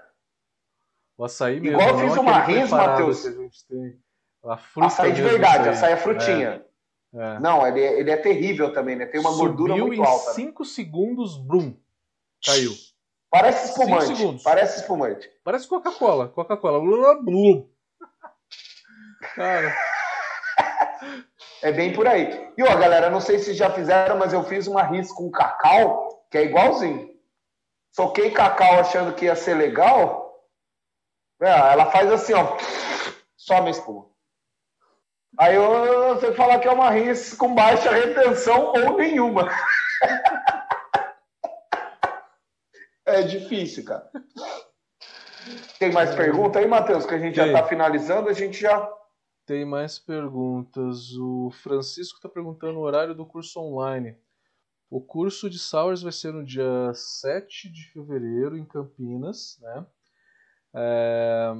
[1.17, 1.79] O açaí mesmo.
[1.79, 3.25] Igual eu fiz uma ris, Matheus.
[4.45, 6.49] A fruta açaí de verdade, açaí é frutinha.
[6.49, 6.72] É.
[7.13, 7.39] É.
[7.39, 9.05] Não, ele é, ele é terrível também, né?
[9.05, 10.33] Tem uma Subiu gordura muito em alta.
[10.33, 11.75] 5 segundos, brum,
[12.43, 12.71] caiu.
[13.29, 14.43] Parece espumante.
[14.43, 15.31] Parece espumante.
[15.43, 16.29] Parece Coca-Cola.
[16.29, 16.79] Coca-Cola.
[19.35, 19.75] Cara.
[21.63, 22.51] É bem por aí.
[22.57, 26.27] E ó, galera, não sei se já fizeram, mas eu fiz uma ris com cacau,
[26.29, 27.09] que é igualzinho.
[27.91, 30.43] Soquei cacau achando que ia ser legal.
[31.41, 32.57] É, ela faz assim, ó.
[33.37, 34.12] Some a espuma.
[35.37, 39.49] Aí eu, você falar que é uma ris com baixa retenção ou nenhuma.
[43.05, 44.09] é difícil, cara.
[45.79, 46.15] Tem mais é.
[46.15, 47.05] pergunta aí, Matheus?
[47.05, 47.45] Que a gente Tem.
[47.45, 48.89] já está finalizando, a gente já.
[49.45, 51.11] Tem mais perguntas.
[51.17, 54.15] O Francisco está perguntando o horário do curso online.
[54.89, 59.85] O curso de Sours vai ser no dia 7 de fevereiro, em Campinas, né?
[60.75, 61.53] É,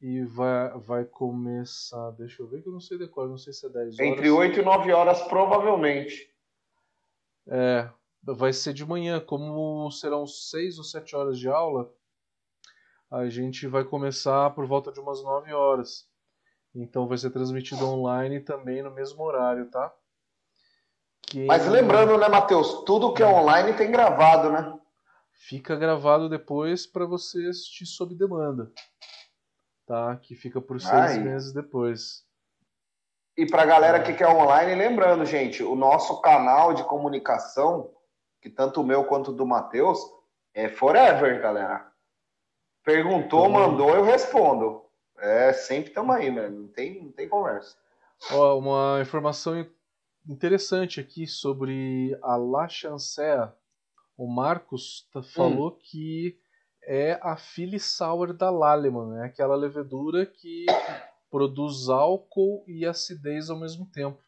[0.00, 3.66] e vai, vai começar, deixa eu ver que eu não sei decorar, não sei se
[3.66, 4.00] é 10 horas.
[4.00, 6.30] Entre 8 e 9 horas, provavelmente.
[7.48, 7.88] É,
[8.22, 11.92] vai ser de manhã, como serão 6 ou 7 horas de aula,
[13.10, 16.08] a gente vai começar por volta de umas 9 horas.
[16.74, 19.94] Então vai ser transmitido online também no mesmo horário, tá?
[21.22, 21.46] Que...
[21.46, 22.84] Mas lembrando, né, Matheus?
[22.84, 24.78] Tudo que é online tem gravado, né?
[25.32, 28.70] Fica gravado depois para você assistir sob demanda.
[29.86, 30.16] Tá?
[30.16, 31.18] Que fica por seis Ai.
[31.18, 32.26] meses depois.
[33.36, 37.90] E para a galera que quer online, lembrando, gente, o nosso canal de comunicação,
[38.40, 39.98] que tanto o meu quanto o do Matheus,
[40.54, 41.86] é forever, galera.
[42.82, 44.82] Perguntou, mandou, eu respondo.
[45.18, 46.48] É, sempre estamos aí, né?
[46.48, 47.76] Não tem, não tem conversa.
[48.32, 49.66] Ó, uma informação
[50.28, 53.52] interessante aqui sobre a La Chancea.
[54.16, 55.78] O Marcos tá, falou hum.
[55.78, 56.38] que
[56.86, 60.64] é a Philly Sour da Lallemand, é aquela levedura que
[61.30, 64.18] produz álcool e acidez ao mesmo tempo.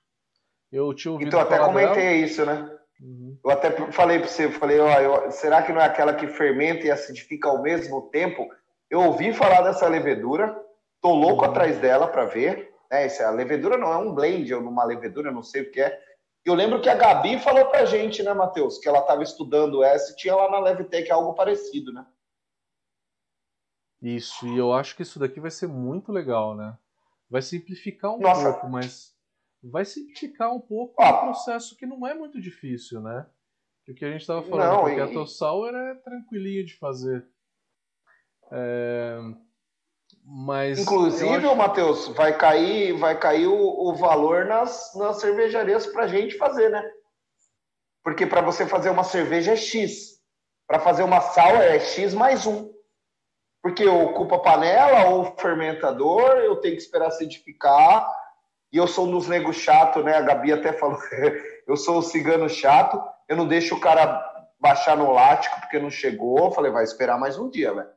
[0.71, 2.17] Eu tinha ouvido Então, até comentei dela.
[2.17, 2.79] isso, né?
[3.01, 3.39] Uhum.
[3.45, 6.27] Eu até falei para você, eu falei, ó, eu, será que não é aquela que
[6.27, 8.47] fermenta e acidifica ao mesmo tempo?
[8.91, 10.61] Eu ouvi falar dessa levedura,
[11.01, 11.51] tô louco uhum.
[11.51, 12.75] atrás dela para ver.
[12.91, 15.99] É, a levedura não é um blend, ou numa levedura, não sei o que é.
[16.45, 20.13] Eu lembro que a Gabi falou pra gente, né, Matheus, que ela estava estudando essa
[20.13, 22.05] e tinha lá na Levitec algo parecido, né?
[24.01, 26.77] Isso, e eu acho que isso daqui vai ser muito legal, né?
[27.29, 28.53] Vai simplificar um Nossa.
[28.53, 29.15] pouco, mas
[29.63, 31.09] vai simplificar um pouco ah.
[31.09, 33.27] um processo que não é muito difícil, né?
[33.89, 35.01] O que a gente estava falando, não, porque e...
[35.01, 37.27] a Tossauer é tranquilinho de fazer.
[38.53, 39.19] É...
[40.25, 41.57] Mas Inclusive, acho...
[41.57, 46.83] Matheus, vai cair, vai cair o, o valor nas, nas cervejarias para gente fazer, né?
[48.05, 50.19] Porque para você fazer uma cerveja é X.
[50.67, 52.71] Para fazer uma sal é X mais um.
[53.63, 58.09] Porque ocupa panela ou fermentador, eu tenho que esperar acidificar.
[58.73, 60.17] E eu sou um dos negros chato, né?
[60.17, 60.99] A Gabi até falou.
[61.67, 64.25] eu sou o cigano chato, eu não deixo o cara
[64.61, 66.39] baixar no lático porque não chegou.
[66.47, 67.89] Eu falei, vai esperar mais um dia, velho.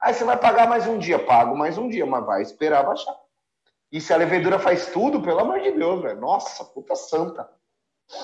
[0.00, 3.14] Aí você vai pagar mais um dia, pago mais um dia, mas vai esperar baixar.
[3.90, 6.20] E se a levedura faz tudo, pelo amor de Deus, velho.
[6.20, 7.48] Nossa, puta santa.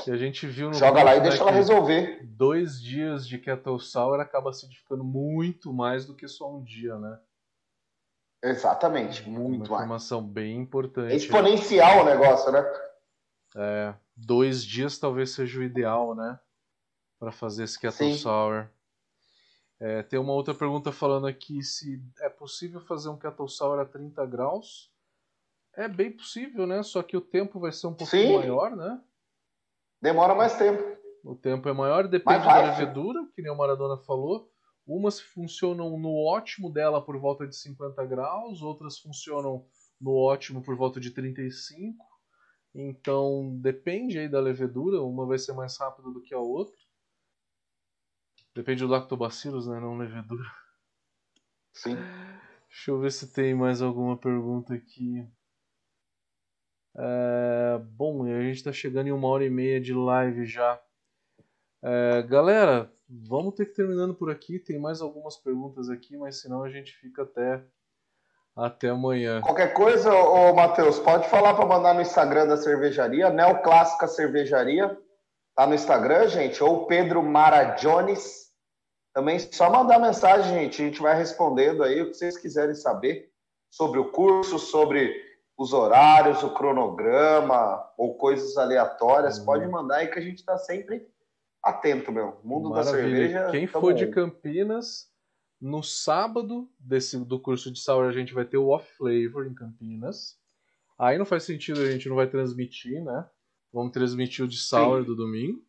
[0.07, 2.21] E a gente viu no Joga lá e deixa ela resolver.
[2.25, 7.19] Dois dias de Kettle Sour acaba acidificando muito mais do que só um dia, né?
[8.43, 10.33] Exatamente, muito Uma informação mais.
[10.33, 11.13] bem importante.
[11.13, 12.65] É exponencial o negócio, né?
[13.57, 16.39] É, dois dias talvez seja o ideal, né?
[17.19, 18.19] Para fazer esse Kettle Sim.
[18.19, 18.69] Sour.
[19.81, 23.85] É, tem uma outra pergunta falando aqui se é possível fazer um Kettle Sour a
[23.85, 24.93] 30 graus.
[25.75, 26.83] É bem possível, né?
[26.83, 28.37] Só que o tempo vai ser um pouquinho Sim.
[28.37, 29.01] maior, né?
[30.01, 30.83] Demora mais tempo.
[31.25, 34.51] O tempo é maior, depende da levedura, que nem o Maradona falou.
[34.87, 39.67] Umas funcionam no ótimo dela por volta de 50 graus, outras funcionam
[40.01, 42.03] no ótimo por volta de 35.
[42.75, 46.77] Então depende aí da levedura, uma vai ser mais rápida do que a outra.
[48.55, 49.79] Depende do lactobacillus, né?
[49.79, 50.51] Não levedura.
[51.75, 51.97] Sim.
[52.69, 55.27] Deixa eu ver se tem mais alguma pergunta aqui.
[56.97, 60.81] É, bom, a gente está chegando em uma hora e meia de live já.
[61.83, 64.59] É, galera, vamos ter que terminando por aqui.
[64.59, 67.63] Tem mais algumas perguntas aqui, mas senão a gente fica até
[68.57, 69.41] até amanhã.
[69.41, 74.99] Qualquer coisa, ô Matheus, pode falar para mandar no Instagram da cervejaria, Neoclássica Cervejaria.
[75.55, 78.49] Tá no Instagram, gente, ou Pedro Marajones.
[79.15, 80.83] Também só mandar mensagem, gente.
[80.83, 83.31] A gente vai respondendo aí o que vocês quiserem saber
[83.71, 85.28] sobre o curso, sobre
[85.59, 89.39] os horários, o cronograma ou coisas aleatórias.
[89.39, 89.45] Uhum.
[89.45, 91.05] Pode mandar aí que a gente está sempre
[91.61, 92.41] atento, meu.
[92.45, 92.93] Mundo Maravilha.
[92.93, 93.51] da cerveja.
[93.51, 95.11] Quem for de Campinas,
[95.61, 99.55] no sábado desse, do curso de sour a gente vai ter o Off Flavor em
[99.55, 100.39] Campinas.
[100.97, 103.29] Aí não faz sentido, a gente não vai transmitir, né?
[103.73, 105.07] Vamos transmitir o de sour Sim.
[105.07, 105.67] do domingo.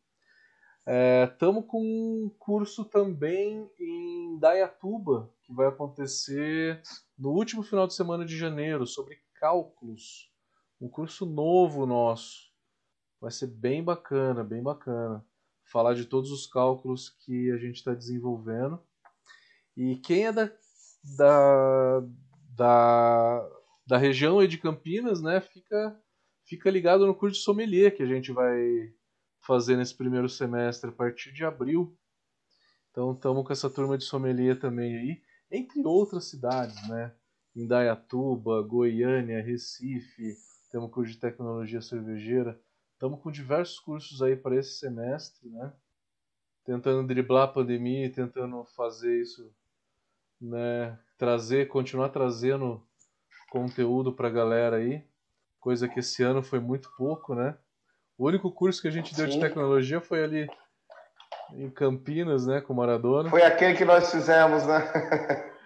[1.32, 6.82] Estamos é, com um curso também em Dayatuba, que vai acontecer
[7.18, 10.32] no último final de semana de janeiro, sobre cálculos.
[10.80, 12.50] Um curso novo nosso.
[13.20, 15.26] Vai ser bem bacana, bem bacana
[15.70, 18.82] falar de todos os cálculos que a gente está desenvolvendo.
[19.78, 20.52] E quem é da,
[21.18, 22.02] da,
[22.56, 23.50] da,
[23.86, 26.02] da região de Campinas, né, fica,
[26.46, 28.94] fica ligado no curso de sommelier que a gente vai
[29.46, 31.98] fazer nesse primeiro semestre, a partir de abril.
[32.92, 35.22] Então estamos com essa turma de sommelier também aí,
[35.52, 37.16] entre outras cidades, né?
[37.60, 40.38] Indaiatuba, Goiânia, Recife,
[40.72, 42.60] temos curso de tecnologia cervejeira.
[42.94, 45.74] Estamos com diversos cursos aí para esse semestre, né?
[46.66, 49.52] Tentando driblar a pandemia tentando fazer isso,
[50.40, 50.98] né?
[51.18, 52.82] Trazer, continuar trazendo
[53.50, 55.04] conteúdo para a galera aí,
[55.60, 57.58] coisa que esse ano foi muito pouco, né?
[58.18, 60.48] O único curso que a gente deu de tecnologia foi ali
[61.54, 63.30] em Campinas, né, com Maradona.
[63.30, 64.80] Foi aquele que nós fizemos, né?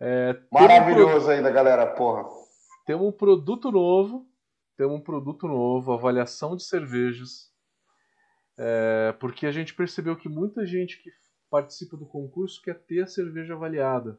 [0.00, 2.24] É, Maravilhoso um ainda, galera, porra.
[2.86, 4.30] Temos um produto novo
[4.80, 7.52] temos um produto novo, avaliação de cervejas,
[8.58, 11.10] é, porque a gente percebeu que muita gente que
[11.50, 14.18] participa do concurso quer ter a cerveja avaliada.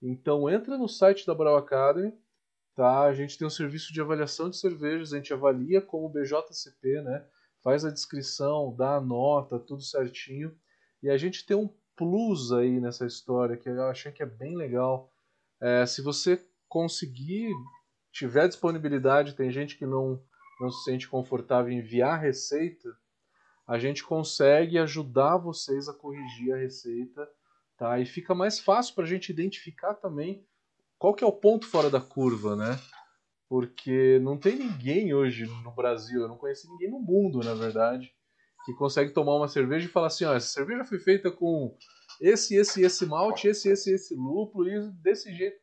[0.00, 2.16] Então entra no site da Brau Academy,
[2.76, 3.06] tá?
[3.06, 7.26] A gente tem um serviço de avaliação de cervejas, a gente avalia como BJCP, né?
[7.60, 10.56] Faz a descrição, dá a nota, tudo certinho.
[11.02, 11.66] E a gente tem um
[11.98, 15.10] plus aí nessa história que eu achei que é bem legal.
[15.60, 17.52] É, se você conseguir
[18.12, 20.22] tiver disponibilidade, tem gente que não,
[20.60, 22.88] não se sente confortável em enviar receita,
[23.66, 27.28] a gente consegue ajudar vocês a corrigir a receita,
[27.76, 27.98] tá?
[27.98, 30.46] E fica mais fácil para a gente identificar também
[30.98, 32.78] qual que é o ponto fora da curva, né?
[33.48, 38.14] Porque não tem ninguém hoje no Brasil, eu não conheci ninguém no mundo, na verdade,
[38.68, 41.74] que consegue tomar uma cerveja e falar assim, ó, essa cerveja foi feita com
[42.20, 45.56] esse, esse, esse malte, esse, esse, esse lúpulo e desse jeito.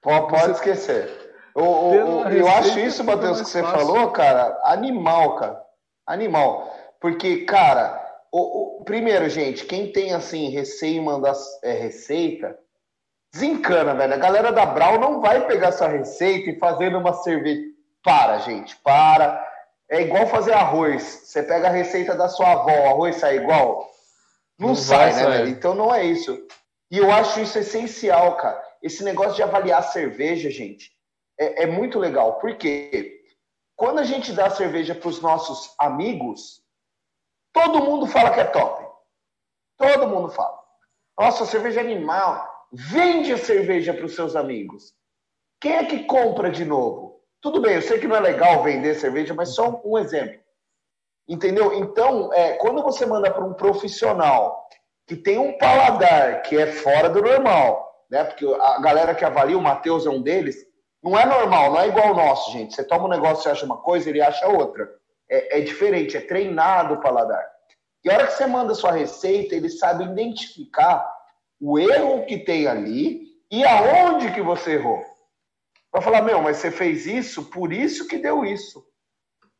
[0.00, 1.10] Pode, pode esquecer.
[1.54, 3.78] O, o, eu acho isso, Matheus, que você fácil.
[3.78, 5.62] falou, cara, animal, cara.
[6.06, 6.74] Animal.
[6.98, 8.02] Porque, cara,
[8.32, 12.58] o, o, primeiro, gente, quem tem assim, receio em mandar é, receita,
[13.30, 14.14] desencana, velho.
[14.14, 17.60] A galera da Brau não vai pegar sua receita e fazer uma cerveja.
[18.02, 19.51] Para, gente, para.
[19.90, 21.02] É igual fazer arroz.
[21.24, 23.90] Você pega a receita da sua avó, o arroz sai igual?
[24.58, 25.48] Não, não sai, né, velho?
[25.48, 26.38] Então não é isso.
[26.90, 28.62] E eu acho isso essencial, cara.
[28.82, 30.92] Esse negócio de avaliar cerveja, gente
[31.38, 32.38] é, é muito legal.
[32.38, 33.24] Porque
[33.76, 36.62] quando a gente dá cerveja para os nossos amigos,
[37.52, 38.86] todo mundo fala que é top.
[39.76, 40.62] Todo mundo fala.
[41.18, 42.50] Nossa, cerveja é animal.
[42.72, 44.94] Vende a cerveja para os seus amigos.
[45.60, 47.11] Quem é que compra de novo?
[47.42, 50.40] Tudo bem, eu sei que não é legal vender cerveja, mas só um exemplo.
[51.28, 51.74] Entendeu?
[51.74, 54.68] Então, é, quando você manda para um profissional
[55.06, 58.22] que tem um paladar que é fora do normal, né?
[58.22, 60.56] Porque a galera que avalia, o Matheus é um deles,
[61.02, 62.74] não é normal, não é igual o nosso, gente.
[62.74, 64.88] Você toma um negócio e acha uma coisa, ele acha outra.
[65.28, 67.44] É, é diferente, é treinado o paladar.
[68.04, 71.04] E a hora que você manda sua receita, ele sabe identificar
[71.60, 75.11] o erro que tem ali e aonde que você errou.
[75.92, 78.82] Para falar, meu, mas você fez isso, por isso que deu isso.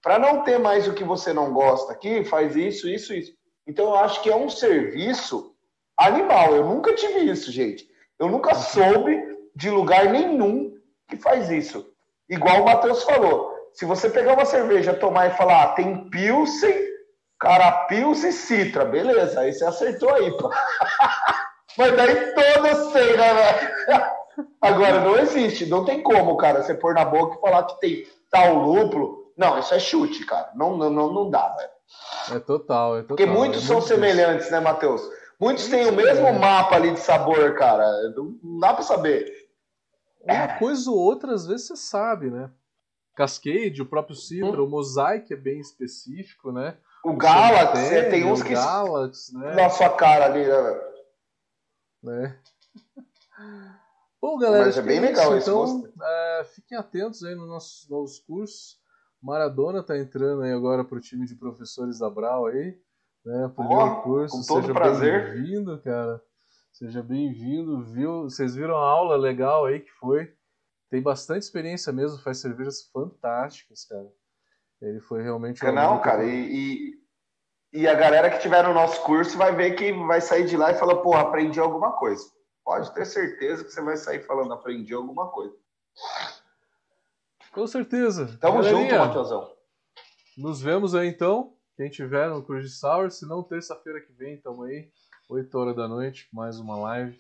[0.01, 3.35] Para não ter mais o que você não gosta aqui, faz isso, isso, isso.
[3.67, 5.55] Então eu acho que é um serviço
[5.97, 6.57] animal.
[6.57, 7.87] Eu nunca tive isso, gente.
[8.19, 9.23] Eu nunca soube
[9.55, 10.75] de lugar nenhum
[11.07, 11.87] que faz isso.
[12.29, 13.53] Igual o Matheus falou.
[13.75, 16.75] Se você pegar uma cerveja, tomar e falar, ah, tem Pilsen,
[17.39, 20.51] Carapils e Citra, beleza, aí você acertou aí, pô.
[21.77, 24.22] Mas daí todos sei, né, velho?
[24.61, 28.07] Agora, não existe, não tem como, cara, você pôr na boca e falar que tem
[28.31, 29.33] tal lúpulo.
[29.37, 30.51] Não, isso é chute, cara.
[30.55, 31.71] Não, não, não dá, velho.
[32.37, 33.17] É total, é total.
[33.17, 35.03] Porque muitos é são semelhantes, né, Matheus?
[35.41, 36.39] Muitos têm o mesmo é.
[36.39, 37.85] mapa ali de sabor, cara.
[38.15, 39.27] Não dá pra saber.
[40.23, 42.51] Uma coisa ou outra, às vezes você sabe, né?
[43.17, 44.65] Cascade, o próprio Citra, Hum.
[44.65, 46.77] o Mosaic é bem específico, né?
[47.05, 49.55] O Galaxy, Centennial, é, tem uns o que Galaxy, né?
[49.55, 50.81] na sua cara ali, né,
[52.03, 52.39] né?
[54.23, 55.51] Bom, galera, Mas é bem legal isso.
[55.51, 58.81] Então, é, fiquem atentos aí nos nossos novos cursos.
[59.21, 62.79] Maradona tá entrando aí agora pro time de professores da Brau aí,
[63.25, 63.51] né?
[63.55, 64.37] Primeiro Ó, curso.
[64.37, 65.35] com todo Seja prazer.
[65.35, 66.23] bem-vindo, cara.
[66.73, 67.83] Seja bem-vindo.
[67.85, 68.23] Viu?
[68.25, 70.33] Vocês viram a aula legal aí que foi?
[70.89, 74.07] Tem bastante experiência mesmo, faz cervejas fantásticas, cara.
[74.81, 75.69] Ele foi realmente um
[75.99, 76.93] que- cara, e,
[77.73, 80.57] e, e a galera que tiver no nosso curso vai ver que vai sair de
[80.57, 82.25] lá e falar, porra, aprendi alguma coisa.
[82.65, 85.55] Pode ter certeza que você vai sair falando, aprendi alguma coisa.
[87.53, 88.39] Com certeza.
[88.41, 89.53] Tamo junto, Galerinha, Matheusão.
[90.39, 91.55] Nos vemos aí então.
[91.77, 94.91] Quem tiver no Cruz de Sour, se não terça-feira que vem, tamo aí,
[95.29, 97.19] 8 horas da noite, mais uma live.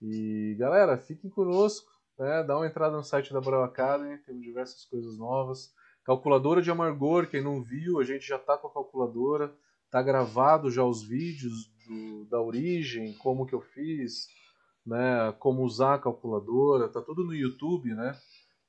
[0.00, 2.42] E galera, fiquem conosco, né?
[2.44, 5.72] Dá uma entrada no site da Brau Academy, temos diversas coisas novas.
[6.04, 9.54] Calculadora de amargor, quem não viu, a gente já tá com a calculadora,
[9.90, 14.26] tá gravado já os vídeos do- da origem, como que eu fiz,
[14.86, 15.32] né?
[15.38, 18.16] Como usar a calculadora, tá tudo no YouTube, né?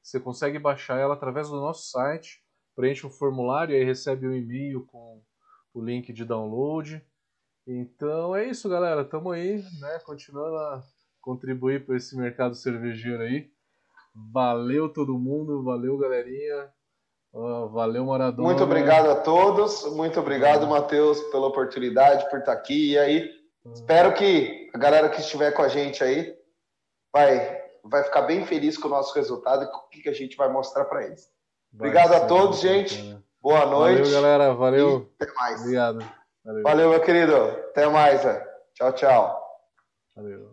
[0.01, 2.43] Você consegue baixar ela através do nosso site
[2.75, 5.21] preenche um formulário e aí recebe um e-mail com
[5.73, 7.03] o link de download.
[7.65, 9.05] Então é isso, galera.
[9.05, 9.99] Tamo aí, né?
[10.05, 10.83] Continuando a
[11.21, 13.49] contribuir para esse mercado cervejeiro aí.
[14.31, 16.71] Valeu todo mundo, valeu galerinha,
[17.35, 18.47] Ó, valeu Maradona.
[18.47, 19.91] Muito obrigado a todos.
[19.95, 22.91] Muito obrigado, Matheus, pela oportunidade, por estar aqui.
[22.91, 23.27] E aí,
[23.73, 26.35] espero que a galera que estiver com a gente aí
[27.13, 30.35] vai, vai ficar bem feliz com o nosso resultado e com o que a gente
[30.35, 31.31] vai mostrar para eles.
[31.71, 32.97] Vai obrigado a todos, gente.
[32.97, 33.23] bacana.
[33.41, 34.03] Boa noite.
[34.03, 34.53] Valeu, galera.
[34.53, 35.11] Valeu.
[35.19, 35.61] E até mais.
[35.61, 35.99] Obrigado.
[36.43, 36.63] Valeu.
[36.63, 37.35] Valeu, meu querido.
[37.35, 38.21] Até mais.
[38.73, 39.43] Tchau, tchau.
[40.15, 40.52] Valeu.